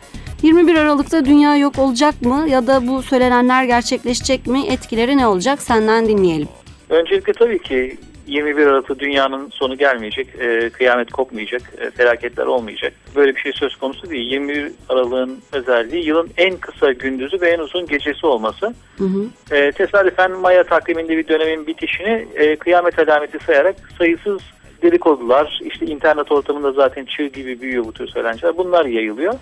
21 0.41 0.75
Aralık'ta 0.75 1.25
dünya 1.25 1.56
yok 1.56 1.80
olacak 1.80 2.21
mı 2.21 2.45
ya 2.49 2.67
da 2.67 2.88
bu 2.88 3.01
söylenenler 3.01 3.63
gerçekleşecek 3.63 4.47
mi? 4.47 4.65
Etkileri 4.67 5.17
ne 5.17 5.27
olacak? 5.27 5.62
Senden 5.62 6.08
dinleyelim. 6.08 6.47
Öncelikle 6.89 7.34
tabii 7.34 7.62
ki 7.62 7.97
21 8.27 8.67
Aralık'ta 8.67 8.99
dünyanın 8.99 9.49
sonu 9.49 9.77
gelmeyecek, 9.77 10.27
e, 10.39 10.69
kıyamet 10.69 11.12
kopmayacak, 11.12 11.62
e, 11.77 11.91
felaketler 11.91 12.45
olmayacak. 12.45 12.93
Böyle 13.15 13.36
bir 13.36 13.41
şey 13.41 13.51
söz 13.51 13.75
konusu 13.75 14.10
değil. 14.10 14.31
21 14.31 14.71
Aralık'ın 14.89 15.41
özelliği 15.51 16.05
yılın 16.05 16.29
en 16.38 16.57
kısa 16.57 16.91
gündüzü 16.91 17.41
ve 17.41 17.49
en 17.49 17.60
uzun 17.60 17.86
gecesi 17.86 18.25
olması. 18.25 18.73
Hı 18.97 19.03
hı. 19.03 19.55
E, 19.55 19.71
tesadüfen 19.71 20.31
Maya 20.31 20.63
takviminde 20.63 21.17
bir 21.17 21.27
dönemin 21.27 21.67
bitişini 21.67 22.27
e, 22.36 22.55
kıyamet 22.55 22.99
alameti 22.99 23.39
sayarak 23.45 23.75
sayısız 23.97 24.41
dedikodular, 24.81 25.60
işte 25.62 25.86
internet 25.86 26.31
ortamında 26.31 26.71
zaten 26.71 27.05
çığ 27.05 27.27
gibi 27.27 27.62
büyüyor 27.62 27.86
bu 27.86 27.91
tür 27.91 28.07
söylentiler. 28.07 28.57
Bunlar 28.57 28.86
yayılıyor. 28.86 29.34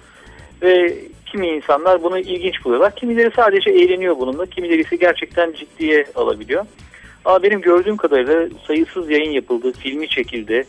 Ve 0.61 0.97
kimi 1.25 1.47
insanlar 1.47 2.03
bunu 2.03 2.19
ilginç 2.19 2.65
buluyorlar. 2.65 2.95
Kimileri 2.95 3.31
sadece 3.35 3.69
eğleniyor 3.69 4.17
bununla. 4.19 4.45
Kimileri 4.45 4.81
ise 4.81 4.95
gerçekten 4.95 5.53
ciddiye 5.53 6.05
alabiliyor. 6.15 6.65
Ama 7.25 7.43
benim 7.43 7.61
gördüğüm 7.61 7.97
kadarıyla 7.97 8.47
sayısız 8.67 9.09
yayın 9.09 9.31
yapıldı, 9.31 9.71
filmi 9.71 10.09
çekildi 10.09 10.67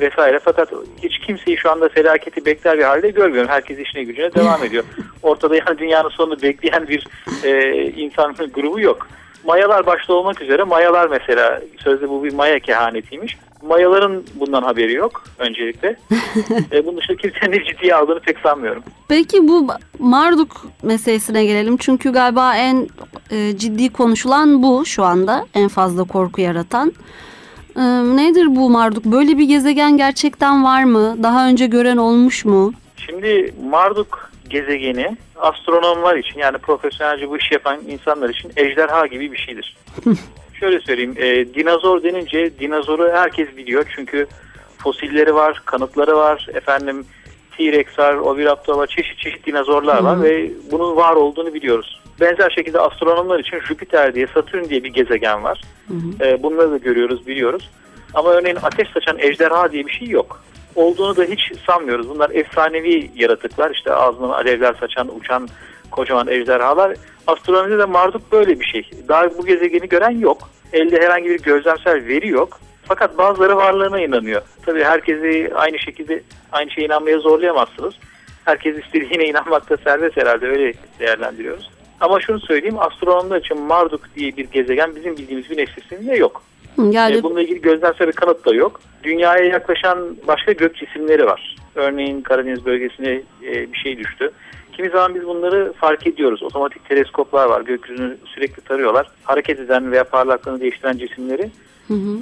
vesaire. 0.00 0.38
Fakat 0.38 0.72
hiç 1.02 1.18
kimseyi 1.18 1.56
şu 1.56 1.70
anda 1.70 1.88
felaketi 1.88 2.46
bekler 2.46 2.78
bir 2.78 2.84
halde 2.84 3.10
görmüyorum. 3.10 3.50
Herkes 3.50 3.78
işine 3.78 4.04
gücüne 4.04 4.34
devam 4.34 4.64
ediyor. 4.64 4.84
Ortada 5.22 5.56
yani 5.56 5.78
dünyanın 5.78 6.08
sonunu 6.08 6.42
bekleyen 6.42 6.88
bir 6.88 7.06
e, 7.44 7.72
insan 7.90 8.34
grubu 8.54 8.80
yok. 8.80 9.08
Mayalar 9.44 9.86
başta 9.86 10.12
olmak 10.12 10.42
üzere 10.42 10.62
mayalar 10.62 11.08
mesela 11.08 11.60
sözde 11.78 12.08
bu 12.08 12.24
bir 12.24 12.32
maya 12.32 12.58
kehanetiymiş. 12.58 13.36
Mayaların 13.68 14.24
bundan 14.34 14.62
haberi 14.62 14.92
yok 14.92 15.24
öncelikle. 15.38 15.88
e, 16.72 16.86
bunun 16.86 16.96
dışında 16.96 17.16
kimsenin 17.16 17.64
ciddiye 17.64 17.94
aldığını 17.94 18.20
pek 18.20 18.38
sanmıyorum. 18.38 18.82
Peki 19.08 19.48
bu 19.48 19.66
Marduk 19.98 20.66
meselesine 20.82 21.44
gelelim. 21.44 21.76
Çünkü 21.76 22.12
galiba 22.12 22.56
en 22.56 22.88
e, 23.30 23.56
ciddi 23.56 23.92
konuşulan 23.92 24.62
bu 24.62 24.86
şu 24.86 25.04
anda. 25.04 25.46
En 25.54 25.68
fazla 25.68 26.04
korku 26.04 26.40
yaratan. 26.40 26.92
E, 27.76 27.82
nedir 28.16 28.56
bu 28.56 28.70
Marduk? 28.70 29.04
Böyle 29.04 29.38
bir 29.38 29.44
gezegen 29.44 29.96
gerçekten 29.96 30.64
var 30.64 30.84
mı? 30.84 31.16
Daha 31.22 31.48
önce 31.48 31.66
gören 31.66 31.96
olmuş 31.96 32.44
mu? 32.44 32.72
Şimdi 32.96 33.54
Marduk 33.70 34.30
gezegeni 34.48 35.16
astronomlar 35.36 36.16
için 36.16 36.40
yani 36.40 36.58
profesyonelce 36.58 37.30
bu 37.30 37.38
işi 37.38 37.54
yapan 37.54 37.78
insanlar 37.88 38.28
için 38.28 38.52
ejderha 38.56 39.06
gibi 39.06 39.32
bir 39.32 39.38
şeydir. 39.38 39.76
Şöyle 40.60 40.80
söyleyeyim, 40.80 41.14
e, 41.16 41.54
dinozor 41.54 42.02
denince 42.02 42.58
dinozoru 42.58 43.12
herkes 43.12 43.56
biliyor 43.56 43.92
çünkü 43.96 44.26
fosilleri 44.78 45.34
var, 45.34 45.62
kanıtları 45.64 46.16
var, 46.16 46.46
efendim 46.54 47.06
T-Rex 47.56 47.98
var, 47.98 48.14
Oviraptor 48.14 48.76
var, 48.76 48.86
çeşit 48.86 49.18
çeşit 49.18 49.46
dinozorlar 49.46 50.02
var 50.02 50.22
ve 50.22 50.50
bunun 50.70 50.96
var 50.96 51.12
olduğunu 51.12 51.54
biliyoruz. 51.54 52.00
Benzer 52.20 52.50
şekilde 52.50 52.80
astronomlar 52.80 53.38
için 53.38 53.60
Jüpiter 53.60 54.14
diye, 54.14 54.26
Satürn 54.26 54.64
diye 54.64 54.84
bir 54.84 54.92
gezegen 54.92 55.44
var. 55.44 55.62
E, 56.20 56.42
bunları 56.42 56.70
da 56.70 56.76
görüyoruz, 56.76 57.26
biliyoruz. 57.26 57.70
Ama 58.14 58.30
örneğin 58.30 58.58
ateş 58.62 58.88
saçan 58.88 59.18
ejderha 59.18 59.72
diye 59.72 59.86
bir 59.86 59.92
şey 59.92 60.08
yok. 60.08 60.42
Olduğunu 60.74 61.16
da 61.16 61.24
hiç 61.24 61.52
sanmıyoruz. 61.66 62.08
Bunlar 62.08 62.30
efsanevi 62.30 63.10
yaratıklar. 63.14 63.70
İşte 63.70 63.92
ağzından 63.92 64.28
alevler 64.28 64.74
saçan, 64.80 65.16
uçan 65.20 65.48
kocaman 65.90 66.28
ejderhalar. 66.28 66.96
Astronomide 67.26 67.78
de 67.78 67.84
Marduk 67.84 68.32
böyle 68.32 68.60
bir 68.60 68.64
şey. 68.64 68.90
Daha 69.08 69.38
bu 69.38 69.46
gezegeni 69.46 69.88
gören 69.88 70.18
yok. 70.18 70.38
Elde 70.72 71.00
herhangi 71.00 71.28
bir 71.30 71.42
gözlemsel 71.42 72.06
veri 72.06 72.28
yok. 72.28 72.60
Fakat 72.84 73.18
bazıları 73.18 73.56
varlığına 73.56 74.00
inanıyor. 74.00 74.42
Tabii 74.66 74.84
herkesi 74.84 75.50
aynı 75.54 75.78
şekilde 75.78 76.22
aynı 76.52 76.70
şeye 76.70 76.86
inanmaya 76.86 77.18
zorlayamazsınız. 77.18 77.94
Herkes 78.44 78.84
istediğine 78.84 79.24
inanmakta 79.28 79.76
serbest 79.76 80.16
herhalde 80.16 80.46
öyle 80.46 80.72
değerlendiriyoruz. 81.00 81.70
Ama 82.00 82.20
şunu 82.20 82.40
söyleyeyim 82.40 82.78
astronomlar 82.78 83.40
için 83.40 83.60
Marduk 83.60 84.00
diye 84.16 84.36
bir 84.36 84.44
gezegen 84.44 84.96
bizim 84.96 85.16
bildiğimiz 85.16 85.48
güneş 85.48 85.70
sisteminde 85.70 86.16
yok. 86.16 86.42
Yani 86.90 87.16
E, 87.16 87.22
bununla 87.22 87.42
ilgili 87.42 87.60
gözlemsel 87.60 88.06
bir 88.08 88.12
kanıt 88.12 88.46
da 88.46 88.54
yok. 88.54 88.80
Dünyaya 89.02 89.44
yaklaşan 89.44 90.16
başka 90.26 90.52
gök 90.52 90.76
cisimleri 90.76 91.26
var. 91.26 91.56
Örneğin 91.74 92.20
Karadeniz 92.22 92.66
bölgesine 92.66 93.22
e, 93.42 93.72
bir 93.72 93.78
şey 93.78 93.98
düştü. 93.98 94.30
Kimi 94.76 94.90
zaman 94.90 95.14
biz 95.14 95.26
bunları 95.26 95.72
fark 95.72 96.06
ediyoruz. 96.06 96.42
Otomatik 96.42 96.88
teleskoplar 96.88 97.46
var. 97.46 97.60
Gökyüzünü 97.60 98.16
sürekli 98.24 98.62
tarıyorlar. 98.62 99.06
Hareket 99.24 99.60
eden 99.60 99.92
veya 99.92 100.04
parlaklığını 100.04 100.60
değiştiren 100.60 100.98
cisimleri 100.98 101.50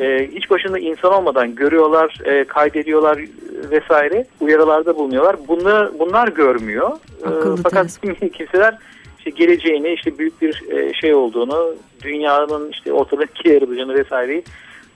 e, 0.01 0.29
hiç 0.35 0.51
başında 0.51 0.79
insan 0.79 1.13
olmadan 1.13 1.55
görüyorlar, 1.55 2.19
e, 2.25 2.45
kaydediyorlar 2.45 3.19
e, 3.19 3.71
vesaire. 3.71 4.27
Uyarılarda 4.41 4.97
bulunuyorlar. 4.97 5.37
Bunlar, 5.49 5.99
bunlar 5.99 6.29
görmüyor. 6.29 6.91
E, 7.23 7.29
Akıllı 7.29 7.63
fakat 7.63 8.01
kimi 8.01 8.31
kimseler 8.31 8.79
işte 9.19 9.31
geleceğini, 9.31 9.93
işte 9.93 10.19
büyük 10.19 10.43
bir 10.43 10.63
e, 10.71 10.95
şey 10.95 11.15
olduğunu, 11.15 11.75
dünyanın 12.03 12.71
işte 12.71 12.93
ortadan 12.93 13.27
ikiye 13.35 13.55
yarılacağını 13.55 13.95
vesaireyi 13.95 14.45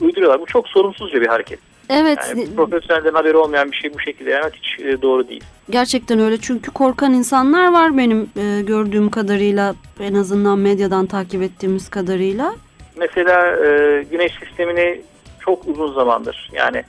uyduruyorlar. 0.00 0.40
Bu 0.40 0.46
çok 0.46 0.68
sorumsuzca 0.68 1.20
bir 1.20 1.26
hareket. 1.26 1.58
Evet 1.88 2.18
Yani 2.28 2.54
profesyonelden 2.56 3.14
haberi 3.14 3.36
olmayan 3.36 3.72
bir 3.72 3.76
şey 3.76 3.94
bu 3.94 4.00
şekilde 4.00 4.30
yapmak 4.30 4.54
hiç 4.56 4.80
e, 4.80 5.02
doğru 5.02 5.28
değil. 5.28 5.44
gerçekten 5.70 6.18
öyle. 6.18 6.36
Çünkü 6.38 6.70
korkan 6.70 7.12
insanlar 7.14 7.72
var 7.72 7.96
benim 7.98 8.30
e, 8.36 8.62
gördüğüm 8.62 9.10
kadarıyla. 9.10 9.74
En 10.00 10.14
azından 10.14 10.58
medyadan 10.58 11.06
takip 11.06 11.42
ettiğimiz 11.42 11.88
kadarıyla. 11.88 12.54
Mesela 12.96 13.56
e, 13.66 14.02
güneş 14.10 14.32
sistemini 14.44 15.00
çok 15.40 15.66
uzun 15.68 15.94
zamandır 15.94 16.50
yani 16.52 16.82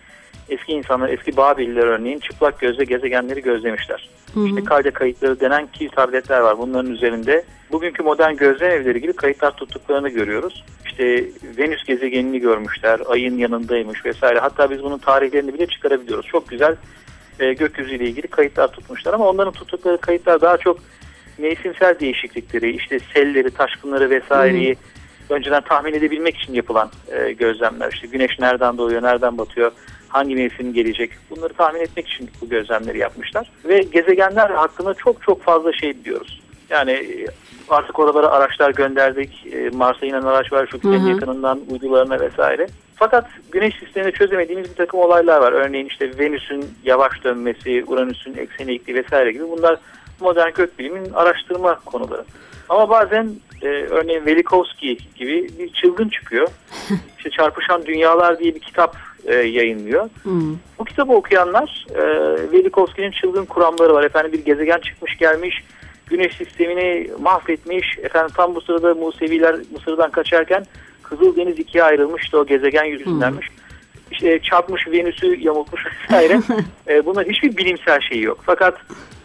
eski 0.49 0.71
insanlar, 0.71 1.09
eski 1.09 1.37
Babiller 1.37 1.87
örneğin 1.87 2.19
çıplak 2.19 2.59
gözle 2.59 2.83
gezegenleri 2.83 3.41
gözlemişler. 3.41 4.09
Hı 4.33 4.39
hı. 4.39 4.47
İşte 4.47 4.63
kayda 4.63 4.91
kayıtları 4.91 5.39
denen 5.39 5.67
kil 5.67 5.89
tabletler 5.89 6.39
var. 6.39 6.57
Bunların 6.57 6.91
üzerinde 6.91 7.43
bugünkü 7.71 8.03
modern 8.03 8.35
gözlem 8.35 8.71
evleri 8.71 9.01
gibi 9.01 9.13
kayıtlar 9.13 9.51
tuttuklarını 9.51 10.09
görüyoruz. 10.09 10.63
İşte 10.85 11.25
Venüs 11.57 11.83
gezegenini 11.83 12.39
görmüşler, 12.39 13.01
ayın 13.07 13.37
yanındaymış 13.37 14.05
vesaire. 14.05 14.39
Hatta 14.39 14.69
biz 14.69 14.83
bunun 14.83 14.97
tarihlerini 14.97 15.53
bile 15.53 15.67
çıkarabiliyoruz. 15.67 16.25
Çok 16.25 16.49
güzel 16.49 16.75
e, 17.39 17.53
gökyüzüyle 17.53 18.05
ilgili 18.05 18.27
kayıtlar 18.27 18.67
tutmuşlar 18.67 19.13
ama 19.13 19.29
onların 19.29 19.53
tuttukları 19.53 19.97
kayıtlar 19.97 20.41
daha 20.41 20.57
çok 20.57 20.79
mevsimsel 21.37 21.99
değişiklikleri, 21.99 22.75
işte 22.75 22.99
selleri, 23.13 23.51
taşkınları 23.51 24.09
vesaireyi 24.09 24.75
önceden 25.29 25.61
tahmin 25.61 25.93
edebilmek 25.93 26.37
için 26.37 26.53
yapılan 26.53 26.91
e, 27.07 27.31
gözlemler. 27.31 27.91
İşte 27.91 28.07
güneş 28.07 28.39
nereden 28.39 28.77
doğuyor, 28.77 29.03
nereden 29.03 29.37
batıyor, 29.37 29.71
hangi 30.09 30.35
mevsim 30.35 30.73
gelecek 30.73 31.11
bunları 31.29 31.53
tahmin 31.53 31.79
etmek 31.79 32.07
için 32.07 32.29
bu 32.41 32.49
gözlemleri 32.49 32.97
yapmışlar. 32.97 33.51
Ve 33.65 33.79
gezegenler 33.79 34.49
hakkında 34.49 34.93
çok 34.93 35.21
çok 35.21 35.41
fazla 35.41 35.73
şey 35.73 35.89
biliyoruz. 35.89 36.41
Yani 36.69 36.91
e, 36.91 37.25
artık 37.69 37.99
oralara 37.99 38.27
araçlar 38.27 38.71
gönderdik. 38.71 39.47
E, 39.53 39.69
Mars'a 39.69 40.05
inen 40.05 40.21
araç 40.21 40.53
var 40.53 40.69
Hı 40.81 40.89
hı. 40.89 41.09
yakınından 41.09 41.59
uydularına 41.69 42.19
vesaire. 42.19 42.67
Fakat 42.95 43.29
güneş 43.51 43.75
sisteminde 43.75 44.11
çözemediğimiz 44.11 44.69
bir 44.69 44.75
takım 44.75 44.99
olaylar 44.99 45.41
var. 45.41 45.51
Örneğin 45.51 45.85
işte 45.85 46.19
Venüs'ün 46.19 46.65
yavaş 46.83 47.23
dönmesi, 47.23 47.83
Uranüs'ün 47.87 48.37
ekseni 48.37 48.69
eğikliği 48.69 48.97
vesaire 48.97 49.31
gibi 49.31 49.43
bunlar 49.49 49.77
modern 50.19 50.53
gökbilimin 50.53 51.13
araştırma 51.13 51.79
konuları. 51.85 52.23
Ama 52.69 52.89
bazen 52.89 53.29
e, 53.61 53.67
örneğin 53.67 54.25
Velikovski 54.25 54.97
gibi 55.15 55.49
bir 55.59 55.73
çılgın 55.73 56.09
çıkıyor. 56.09 56.47
İşte 57.17 57.29
Çarpışan 57.29 57.85
Dünyalar 57.85 58.39
diye 58.39 58.55
bir 58.55 58.59
kitap 58.59 58.95
e, 59.25 59.35
yayınlıyor. 59.35 60.03
Hı. 60.23 60.29
Bu 60.79 60.85
kitabı 60.85 61.11
okuyanlar 61.13 61.85
e, 61.95 62.01
Velikovski'nin 62.51 63.11
çılgın 63.11 63.45
kuramları 63.45 63.93
var. 63.93 64.03
Efendim 64.03 64.31
bir 64.33 64.45
gezegen 64.45 64.79
çıkmış 64.79 65.17
gelmiş, 65.17 65.63
güneş 66.07 66.37
sistemini 66.37 67.09
mahvetmiş. 67.21 67.97
Efendim 68.03 68.33
tam 68.37 68.55
bu 68.55 68.61
sırada 68.61 68.93
Museviler 68.93 69.55
Mısır'dan 69.73 70.11
kaçarken 70.11 70.65
Kızıldeniz 71.09 71.59
ikiye 71.59 71.83
ayrılmış 71.83 72.33
da 72.33 72.37
o 72.37 72.45
gezegen 72.45 72.83
yüzündenmiş. 72.83 73.47
İşte 74.11 74.39
çarpmış 74.39 74.87
Venüs'ü 74.87 75.35
yamultmuş 75.39 75.85
vesaire. 76.03 76.39
e, 76.87 77.05
bunlar 77.05 77.27
hiçbir 77.27 77.57
bilimsel 77.57 77.99
şeyi 77.99 78.23
yok. 78.23 78.39
Fakat 78.45 78.77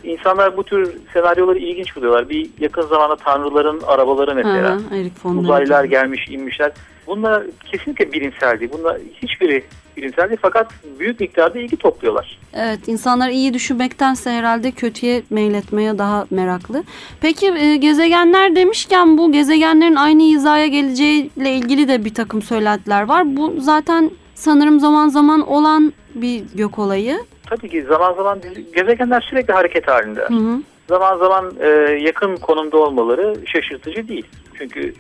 insanlar 0.04 0.57
bu 0.57 0.64
tür 0.64 0.92
senaryoları 1.12 1.59
ilginç 1.59 1.96
buluyorlar. 1.96 2.28
Bir 2.28 2.50
yakın 2.59 2.83
zamanda 2.83 3.16
tanrıların 3.16 3.80
arabaları 3.87 4.35
mesela. 4.35 4.78
Von 5.24 5.37
Uzaylılar 5.37 5.85
gelmiş 5.85 6.28
inmişler. 6.28 6.72
Bunlar 7.06 7.42
kesinlikle 7.72 8.12
bilimsel 8.12 8.60
değil. 8.60 8.70
Bunlar 8.78 8.98
hiçbiri 9.22 9.64
bilimsel 9.96 10.28
değil 10.28 10.38
fakat 10.42 10.70
büyük 10.98 11.20
miktarda 11.20 11.58
ilgi 11.58 11.76
topluyorlar. 11.76 12.38
Evet 12.54 12.80
insanlar 12.86 13.28
iyi 13.28 13.54
düşünmektense 13.54 14.30
herhalde 14.30 14.70
kötüye 14.70 15.22
meyletmeye 15.30 15.98
daha 15.98 16.26
meraklı. 16.30 16.84
Peki 17.20 17.46
e, 17.46 17.76
gezegenler 17.76 18.56
demişken 18.56 19.18
bu 19.18 19.32
gezegenlerin 19.32 19.96
aynı 19.96 20.22
hizaya 20.22 20.66
geleceğiyle 20.66 21.50
ilgili 21.50 21.88
de 21.88 22.04
bir 22.04 22.14
takım 22.14 22.42
söylentiler 22.42 23.02
var. 23.02 23.36
Bu 23.36 23.54
zaten 23.60 24.10
sanırım 24.34 24.80
zaman 24.80 25.08
zaman 25.08 25.48
olan 25.48 25.92
bir 26.14 26.42
gök 26.54 26.78
olayı. 26.78 27.18
Tabii 27.46 27.68
ki 27.68 27.82
zaman 27.82 28.14
zaman 28.14 28.40
gezegenler 28.74 29.20
sürekli 29.20 29.52
hareket 29.52 29.88
halinde. 29.88 30.20
Hı 30.20 30.34
hı. 30.34 30.62
Zaman 30.88 31.18
zaman 31.18 31.52
e, 31.60 31.68
yakın 32.00 32.36
konumda 32.36 32.76
olmaları 32.76 33.36
şaşırtıcı 33.46 34.08
değil. 34.08 34.26
Çünkü 34.58 34.94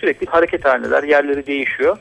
sürekli 0.00 0.26
hareket 0.26 0.64
halindeler, 0.64 1.02
yerleri 1.02 1.46
değişiyor. 1.46 1.98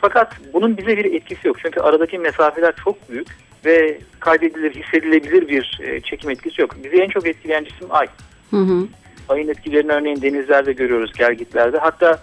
Fakat 0.00 0.32
bunun 0.52 0.76
bize 0.76 0.96
bir 0.96 1.14
etkisi 1.14 1.48
yok. 1.48 1.56
Çünkü 1.62 1.80
aradaki 1.80 2.18
mesafeler 2.18 2.74
çok 2.84 3.10
büyük 3.10 3.28
ve 3.64 3.98
kaydedilir, 4.20 4.74
hissedilebilir 4.74 5.48
bir 5.48 5.80
e, 5.82 6.00
çekim 6.00 6.30
etkisi 6.30 6.60
yok. 6.60 6.76
Bizi 6.84 6.96
en 6.96 7.08
çok 7.08 7.26
etkileyen 7.26 7.64
cisim 7.64 7.86
Ay. 7.90 8.06
Hı 8.50 8.56
hı. 8.56 8.86
Ayın 9.28 9.48
etkilerini 9.48 9.92
örneğin 9.92 10.22
denizlerde 10.22 10.72
görüyoruz, 10.72 11.12
gelgitlerde. 11.12 11.78
Hatta 11.78 12.22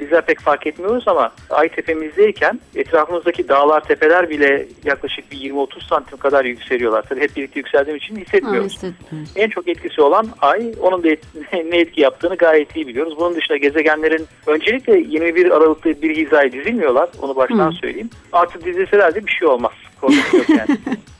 bizler 0.00 0.26
pek 0.26 0.40
fark 0.40 0.66
etmiyoruz 0.66 1.08
ama 1.08 1.32
ay 1.50 1.68
tepemizdeyken 1.68 2.60
etrafımızdaki 2.74 3.48
dağlar, 3.48 3.80
tepeler 3.80 4.30
bile 4.30 4.66
yaklaşık 4.84 5.32
bir 5.32 5.36
20-30 5.36 5.88
santim 5.88 6.18
kadar 6.18 6.44
yükseliyorlar. 6.44 7.02
Tabii 7.02 7.20
hep 7.20 7.36
birlikte 7.36 7.60
yükseldiğim 7.60 7.96
için 7.96 8.14
Ha, 8.14 8.20
hissetmiyoruz. 8.20 8.72
hissetmiyoruz. 8.72 9.30
En 9.36 9.48
çok 9.48 9.68
etkisi 9.68 10.00
olan 10.02 10.28
ay. 10.40 10.72
Onun 10.80 11.02
da 11.02 11.08
et- 11.08 11.24
ne 11.52 11.78
etki 11.78 12.00
yaptığını 12.00 12.36
gayet 12.36 12.76
iyi 12.76 12.86
biliyoruz. 12.86 13.14
Bunun 13.18 13.34
dışında 13.34 13.56
gezegenlerin 13.56 14.26
öncelikle 14.46 14.98
21 14.98 15.50
Aralık'ta 15.50 16.02
bir 16.02 16.16
hizaya 16.16 16.52
dizilmiyorlar. 16.52 17.08
Onu 17.22 17.36
baştan 17.36 17.70
Hı. 17.70 17.74
söyleyeyim. 17.74 18.10
Artık 18.32 18.64
dizilseler 18.64 19.14
de 19.14 19.26
bir 19.26 19.30
şey 19.32 19.48
olmaz. 19.48 19.72
Korkunç 20.00 20.32
yok 20.34 20.48
yani. 20.48 20.78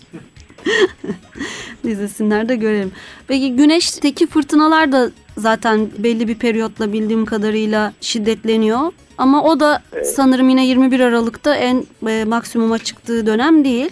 Dizesinler 1.85 2.49
de 2.49 2.57
görelim. 2.57 2.93
Peki 3.29 3.57
güneşteki 3.57 4.27
fırtınalar 4.27 4.93
da 4.93 5.11
zaten 5.37 5.89
belli 5.99 6.29
bir 6.29 6.39
periyotla 6.39 6.93
bildiğim 6.93 7.25
kadarıyla 7.25 7.93
şiddetleniyor. 8.01 8.93
Ama 9.19 9.45
o 9.45 9.61
da 9.61 9.83
sanırım 10.05 10.49
yine 10.49 10.67
21 10.67 11.01
Aralık'ta 11.01 11.57
en 11.57 11.85
e, 12.09 12.25
maksimuma 12.25 12.79
çıktığı 12.79 13.27
dönem 13.27 13.65
değil. 13.65 13.91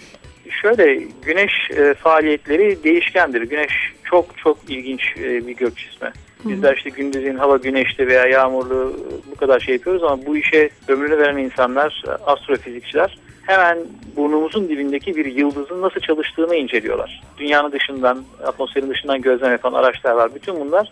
Şöyle 0.61 1.03
güneş 1.25 1.51
e, 1.77 1.93
faaliyetleri 1.93 2.83
değişkendir. 2.83 3.41
Güneş 3.41 3.73
çok 4.03 4.37
çok 4.37 4.57
ilginç 4.69 5.01
e, 5.17 5.47
bir 5.47 5.55
gök 5.55 5.77
cismi. 5.77 6.11
Bizler 6.45 6.77
işte 6.77 6.89
gündüzün 6.89 7.35
hava 7.35 7.57
güneşli 7.57 8.07
veya 8.07 8.25
yağmurlu 8.25 8.93
e, 8.97 9.31
bu 9.31 9.35
kadar 9.35 9.59
şey 9.59 9.75
yapıyoruz 9.75 10.03
ama 10.03 10.25
bu 10.25 10.37
işe 10.37 10.69
ömrünü 10.87 11.17
veren 11.17 11.37
insanlar, 11.37 12.03
e, 12.07 12.11
astrofizikçiler 12.11 13.17
hemen 13.45 13.77
burnumuzun 14.15 14.69
dibindeki 14.69 15.15
bir 15.15 15.25
yıldızın 15.25 15.81
nasıl 15.81 15.99
çalıştığını 15.99 16.55
inceliyorlar. 16.55 17.21
Dünyanın 17.37 17.71
dışından, 17.71 18.23
atmosferin 18.45 18.89
dışından 18.89 19.21
gözlem 19.21 19.51
yapan 19.51 19.73
araçlar 19.73 20.11
var. 20.11 20.35
Bütün 20.35 20.59
bunlar 20.59 20.91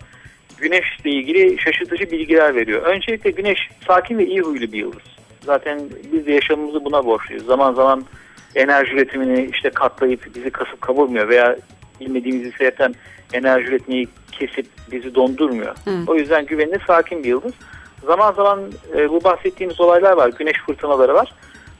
güneşle 0.57 1.09
ilgili 1.09 1.59
şaşırtıcı 1.59 2.11
bilgiler 2.11 2.55
veriyor. 2.55 2.81
Öncelikle 2.81 3.31
güneş 3.31 3.69
sakin 3.87 4.17
ve 4.17 4.25
iyi 4.25 4.41
huylu 4.41 4.71
bir 4.71 4.77
yıldız. 4.77 5.01
Zaten 5.45 5.81
biz 6.13 6.25
de 6.25 6.31
yaşamımızı 6.31 6.85
buna 6.85 7.05
borçluyuz. 7.05 7.45
Zaman 7.45 7.73
zaman 7.73 8.05
enerji 8.55 8.93
üretimini 8.93 9.49
işte 9.53 9.69
katlayıp 9.69 10.35
bizi 10.35 10.49
kasıp 10.49 10.81
kavurmuyor 10.81 11.29
veya 11.29 11.57
bilmediğimiz 11.99 12.53
sebepten 12.53 12.95
enerji 13.33 13.67
üretmeyi 13.67 14.07
kesip 14.31 14.65
bizi 14.91 15.15
dondurmuyor. 15.15 15.75
Evet. 15.87 16.09
O 16.09 16.15
yüzden 16.15 16.45
güvenilir 16.45 16.81
sakin 16.87 17.23
bir 17.23 17.29
yıldız. 17.29 17.53
Zaman 18.05 18.33
zaman 18.33 18.59
e, 18.97 19.09
bu 19.09 19.23
bahsettiğimiz 19.23 19.81
olaylar 19.81 20.13
var. 20.13 20.31
Güneş 20.39 20.57
fırtınaları 20.65 21.13
var. 21.13 21.33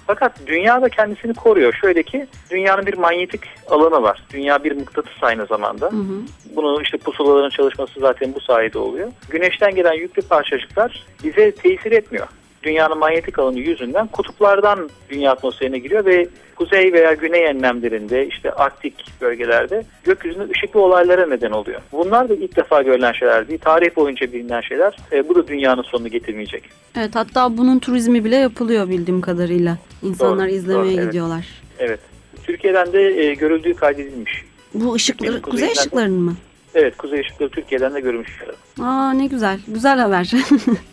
Fakat 0.08 0.48
dünya 0.48 0.82
da 0.82 0.90
kendisini 0.90 1.34
koruyor. 1.34 1.74
Şöyle 1.74 2.04
ki 2.04 2.28
dünyanın 2.52 2.86
bir 2.86 2.98
manyetik 2.98 3.42
alanı 3.70 4.02
var. 4.04 4.24
Dünya 4.34 4.64
bir 4.64 4.72
mıknatıs 4.72 5.24
aynı 5.24 5.46
zamanda. 5.46 5.86
Hı 5.86 5.96
hı. 5.96 6.22
Bunu 6.56 6.82
işte 6.82 6.98
pusulaların 6.98 7.50
çalışması 7.50 8.00
zaten 8.00 8.34
bu 8.36 8.40
sayede 8.40 8.80
oluyor. 8.80 9.12
Güneşten 9.30 9.76
gelen 9.76 9.94
yüklü 9.94 10.22
parçacıklar 10.22 11.06
bize 11.24 11.52
tesir 11.52 11.92
etmiyor. 11.92 12.28
Dünyanın 12.64 12.98
manyetik 12.98 13.40
alanı 13.40 13.60
yüzünden 13.60 14.08
kutuplardan 14.08 14.90
dünya 15.10 15.32
atmosferine 15.32 15.80
giriyor 15.80 16.06
ve 16.06 16.28
kuzey 16.56 16.94
veya 16.94 17.14
güney 17.14 17.46
enlemlerinde 17.46 18.28
işte 18.28 18.52
arktik 18.52 19.06
bölgelerde 19.22 19.84
gökyüzünde 20.04 20.48
ışıklı 20.52 20.82
olaylara 20.82 21.28
neden 21.28 21.52
oluyor. 21.52 21.82
Bunlar 21.92 22.30
da 22.30 22.34
ilk 22.34 22.56
defa 22.56 22.82
görülen 22.82 23.12
şeyler 23.12 23.48
değil. 23.48 23.60
Tarih 23.60 23.96
boyunca 23.96 24.34
bilinen 24.34 24.62
şeyler. 24.62 24.98
E, 25.12 25.30
bu 25.30 25.36
da 25.36 25.48
dünyanın 25.48 25.82
sonunu 25.82 26.08
getirmeyecek. 26.08 26.64
Evet 26.98 27.16
hatta 27.16 27.58
bunun 27.58 27.80
turizmi 27.80 28.26
bile 28.26 28.36
yapılıyor 28.36 28.90
bildiğim 28.90 29.22
kadarıyla. 29.22 29.78
İnsanlar 30.04 30.48
Doğru, 30.48 30.56
izlemeye 30.56 30.84
doğru, 30.84 30.94
evet. 30.94 31.06
gidiyorlar. 31.06 31.46
Evet. 31.80 32.00
Türkiye'den 32.44 32.94
de 32.94 33.02
e, 33.02 33.34
görüldüğü 33.34 33.74
kaydedilmiş. 33.74 34.44
Bu 34.74 34.94
ışıkları, 34.94 35.42
kuzey 35.42 35.72
ışıklarının 35.72 36.22
mı? 36.22 36.36
Evet 36.76 36.98
kuzey 36.98 37.20
ışıkları 37.20 37.50
Türkiye'den 37.50 37.94
de 37.94 38.00
görülmüş. 38.00 38.40
Aa 38.82 39.14
ne 39.14 39.28
güzel. 39.28 39.60
Güzel 39.68 40.00
haber. 40.00 40.32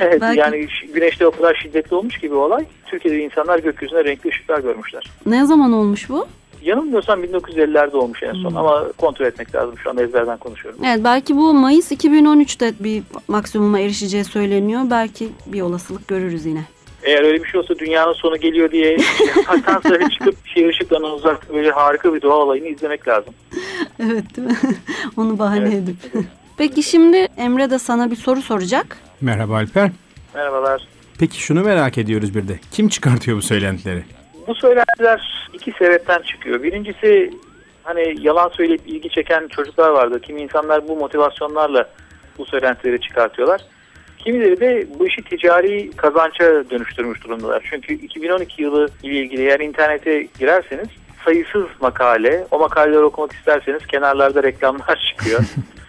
Evet, 0.00 0.20
Belki- 0.20 0.40
yani 0.40 0.66
güneşte 0.94 1.26
o 1.26 1.30
kadar 1.30 1.54
şiddetli 1.54 1.96
olmuş 1.96 2.18
gibi 2.18 2.34
olay. 2.34 2.64
Türkiye'de 2.86 3.24
insanlar 3.24 3.58
gökyüzünde 3.58 4.04
renkli 4.04 4.30
ışıklar 4.30 4.58
görmüşler. 4.58 5.04
ne 5.26 5.46
zaman 5.46 5.72
olmuş 5.72 6.08
bu? 6.10 6.26
Yanılmıyorsam 6.62 7.24
1950'lerde 7.24 7.96
olmuş 7.96 8.22
en 8.22 8.32
son 8.32 8.54
ama 8.54 8.84
kontrol 8.98 9.26
etmek 9.26 9.54
lazım. 9.54 9.78
Şu 9.78 9.90
anda 9.90 10.02
ezberden 10.02 10.38
konuşuyorum. 10.38 10.80
Evet 10.84 11.00
belki 11.04 11.36
bu 11.36 11.54
Mayıs 11.54 11.92
2013'te 11.92 12.72
bir 12.80 13.02
maksimuma 13.28 13.80
erişeceği 13.80 14.24
söyleniyor. 14.24 14.82
Belki 14.90 15.28
bir 15.46 15.60
olasılık 15.60 16.08
görürüz 16.08 16.46
yine. 16.46 16.62
Eğer 17.02 17.22
öyle 17.22 17.42
bir 17.44 17.48
şey 17.48 17.60
olsa 17.60 17.78
dünyanın 17.78 18.12
sonu 18.12 18.36
geliyor 18.36 18.70
diye 18.70 18.96
yataktan 19.36 19.80
sonra 19.90 20.10
çıkıp 20.10 20.46
şehir 20.46 20.68
ışıklarından 20.68 21.12
uzak 21.12 21.54
böyle 21.54 21.70
harika 21.70 22.14
bir 22.14 22.22
doğa 22.22 22.36
olayını 22.36 22.66
izlemek 22.68 23.08
lazım. 23.08 23.34
Evet 24.00 24.36
değil 24.36 24.48
mi? 24.48 24.54
Onu 25.16 25.38
bahane 25.38 25.64
Evet. 25.64 25.74
edip. 25.74 25.96
Peki 26.58 26.82
şimdi 26.82 27.16
Emre 27.16 27.70
de 27.70 27.78
sana 27.78 28.10
bir 28.10 28.16
soru 28.16 28.42
soracak. 28.42 28.96
Merhaba 29.20 29.54
Alper. 29.54 29.90
Merhabalar. 30.34 30.82
Peki 31.18 31.40
şunu 31.40 31.62
merak 31.64 31.98
ediyoruz 31.98 32.34
bir 32.34 32.48
de. 32.48 32.58
Kim 32.70 32.88
çıkartıyor 32.88 33.36
bu 33.36 33.42
söylentileri? 33.42 34.04
Bu 34.46 34.54
söylentiler 34.54 35.48
iki 35.52 35.72
sebepten 35.72 36.22
çıkıyor. 36.22 36.62
Birincisi 36.62 37.30
hani 37.82 38.14
yalan 38.20 38.48
söyleyip 38.48 38.80
ilgi 38.86 39.08
çeken 39.10 39.48
çocuklar 39.48 39.90
vardı. 39.90 40.20
Kimi 40.20 40.40
insanlar 40.42 40.88
bu 40.88 40.96
motivasyonlarla 40.96 41.88
bu 42.38 42.46
söylentileri 42.46 43.00
çıkartıyorlar. 43.00 43.60
Kimileri 44.18 44.60
de 44.60 44.86
bu 44.98 45.06
işi 45.06 45.22
ticari 45.22 45.90
kazança 45.96 46.44
dönüştürmüş 46.70 47.24
durumdalar. 47.24 47.66
Çünkü 47.70 47.94
2012 47.94 48.62
yılı 48.62 48.88
ile 49.02 49.14
ilgili 49.20 49.42
eğer 49.42 49.60
internete 49.60 50.28
girerseniz 50.38 50.88
sayısız 51.24 51.64
makale, 51.80 52.46
o 52.50 52.58
makaleleri 52.58 53.02
okumak 53.04 53.32
isterseniz 53.32 53.86
kenarlarda 53.86 54.42
reklamlar 54.42 55.06
çıkıyor. 55.10 55.40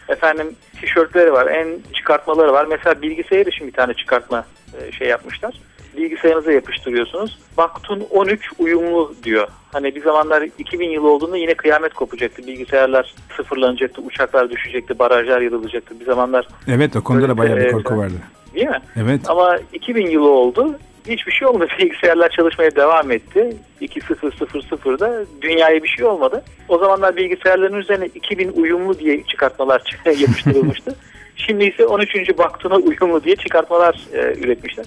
Efendim 0.10 0.56
tişörtleri 0.82 1.34
var, 1.34 1.48
en 1.48 1.68
çıkartmaları 1.94 2.54
var. 2.54 2.66
Mesela 2.66 3.02
bilgisayar 3.02 3.46
için 3.46 3.68
bir 3.68 3.74
tane 3.74 3.94
çıkartma 3.94 4.46
e, 4.82 4.92
şey 4.92 5.08
yapmışlar. 5.08 5.54
Bilgisayarınıza 5.98 6.52
yapıştırıyorsunuz. 6.52 7.40
Baktun 7.58 8.08
13 8.12 8.50
uyumlu 8.60 9.16
diyor. 9.24 9.48
Hani 9.72 9.96
bir 9.96 10.04
zamanlar 10.04 10.42
2000 10.58 10.90
yılı 10.90 11.10
olduğunda 11.10 11.38
yine 11.38 11.54
kıyamet 11.54 11.94
kopacaktı. 11.94 12.48
Bilgisayarlar 12.48 13.16
sıfırlanacaktı, 13.38 14.02
uçaklar 14.02 14.50
düşecekti, 14.50 15.00
barajlar 15.00 15.42
yırılacaktı. 15.42 16.00
Bir 16.00 16.06
zamanlar 16.06 16.48
Evet 16.68 16.96
o 16.96 17.04
konuda 17.04 17.30
da 17.30 17.38
bayağı 17.38 17.58
bir 17.58 17.66
e, 17.66 17.72
korku 17.72 17.98
vardı. 17.98 18.14
değil 18.56 18.68
mi? 18.68 18.80
Evet. 18.96 19.22
Ama 19.28 19.58
2000 19.74 20.08
yılı 20.08 20.30
oldu. 20.30 20.80
Hiçbir 21.08 21.32
şey 21.32 21.48
olmadı. 21.48 21.68
Bilgisayarlar 21.80 22.30
çalışmaya 22.30 22.76
devam 22.76 23.12
etti. 23.12 23.58
2000'da 23.82 25.26
dünyaya 25.42 25.84
bir 25.84 25.88
şey 25.88 26.06
olmadı. 26.06 26.44
O 26.68 26.78
zamanlar 26.78 27.16
bilgisayarların 27.16 27.78
üzerine 27.78 28.06
2000 28.06 28.52
uyumlu 28.52 29.00
diye 29.00 29.24
çıkartmalar 29.24 29.82
yapıştırılmıştı. 30.06 30.96
Şimdi 31.36 31.66
ise 31.66 31.86
13. 31.86 32.38
baktuna 32.38 32.76
uyumlu 32.76 33.24
diye 33.24 33.36
çıkartmalar 33.36 34.00
e, 34.14 34.18
üretmişler. 34.18 34.86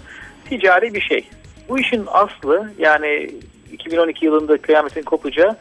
Ticari 0.48 0.94
bir 0.94 1.00
şey. 1.00 1.28
Bu 1.68 1.78
işin 1.78 2.04
aslı 2.06 2.70
yani 2.78 3.30
2012 3.72 4.26
yılında 4.26 4.58
kıyametin 4.58 5.02
kopacağı 5.02 5.56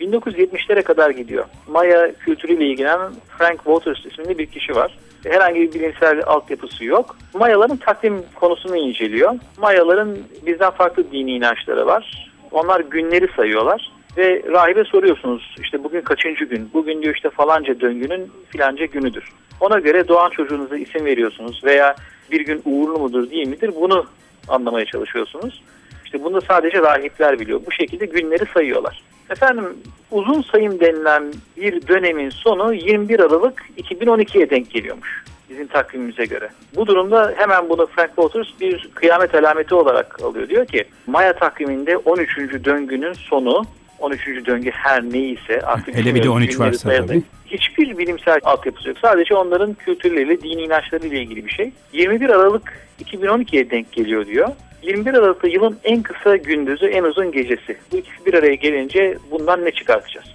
1970'lere 0.00 0.82
kadar 0.82 1.10
gidiyor. 1.10 1.44
Maya 1.68 2.14
kültürüyle 2.14 2.66
ilgilenen 2.66 3.12
Frank 3.38 3.56
Waters 3.56 4.06
isimli 4.06 4.38
bir 4.38 4.46
kişi 4.46 4.74
var. 4.74 4.98
Herhangi 5.24 5.60
bir 5.60 5.72
bilimsel 5.72 6.22
altyapısı 6.26 6.84
yok. 6.84 7.16
Mayaların 7.34 7.76
takvim 7.76 8.22
konusunu 8.34 8.76
inceliyor. 8.76 9.34
Mayaların 9.58 10.18
bizden 10.46 10.70
farklı 10.70 11.12
dini 11.12 11.30
inançları 11.30 11.86
var. 11.86 12.32
Onlar 12.50 12.80
günleri 12.80 13.28
sayıyorlar. 13.36 13.92
Ve 14.16 14.42
rahibe 14.48 14.84
soruyorsunuz 14.84 15.54
işte 15.62 15.84
bugün 15.84 16.00
kaçıncı 16.00 16.44
gün? 16.44 16.70
Bugün 16.74 17.02
diyor 17.02 17.14
işte 17.14 17.30
falanca 17.30 17.80
döngünün 17.80 18.32
filanca 18.48 18.84
günüdür. 18.84 19.32
Ona 19.60 19.78
göre 19.78 20.08
doğan 20.08 20.30
çocuğunuza 20.30 20.76
isim 20.76 21.04
veriyorsunuz 21.04 21.64
veya 21.64 21.96
bir 22.30 22.40
gün 22.40 22.62
uğurlu 22.64 22.98
mudur 22.98 23.30
değil 23.30 23.48
midir 23.48 23.70
bunu 23.80 24.06
anlamaya 24.48 24.84
çalışıyorsunuz. 24.84 25.62
İşte 26.04 26.24
bunu 26.24 26.40
sadece 26.40 26.78
rahipler 26.78 27.40
biliyor. 27.40 27.60
Bu 27.66 27.72
şekilde 27.72 28.06
günleri 28.06 28.44
sayıyorlar. 28.54 29.02
Efendim 29.32 29.64
uzun 30.10 30.42
sayım 30.42 30.80
denilen 30.80 31.32
bir 31.56 31.88
dönemin 31.88 32.30
sonu 32.30 32.74
21 32.74 33.20
Aralık 33.20 33.62
2012'ye 33.78 34.50
denk 34.50 34.70
geliyormuş 34.70 35.24
bizim 35.50 35.66
takvimimize 35.66 36.24
göre. 36.24 36.48
Bu 36.76 36.86
durumda 36.86 37.34
hemen 37.36 37.68
bunu 37.68 37.86
Frank 37.86 38.08
Waters 38.16 38.48
bir 38.60 38.90
kıyamet 38.94 39.34
alameti 39.34 39.74
olarak 39.74 40.22
alıyor. 40.22 40.48
Diyor 40.48 40.66
ki 40.66 40.84
Maya 41.06 41.32
takviminde 41.32 41.96
13. 41.96 42.36
döngünün 42.64 43.12
sonu 43.12 43.64
13. 43.98 44.26
döngü 44.46 44.70
her 44.70 45.02
neyse 45.02 45.60
artık 45.60 45.94
Hele 45.94 45.98
bir 45.98 46.04
de 46.04 46.14
bilmiyorum, 46.14 46.36
13 46.36 46.56
günleri 46.56 46.68
varsa 46.68 46.88
tabii. 46.88 47.22
Hiçbir 47.46 47.98
bilimsel 47.98 48.40
altyapısı 48.42 48.88
yok. 48.88 48.98
Sadece 48.98 49.34
onların 49.34 49.74
kültürleriyle, 49.74 50.40
dini 50.40 50.62
inançlarıyla 50.62 51.18
ilgili 51.18 51.46
bir 51.46 51.50
şey. 51.50 51.72
21 51.92 52.30
Aralık 52.30 52.88
2012'ye 53.04 53.70
denk 53.70 53.92
geliyor 53.92 54.26
diyor. 54.26 54.48
21 54.82 55.14
Aralık'ta 55.14 55.48
yılın 55.48 55.78
en 55.84 56.02
kısa 56.02 56.36
gündüzü, 56.36 56.86
en 56.86 57.02
uzun 57.02 57.32
gecesi. 57.32 57.76
Bu 57.92 57.96
ikisi 57.96 58.26
bir 58.26 58.34
araya 58.34 58.54
gelince 58.54 59.18
bundan 59.30 59.64
ne 59.64 59.70
çıkartacağız? 59.70 60.26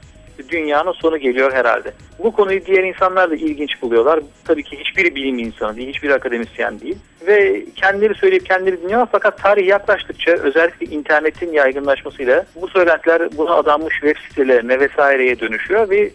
Dünyanın 0.49 0.91
sonu 0.91 1.17
geliyor 1.17 1.53
herhalde. 1.53 1.93
Bu 2.19 2.31
konuyu 2.31 2.65
diğer 2.65 2.83
insanlar 2.83 3.31
da 3.31 3.35
ilginç 3.35 3.81
buluyorlar. 3.81 4.19
Tabii 4.45 4.63
ki 4.63 4.79
hiçbir 4.79 5.15
bilim 5.15 5.39
insanı 5.39 5.75
değil, 5.75 5.89
hiçbir 5.89 6.09
akademisyen 6.09 6.79
değil. 6.79 6.97
Ve 7.27 7.65
kendileri 7.75 8.15
söyleyip 8.15 8.45
kendileri 8.45 8.81
dinliyorlar 8.81 9.07
fakat 9.11 9.43
tarih 9.43 9.67
yaklaştıkça 9.67 10.31
özellikle 10.31 10.85
internetin 10.85 11.53
yaygınlaşmasıyla 11.53 12.45
bu 12.61 12.67
söylentiler 12.67 13.37
buna 13.37 13.53
adanmış 13.53 13.93
web 13.93 14.15
sitelerine 14.29 14.79
vesaireye 14.79 15.39
dönüşüyor 15.39 15.89
ve 15.89 16.11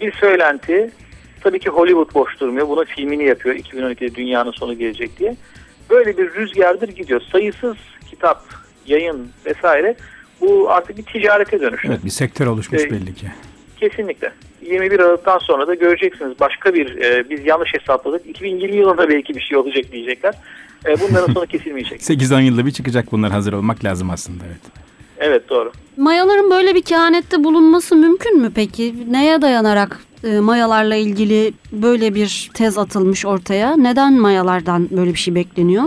bir 0.00 0.12
söylenti 0.12 0.90
tabii 1.40 1.58
ki 1.58 1.70
Hollywood 1.70 2.14
boş 2.14 2.40
durmuyor. 2.40 2.68
Bunun 2.68 2.84
filmini 2.84 3.24
yapıyor 3.24 3.54
2012'de 3.54 4.14
dünyanın 4.14 4.52
sonu 4.52 4.78
gelecek 4.78 5.18
diye. 5.18 5.36
Böyle 5.90 6.18
bir 6.18 6.34
rüzgardır 6.34 6.88
gidiyor. 6.88 7.20
Sayısız 7.32 7.76
kitap, 8.10 8.44
yayın 8.86 9.28
vesaire 9.46 9.96
bu 10.40 10.70
artık 10.70 10.96
bir 10.98 11.02
ticarete 11.02 11.60
dönüştü. 11.60 11.88
Evet 11.88 12.04
bir 12.04 12.10
sektör 12.10 12.46
oluşmuş 12.46 12.82
Ee, 12.82 12.90
belli 12.90 13.14
ki. 13.14 13.26
Kesinlikle. 13.80 14.32
21 14.62 14.98
Aralık'tan 15.00 15.38
sonra 15.38 15.66
da 15.66 15.74
göreceksiniz 15.74 16.40
başka 16.40 16.74
bir 16.74 16.96
e, 17.02 17.30
biz 17.30 17.46
yanlış 17.46 17.74
hesapladık. 17.74 18.26
2020 18.26 18.76
yılında 18.76 19.08
belki 19.08 19.34
bir 19.34 19.40
şey 19.40 19.56
olacak 19.58 19.92
diyecekler. 19.92 20.34
E, 20.86 21.00
bunların 21.00 21.32
sonu 21.32 21.46
kesilmeyecek. 21.46 22.00
8-10 22.02 22.42
yılda 22.42 22.66
bir 22.66 22.70
çıkacak 22.70 23.12
bunlar 23.12 23.30
hazır 23.32 23.52
olmak 23.52 23.84
lazım 23.84 24.10
aslında 24.10 24.44
evet. 24.46 24.60
Evet 25.18 25.48
doğru. 25.48 25.72
Mayaların 25.96 26.50
böyle 26.50 26.74
bir 26.74 26.82
kehanette 26.82 27.44
bulunması 27.44 27.96
mümkün 27.96 28.40
mü 28.40 28.52
peki? 28.54 29.12
Neye 29.12 29.42
dayanarak 29.42 29.98
e, 30.24 30.40
mayalarla 30.40 30.94
ilgili 30.94 31.52
böyle 31.72 32.14
bir 32.14 32.50
tez 32.54 32.78
atılmış 32.78 33.26
ortaya. 33.26 33.76
Neden 33.76 34.20
mayalardan 34.20 34.88
böyle 34.90 35.10
bir 35.10 35.18
şey 35.18 35.34
bekleniyor? 35.34 35.84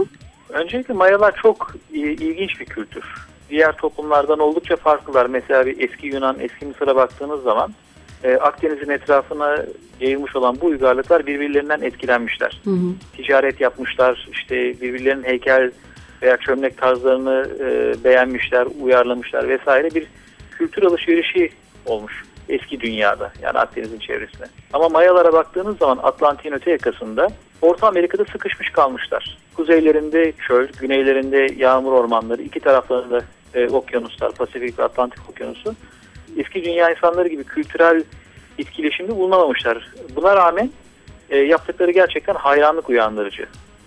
Öncelikle 0.50 0.94
Mayalar 0.94 1.36
çok 1.42 1.76
i- 1.94 1.98
ilginç 2.00 2.60
bir 2.60 2.66
kültür. 2.66 3.04
Diğer 3.50 3.72
toplumlardan 3.78 4.40
oldukça 4.40 4.76
farklılar. 4.76 5.26
Mesela 5.26 5.66
bir 5.66 5.90
eski 5.90 6.08
Yunan, 6.08 6.36
eski 6.40 6.66
Mısır'a 6.66 6.96
baktığınız 6.96 7.44
zaman 7.44 7.74
e, 8.24 8.36
Akdeniz'in 8.36 8.90
etrafına 8.92 9.58
yayılmış 10.00 10.36
olan 10.36 10.58
bu 10.62 10.66
uygarlıklar 10.66 11.26
birbirlerinden 11.28 11.82
etkilenmişler. 11.82 12.62
Hı 12.64 12.70
hı. 12.70 12.92
Ticaret 13.18 13.62
yapmışlar, 13.62 14.28
işte 14.32 14.56
birbirlerinin 14.82 15.24
heykel 15.24 15.72
veya 16.22 16.38
çömlek 16.38 16.78
tarzlarını 16.78 17.48
e, 17.60 17.96
beğenmişler, 18.04 18.68
uyarlamışlar 18.82 19.50
vesaire 19.50 19.90
bir 19.96 20.08
kültür 20.52 20.84
alışverişi 20.84 21.50
olmuş 21.86 22.24
eski 22.50 22.80
dünyada 22.80 23.32
yani 23.41 23.60
Akdeniz'in 23.60 24.00
çevresinde. 24.00 24.45
Ama 24.74 24.89
Mayalara 24.89 25.34
baktığınız 25.34 25.78
zaman 25.78 26.00
Atlantik'in 26.04 26.52
öte 26.52 26.72
yakasında 26.72 27.28
Orta 27.62 27.88
Amerika'da 27.88 28.26
sıkışmış 28.26 28.70
kalmışlar. 28.70 29.38
Kuzeylerinde 29.56 30.34
çöl, 30.48 30.68
güneylerinde 30.80 31.48
yağmur 31.58 31.91
ormanları, 31.91 32.41
iki 32.41 32.60
taraflarında 32.60 33.22
e, 33.54 33.68
okyanuslar, 33.68 34.32
Pasifik 34.32 34.80
ve 34.80 34.84
Atlantik 34.84 35.30
okyanusu. 35.30 35.76
Eski 36.38 36.66
dünya 36.66 36.91
insanları 36.91 37.28
gibi 37.28 37.43
kültürel 37.43 38.04
etkileşimde 38.60 39.16
bulunamamışlar. 39.16 39.91
Buna 40.16 40.36
rağmen 40.36 40.70
e, 41.30 41.38
yaptıkları 41.38 41.91
gerçekten 41.91 42.34
hayranlık 42.36 42.89
uyandırıcı. 42.89 43.45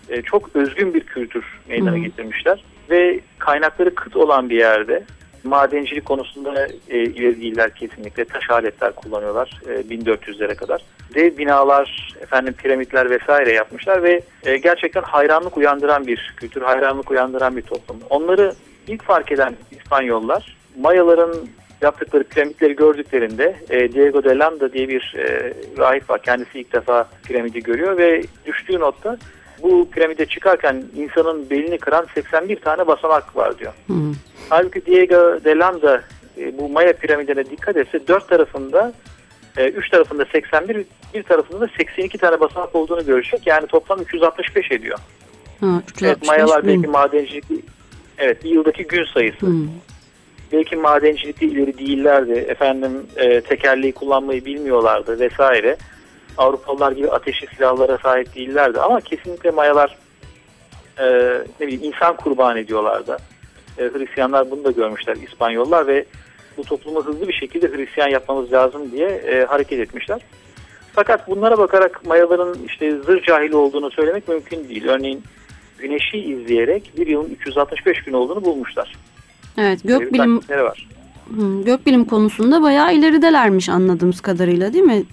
E, 0.08 0.22
çok 0.22 0.56
özgün 0.56 0.94
bir 0.94 1.00
kültür 1.00 1.44
meydana 1.68 1.98
getirmişler 1.98 2.64
ve 2.90 3.20
kaynakları 3.38 3.94
kıt 3.94 4.16
olan 4.16 4.50
bir 4.50 4.56
yerde 4.56 5.04
madencilik 5.44 6.04
konusunda 6.04 6.66
e, 6.88 6.98
ileri 6.98 7.40
değiller 7.40 7.74
kesinlikle. 7.74 8.24
Taş 8.24 8.50
aletler 8.50 8.92
kullanıyorlar 8.92 9.60
e, 9.66 9.70
1400'lere 9.70 10.54
kadar. 10.54 10.82
Dev 11.14 11.38
binalar, 11.38 12.14
efendim 12.22 12.54
piramitler 12.54 13.10
vesaire 13.10 13.52
yapmışlar 13.52 14.02
ve 14.02 14.20
e, 14.44 14.56
gerçekten 14.56 15.02
hayranlık 15.02 15.56
uyandıran 15.56 16.06
bir 16.06 16.34
kültür, 16.36 16.62
hayranlık 16.62 17.10
uyandıran 17.10 17.56
bir 17.56 17.62
toplum. 17.62 17.96
Onları 18.10 18.52
ilk 18.88 19.02
fark 19.02 19.32
eden 19.32 19.56
İspanyollar 19.70 20.60
Mayaların 20.78 21.34
yaptıkları 21.82 22.24
piramitleri 22.24 22.76
gördüklerinde 22.76 23.56
e, 23.70 23.92
Diego 23.92 24.24
de 24.24 24.38
Landa 24.38 24.72
diye 24.72 24.88
bir 24.88 25.14
e, 25.18 25.54
rahip 25.78 26.10
var. 26.10 26.22
Kendisi 26.22 26.60
ilk 26.60 26.72
defa 26.72 27.08
piramidi 27.24 27.60
görüyor 27.62 27.98
ve 27.98 28.22
düştüğü 28.46 28.80
notta 28.80 29.18
bu 29.62 29.90
piramide 29.90 30.26
çıkarken 30.26 30.84
insanın 30.96 31.50
belini 31.50 31.78
kıran 31.78 32.06
81 32.14 32.60
tane 32.60 32.86
basamak 32.86 33.36
var 33.36 33.58
diyor. 33.58 33.72
Hı. 33.86 33.94
Halbuki 34.50 34.86
Diego 34.86 35.44
de 35.44 35.58
Landa 35.58 36.02
e, 36.38 36.58
bu 36.58 36.68
Maya 36.68 36.92
piramidine 36.92 37.44
dikkat 37.50 37.76
etse 37.76 38.08
dört 38.08 38.28
tarafında 38.28 38.92
e, 39.56 39.68
üç 39.68 39.90
tarafında 39.90 40.24
81 40.24 40.84
bir 41.14 41.22
tarafında 41.22 41.60
da 41.60 41.68
82 41.76 42.18
tane 42.18 42.40
basamak 42.40 42.74
olduğunu 42.74 43.06
görecek. 43.06 43.46
Yani 43.46 43.66
toplam 43.66 44.00
365 44.00 44.70
ediyor. 44.72 44.98
Ha, 45.60 45.82
365 45.88 46.08
Evet 46.08 46.26
Mayalar 46.26 46.66
belki 46.66 46.86
madencilik 46.86 47.44
evet 48.18 48.44
bir 48.44 48.50
yıldaki 48.50 48.86
gün 48.86 49.04
sayısı. 49.04 49.46
Hı. 49.46 49.52
Belki 50.52 50.76
madencilikte 50.76 51.46
ileri 51.46 51.78
değillerdi. 51.78 52.32
Efendim 52.32 53.06
e, 53.16 53.40
tekerleği 53.40 53.92
kullanmayı 53.92 54.44
bilmiyorlardı 54.44 55.20
vesaire. 55.20 55.76
Avrupalılar 56.38 56.92
gibi 56.92 57.10
ateşli 57.10 57.46
silahlara 57.46 57.98
sahip 57.98 58.34
değillerdi 58.34 58.80
ama 58.80 59.00
kesinlikle 59.00 59.50
Mayalar 59.50 59.96
e, 60.98 61.04
ne 61.60 61.66
bileyim 61.66 61.84
insan 61.84 62.16
kurban 62.16 62.56
ediyorlardı. 62.56 63.16
E, 63.80 63.98
Hristiyanlar 63.98 64.50
bunu 64.50 64.64
da 64.64 64.70
görmüşler 64.70 65.16
İspanyollar 65.16 65.86
ve 65.86 66.04
bu 66.56 66.64
toplumu 66.64 67.04
hızlı 67.04 67.28
bir 67.28 67.32
şekilde 67.32 67.68
Hristiyan 67.68 68.08
yapmamız 68.08 68.52
lazım 68.52 68.92
diye 68.92 69.08
e, 69.08 69.44
hareket 69.44 69.80
etmişler. 69.80 70.20
Fakat 70.92 71.28
bunlara 71.28 71.58
bakarak 71.58 72.06
Mayaların 72.06 72.56
işte 72.66 72.90
zır 72.90 73.22
cahili 73.22 73.56
olduğunu 73.56 73.90
söylemek 73.90 74.28
mümkün 74.28 74.68
değil. 74.68 74.86
Örneğin 74.88 75.22
güneşi 75.78 76.18
izleyerek 76.18 76.92
bir 76.96 77.06
yılın 77.06 77.30
365 77.30 78.02
gün 78.02 78.12
olduğunu 78.12 78.44
bulmuşlar. 78.44 78.96
Evet 79.58 79.80
gökbilim 79.84 80.34
taktikleri 80.34 80.62
var. 80.64 80.88
Hı, 81.36 81.62
gökbilim 81.64 82.04
konusunda 82.04 82.62
bayağı 82.62 82.94
ileridelermiş 82.94 83.68
anladığımız 83.68 84.20
kadarıyla 84.20 84.72
değil 84.72 84.84
mi? 84.84 85.04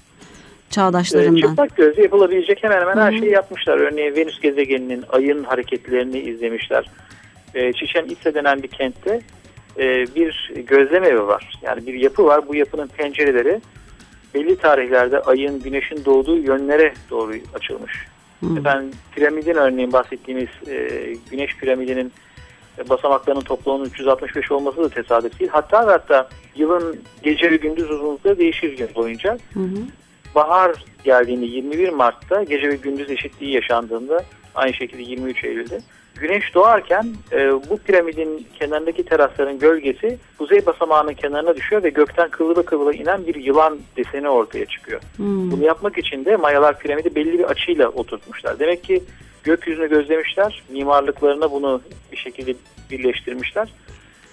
Ee, 0.67 0.71
Çağdaşlarından. 0.71 1.47
çıplak 1.47 1.75
gözle 1.75 2.01
yapılabilecek 2.01 2.63
hemen 2.63 2.81
hemen 2.81 2.97
her 2.97 3.19
şeyi 3.19 3.31
yapmışlar. 3.31 3.77
Örneğin 3.77 4.15
Venüs 4.15 4.39
gezegeninin 4.41 5.03
ayın 5.09 5.43
hareketlerini 5.43 6.19
izlemişler. 6.19 6.85
Ee, 7.57 7.73
Çiçen 7.73 8.05
İtse 8.05 8.33
denen 8.33 8.63
bir 8.63 8.67
kentte 8.67 9.21
e, 9.79 10.15
bir 10.15 10.53
gözlem 10.55 11.03
evi 11.03 11.27
var. 11.27 11.59
Yani 11.61 11.87
bir 11.87 11.93
yapı 11.93 12.25
var. 12.25 12.47
Bu 12.47 12.55
yapının 12.55 12.87
pencereleri 12.87 13.61
belli 14.33 14.57
tarihlerde 14.57 15.21
ayın, 15.21 15.61
güneşin 15.61 16.05
doğduğu 16.05 16.37
yönlere 16.37 16.93
doğru 17.09 17.33
açılmış. 17.53 18.05
Hı. 18.39 18.59
Efendim 18.59 18.91
piramidin 19.15 19.55
örneğin 19.55 19.93
bahsettiğimiz 19.93 20.49
e, 20.67 20.89
güneş 21.31 21.57
piramidinin 21.57 22.11
e, 22.77 22.89
basamaklarının 22.89 23.41
toplamının 23.41 23.85
365 23.85 24.51
olması 24.51 24.77
da 24.77 24.89
tesadüf 24.89 25.39
değil. 25.39 25.51
Hatta 25.53 25.87
ve 25.87 25.91
hatta 25.91 26.29
yılın 26.55 26.99
gece 27.23 27.51
ve 27.51 27.55
gündüz 27.55 27.91
uzunlukları 27.91 28.37
değişir 28.39 28.77
gün 28.77 28.89
boyunca 28.95 29.37
Hı 29.53 29.59
hı. 29.59 29.77
bahar 30.35 30.85
geldiğinde 31.03 31.45
21 31.45 31.89
Mart'ta 31.89 32.43
gece 32.43 32.69
ve 32.69 32.75
gündüz 32.75 33.11
eşitliği 33.11 33.53
yaşandığında 33.53 34.23
aynı 34.55 34.73
şekilde 34.73 35.01
23 35.01 35.43
Eylül'de 35.43 35.79
güneş 36.19 36.55
doğarken 36.55 37.05
e, 37.31 37.51
bu 37.69 37.77
piramidin 37.77 38.47
kenarındaki 38.59 39.05
terasların 39.05 39.59
gölgesi 39.59 40.17
kuzey 40.37 40.65
basamağının 40.65 41.13
kenarına 41.13 41.55
düşüyor 41.55 41.83
ve 41.83 41.89
gökten 41.89 42.29
kıvrıla 42.29 42.63
kıvrıla 42.63 42.93
inen 42.93 43.27
bir 43.27 43.35
yılan 43.35 43.79
deseni 43.97 44.29
ortaya 44.29 44.65
çıkıyor. 44.65 45.01
Hı. 45.01 45.23
Bunu 45.23 45.65
yapmak 45.65 45.97
için 45.97 46.25
de 46.25 46.35
Mayalar 46.35 46.79
piramidi 46.79 47.15
belli 47.15 47.39
bir 47.39 47.43
açıyla 47.43 47.89
oturtmuşlar. 47.89 48.59
Demek 48.59 48.83
ki 48.83 49.03
gökyüzünü 49.43 49.89
gözlemişler, 49.89 50.63
mimarlıklarına 50.69 51.51
bunu 51.51 51.81
bir 52.11 52.17
şekilde 52.17 52.55
birleştirmişler. 52.91 53.73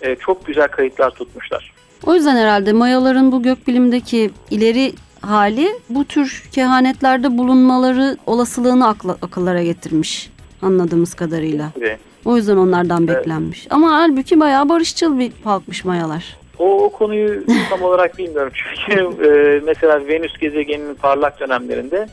E, 0.03 0.16
çok 0.16 0.47
güzel 0.47 0.68
kayıtlar 0.68 1.11
tutmuşlar. 1.11 1.72
O 2.07 2.14
yüzden 2.14 2.37
herhalde 2.37 2.72
Mayaların 2.72 3.32
bu 3.32 3.43
gökbilimdeki 3.43 4.30
ileri 4.51 4.93
hali 5.20 5.68
bu 5.89 6.05
tür 6.05 6.45
kehanetlerde 6.53 7.39
bulunmaları 7.39 8.16
olasılığını 8.26 8.89
akla, 8.89 9.16
akıllara 9.22 9.62
getirmiş 9.62 10.34
anladığımız 10.65 11.15
kadarıyla. 11.15 11.71
Ve 11.81 11.99
O 12.25 12.37
yüzden 12.37 12.57
onlardan 12.57 13.07
Evet. 13.09 13.19
beklenmiş. 13.19 13.67
Ama 13.71 13.93
halbuki 13.93 14.41
bayağı 14.41 14.69
barışçıl 14.69 15.19
bir 15.19 15.33
halkmış 15.45 15.85
Mayalar. 15.85 16.37
O, 16.59 16.85
o 16.85 16.89
konuyu 16.93 17.45
tam 17.71 17.83
olarak 17.83 18.19
bilmiyorum 18.19 18.53
çünkü 18.55 19.01
e, 19.27 19.61
mesela 19.65 20.07
Venüs 20.07 20.39
gezegeninin 20.39 20.95
parlak 20.95 21.41
dönemlerinde 21.41 22.09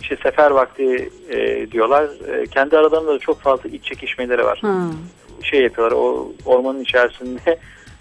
işte 0.00 0.16
sefer 0.22 0.50
vakti 0.50 1.08
e, 1.30 1.70
diyorlar. 1.70 2.04
E, 2.28 2.46
kendi 2.46 2.78
aralarında 2.78 3.14
da 3.14 3.18
çok 3.18 3.40
fazla 3.40 3.68
iç 3.68 3.84
çekişmeleri 3.84 4.44
var. 4.44 4.58
Ha. 4.62 4.86
Şey 5.42 5.62
yapıyorlar 5.62 5.96
o 5.96 6.32
ormanın 6.46 6.80
içerisinde. 6.82 7.58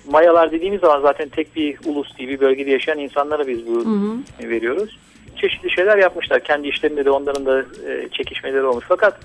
Mayalar 0.09 0.51
dediğimiz 0.51 0.81
zaman 0.81 1.01
zaten 1.01 1.29
tek 1.29 1.55
bir 1.55 1.77
ulus 1.85 2.17
değil 2.17 2.29
bir 2.29 2.39
bölgede 2.39 2.69
yaşayan 2.71 2.99
insanlara 2.99 3.47
biz 3.47 3.67
bu 3.67 3.75
Hı 3.85 3.89
hı. 4.45 4.49
veriyoruz. 4.49 4.99
Çeşitli 5.35 5.71
şeyler 5.71 5.97
yapmışlar. 5.97 6.39
Kendi 6.43 6.67
işlerinde 6.67 7.05
de 7.05 7.09
onların 7.09 7.45
da 7.45 7.59
e, 7.59 8.09
çekişmeleri 8.11 8.63
olmuş. 8.63 8.85
Fakat 8.87 9.19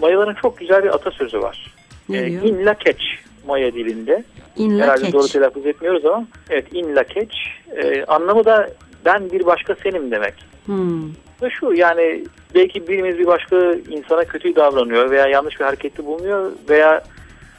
Mayaların 0.00 0.34
çok 0.42 0.58
güzel 0.58 0.82
bir 0.84 0.88
atasözü 0.94 1.40
var. 1.42 1.74
Ne 2.08 2.18
E, 2.18 2.30
diyor? 2.30 2.42
in 2.42 2.66
la 2.66 2.74
keç 2.74 3.00
Maya 3.46 3.74
dilinde. 3.74 4.24
In 4.56 4.80
Herhalde 4.80 5.12
doğru 5.12 5.22
keç. 5.22 5.32
telaffuz 5.32 5.66
etmiyoruz 5.66 6.04
ama 6.04 6.26
evet 6.50 6.66
in 6.72 6.96
la 6.96 7.04
keç 7.04 7.32
e, 7.76 8.04
anlamı 8.04 8.44
da 8.44 8.70
ben 9.04 9.30
bir 9.30 9.46
başka 9.46 9.74
senim 9.74 10.10
demek. 10.10 10.34
Hmm. 10.66 11.08
Ve 11.42 11.50
şu 11.50 11.72
yani 11.72 12.24
belki 12.54 12.88
birimiz 12.88 13.18
bir 13.18 13.26
başka 13.26 13.56
insana 13.90 14.24
kötü 14.24 14.56
davranıyor 14.56 15.10
veya 15.10 15.26
yanlış 15.26 15.60
bir 15.60 15.64
harekette 15.64 16.06
bulunuyor 16.06 16.52
veya 16.68 17.02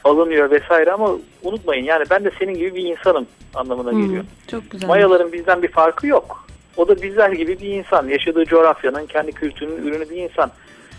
alınıyor 0.04 0.50
vesaire 0.50 0.92
ama 0.92 1.10
unutmayın 1.42 1.84
yani 1.84 2.04
ben 2.10 2.24
de 2.24 2.30
senin 2.38 2.54
gibi 2.54 2.74
bir 2.74 2.84
insanım 2.84 3.26
anlamına 3.54 3.90
Hmm. 3.92 4.06
geliyor. 4.06 4.24
Çok 4.50 4.70
güzel. 4.70 4.88
Mayaların 4.88 5.32
bizden 5.32 5.62
bir 5.62 5.68
farkı 5.68 6.06
yok. 6.06 6.46
O 6.76 6.88
da 6.88 7.02
bizler 7.02 7.30
gibi 7.30 7.60
bir 7.60 7.68
insan. 7.68 8.08
Yaşadığı 8.08 8.44
coğrafyanın, 8.44 9.06
kendi 9.06 9.32
kültürünün 9.32 9.86
ürünü 9.86 10.10
bir 10.10 10.16
insan. 10.16 10.50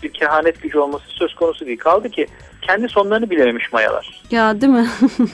Bir 0.02 0.12
kehanet 0.12 0.62
gücü 0.62 0.78
olması 0.78 1.04
söz 1.08 1.34
konusu 1.34 1.66
değil. 1.66 1.78
Kaldı 1.78 2.08
ki 2.10 2.26
kendi 2.62 2.88
sonlarını 2.88 3.30
bilememiş 3.30 3.72
Mayalar. 3.72 4.22
Ya 4.30 4.60
değil 4.60 4.72
mi? 4.72 4.86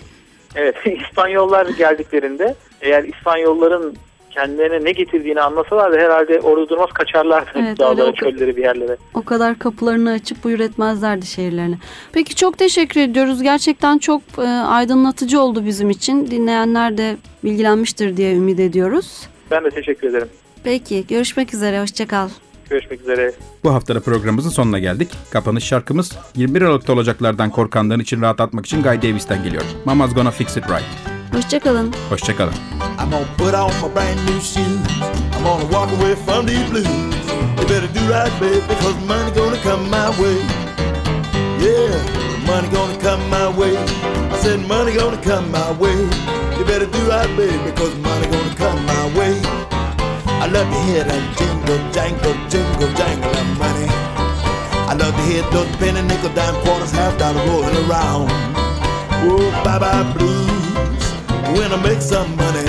Evet 0.58 0.74
İspanyollar 0.86 1.66
geldiklerinde 1.66 2.54
eğer 2.80 3.04
İspanyolların 3.04 3.96
kendilerine 4.30 4.84
ne 4.84 4.92
getirdiğini 4.92 5.40
anlasalar 5.40 5.92
da 5.92 5.96
herhalde 5.96 6.40
orada 6.40 6.68
durmaz 6.68 6.90
kaçarlardı 6.92 7.50
Evet, 7.54 7.78
dağlara 7.80 8.12
çölleri 8.14 8.56
bir 8.56 8.62
yerlere. 8.62 8.96
o 9.14 9.22
kadar 9.24 9.58
kapılarını 9.58 10.10
açıp 10.10 10.44
buyur 10.44 10.60
etmezlerdi 10.60 11.26
şehirlerine. 11.26 11.78
Peki 12.12 12.34
çok 12.34 12.58
teşekkür 12.58 13.00
ediyoruz. 13.00 13.42
Gerçekten 13.42 13.98
çok 13.98 14.22
e, 14.38 14.42
aydınlatıcı 14.48 15.40
oldu 15.40 15.66
bizim 15.66 15.90
için. 15.90 16.26
Dinleyenler 16.30 16.98
de 16.98 17.16
bilgilenmiştir 17.44 18.16
diye 18.16 18.34
ümit 18.34 18.60
ediyoruz. 18.60 19.28
Ben 19.50 19.64
de 19.64 19.70
teşekkür 19.70 20.08
ederim. 20.08 20.28
Peki 20.64 21.06
görüşmek 21.06 21.54
üzere. 21.54 21.80
Hoşçakal. 21.80 22.28
Görüşmek 22.70 23.00
üzere. 23.00 23.32
Bu 23.64 23.74
haftada 23.74 24.00
programımızın 24.00 24.50
sonuna 24.50 24.78
geldik. 24.78 25.10
Kapanış 25.30 25.64
şarkımız 25.64 26.12
21 26.34 26.62
Aralık'ta 26.62 26.92
olacaklardan 26.92 27.50
korkanların 27.50 28.00
için 28.00 28.22
rahat 28.22 28.40
atmak 28.40 28.66
için 28.66 28.82
Guy 28.82 29.02
Davis'ten 29.02 29.44
geliyor. 29.44 29.62
Mama's 29.84 30.14
Gonna 30.14 30.30
Fix 30.30 30.56
It 30.56 30.64
Right. 30.64 30.84
Hoşçakalın. 31.32 31.92
Hoşçakalın. 32.08 32.52
I'm 33.00 33.10
gonna 33.10 33.26
put 33.38 33.54
on 33.54 33.70
my 33.88 33.94
brand 33.94 34.18
new 34.26 34.40
shoes. 34.40 34.80
I'm 35.36 35.44
gonna 35.44 35.62
walk 35.70 35.90
away 35.98 36.14
from 36.26 36.46
these 36.46 36.70
blues. 36.70 36.86
You 37.58 37.68
better 37.68 37.88
do 37.94 38.00
right, 38.14 38.40
babe, 38.40 38.62
because 38.68 38.96
money 39.08 39.30
gonna 39.34 39.62
come 39.62 39.82
my 39.90 40.10
way. 40.20 40.36
Yeah, 41.60 41.94
money 42.46 42.68
gonna 42.72 42.98
come 43.02 43.22
my 43.30 43.48
way. 43.58 43.76
I 44.32 44.38
said 44.42 44.60
money 44.68 44.92
gonna 44.96 45.20
come 45.22 45.50
my 45.50 45.72
way. 45.80 45.96
You 46.58 46.64
better 46.64 46.86
do 46.86 47.00
right, 47.10 47.30
babe, 47.36 47.60
because 47.66 47.94
money 47.96 48.26
gonna 48.30 48.54
come 48.56 48.86
my 48.86 49.18
way. 49.18 49.34
I 50.46 50.48
love 50.48 50.70
to 50.70 50.80
hear 50.86 51.02
that 51.02 51.22
jingle, 51.34 51.82
jangle, 51.90 52.36
jingle, 52.46 52.86
jangle 52.94 53.34
of 53.34 53.58
money. 53.58 53.90
I 54.86 54.94
love 54.94 55.10
to 55.10 55.22
hear 55.26 55.42
those 55.50 55.66
penny, 55.82 55.98
nickel, 56.06 56.30
dime, 56.38 56.54
quarters, 56.62 56.92
half 56.92 57.18
dollar 57.18 57.42
rolling 57.50 57.74
around. 57.90 58.30
Oh, 59.26 59.42
bye 59.66 59.82
bye 59.82 60.06
blues, 60.14 61.02
when 61.50 61.66
I 61.74 61.82
make 61.82 61.98
some 61.98 62.30
money. 62.38 62.62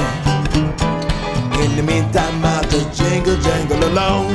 In 1.62 1.78
the 1.78 1.86
meantime, 1.86 2.42
I'll 2.42 2.66
just 2.66 2.98
jingle, 2.98 3.38
jangle 3.46 3.78
along. 3.94 4.34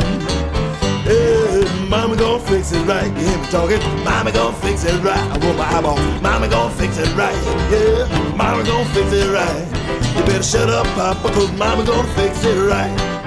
Hey, 1.03 1.67
mama 1.91 2.15
gon' 2.15 2.39
fix 2.47 2.71
it 2.71 2.87
right. 2.87 3.11
You 3.11 3.27
hear 3.27 3.39
me 3.43 3.47
talking? 3.51 3.83
Mama 4.07 4.31
gon' 4.31 4.55
fix 4.63 4.85
it 4.85 5.03
right. 5.03 5.19
I 5.19 5.37
want 5.43 5.59
my 5.59 5.67
eyeball. 5.67 5.99
Mama 6.23 6.47
gon' 6.47 6.71
fix 6.79 6.97
it 6.97 7.11
right. 7.19 7.35
Yeah, 7.75 8.07
mama 8.39 8.63
gon' 8.63 8.87
fix 8.95 9.11
it 9.11 9.27
right. 9.35 9.67
You 10.15 10.23
better 10.31 10.47
shut 10.47 10.71
up, 10.71 10.87
Papa, 10.95 11.27
cause 11.35 11.51
mama 11.59 11.83
gon' 11.85 12.07
fix 12.15 12.45
it 12.45 12.71
right. 12.71 13.22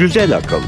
Güzel 0.00 0.36
akıl. 0.36 0.62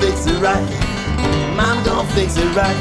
Fix 0.00 0.26
it 0.26 0.40
right. 0.42 0.68
Mama 1.56 1.82
gon' 1.84 2.06
fix 2.06 2.36
it 2.36 2.56
right. 2.56 2.76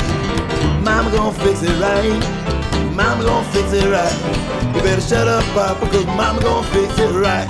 Mama 0.83 1.11
gon' 1.11 1.33
fix 1.33 1.63
it 1.63 1.79
right. 1.81 2.95
Mama 2.95 3.23
gon' 3.23 3.43
fix 3.45 3.73
it 3.73 3.89
right. 3.89 4.75
You 4.75 4.81
better 4.81 5.01
shut 5.01 5.27
up, 5.27 5.43
Papa, 5.55 5.85
cause 5.89 6.05
Mama 6.05 6.41
gon' 6.41 6.63
fix 6.65 6.99
it 6.99 7.11
right. 7.11 7.47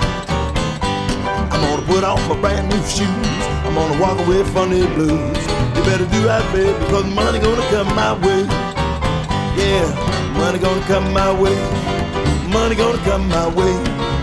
I'm 1.52 1.60
gonna 1.60 1.82
put 1.82 2.04
on 2.04 2.18
my 2.28 2.40
brand 2.40 2.68
new 2.70 2.82
shoes. 2.82 3.08
I'm 3.66 3.74
gonna 3.74 4.00
walk 4.00 4.18
away 4.26 4.42
from 4.44 4.70
the 4.70 4.86
blues. 4.94 5.57
You 5.88 5.96
better 5.96 6.12
do 6.12 6.28
right, 6.28 6.44
baby, 6.52 6.72
because 6.84 7.06
money 7.16 7.38
gonna 7.40 7.64
come 7.72 7.88
my 7.96 8.12
way. 8.20 8.44
Yeah, 9.56 9.88
money 10.36 10.58
gonna 10.58 10.84
come 10.84 11.10
my 11.14 11.32
way. 11.32 11.56
Money 12.52 12.76
gonna 12.76 13.00
come 13.08 13.26
my 13.26 13.48
way. 13.48 13.72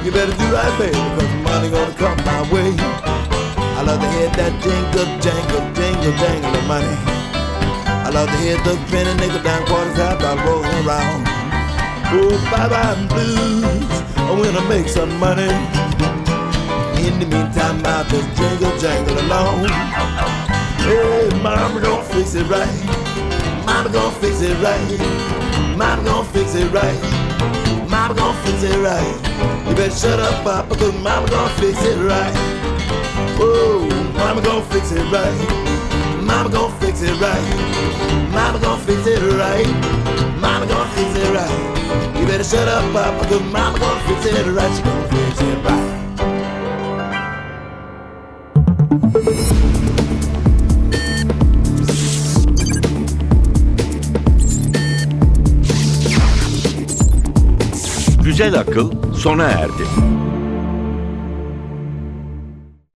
You 0.06 0.12
better 0.12 0.38
do 0.38 0.46
right, 0.54 0.70
baby, 0.78 0.94
because 0.94 1.34
money 1.42 1.72
gonna 1.74 1.98
come 1.98 2.18
my 2.22 2.46
way. 2.54 2.70
I 2.78 3.82
love 3.82 4.00
to 4.00 4.08
hear 4.14 4.30
that 4.38 4.54
jingle, 4.62 5.10
jangle, 5.18 5.66
jingle, 5.74 6.14
jangle 6.22 6.54
of 6.54 6.68
money. 6.70 6.96
I 8.06 8.12
love 8.14 8.30
to 8.30 8.38
hear 8.46 8.58
the 8.62 8.78
penny, 8.94 9.18
nickel, 9.18 9.42
dime, 9.42 9.66
quarters, 9.66 9.98
half 9.98 10.22
dollar 10.22 10.46
rolling 10.46 10.86
around. 10.86 11.26
Oh, 12.14 12.38
bye 12.54 12.70
bye 12.70 12.94
blues, 13.10 13.66
when 14.38 14.54
I 14.54 14.62
wanna 14.62 14.70
make 14.70 14.88
some 14.88 15.18
money. 15.18 15.50
In 17.02 17.18
the 17.18 17.26
meantime, 17.26 17.82
I'll 17.84 18.06
just 18.06 18.30
jingle, 18.38 18.78
jangle 18.78 19.18
along. 19.26 20.35
Hey, 20.86 21.26
mama 21.42 21.82
gon' 21.82 22.06
fix 22.06 22.36
it 22.36 22.46
right. 22.46 22.70
Mama 23.66 23.90
gon' 23.90 24.14
fix 24.22 24.42
it 24.42 24.56
right. 24.62 25.00
Mama 25.76 26.04
gon' 26.04 26.24
fix 26.28 26.54
it 26.54 26.72
right. 26.72 27.02
Mama 27.90 28.14
gon' 28.14 28.36
fix 28.46 28.62
it 28.62 28.78
right. 28.84 29.16
You 29.68 29.74
better 29.76 29.96
shut 29.96 30.20
up, 30.20 30.44
Papa, 30.44 30.76
cause 30.76 30.94
mama 31.02 31.28
gon' 31.28 31.50
fix 31.58 31.84
it 31.84 31.98
right. 32.06 32.32
Oh, 33.42 33.90
mama 34.14 34.44
gon' 34.44 34.62
fix 34.70 34.92
it 34.92 35.02
right. 35.12 35.34
Mama 36.22 36.52
gon' 36.52 36.72
fix 36.80 37.02
it 37.02 37.20
right. 37.20 37.42
Mama 38.32 38.60
gon' 38.60 38.80
fix 38.82 39.08
it 39.08 39.24
right. 39.42 39.66
Mama 40.40 40.68
gon' 40.68 40.88
fix 40.94 41.16
it 41.18 41.34
right. 41.34 41.50
You 42.20 42.28
better 42.28 42.44
shut 42.44 42.68
up, 42.68 42.84
Papa, 42.94 43.26
cause 43.28 43.42
mama 43.52 43.80
gon' 43.80 44.00
fix 44.06 44.24
it 44.28 44.46
right. 44.54 44.72
She 44.78 44.84
gon' 44.84 45.10
fix 45.10 45.42
it 45.42 45.64
right. 45.66 45.96
Güzel 58.36 58.60
akıl 58.60 58.92
sona 59.14 59.44
erdi. 59.44 60.25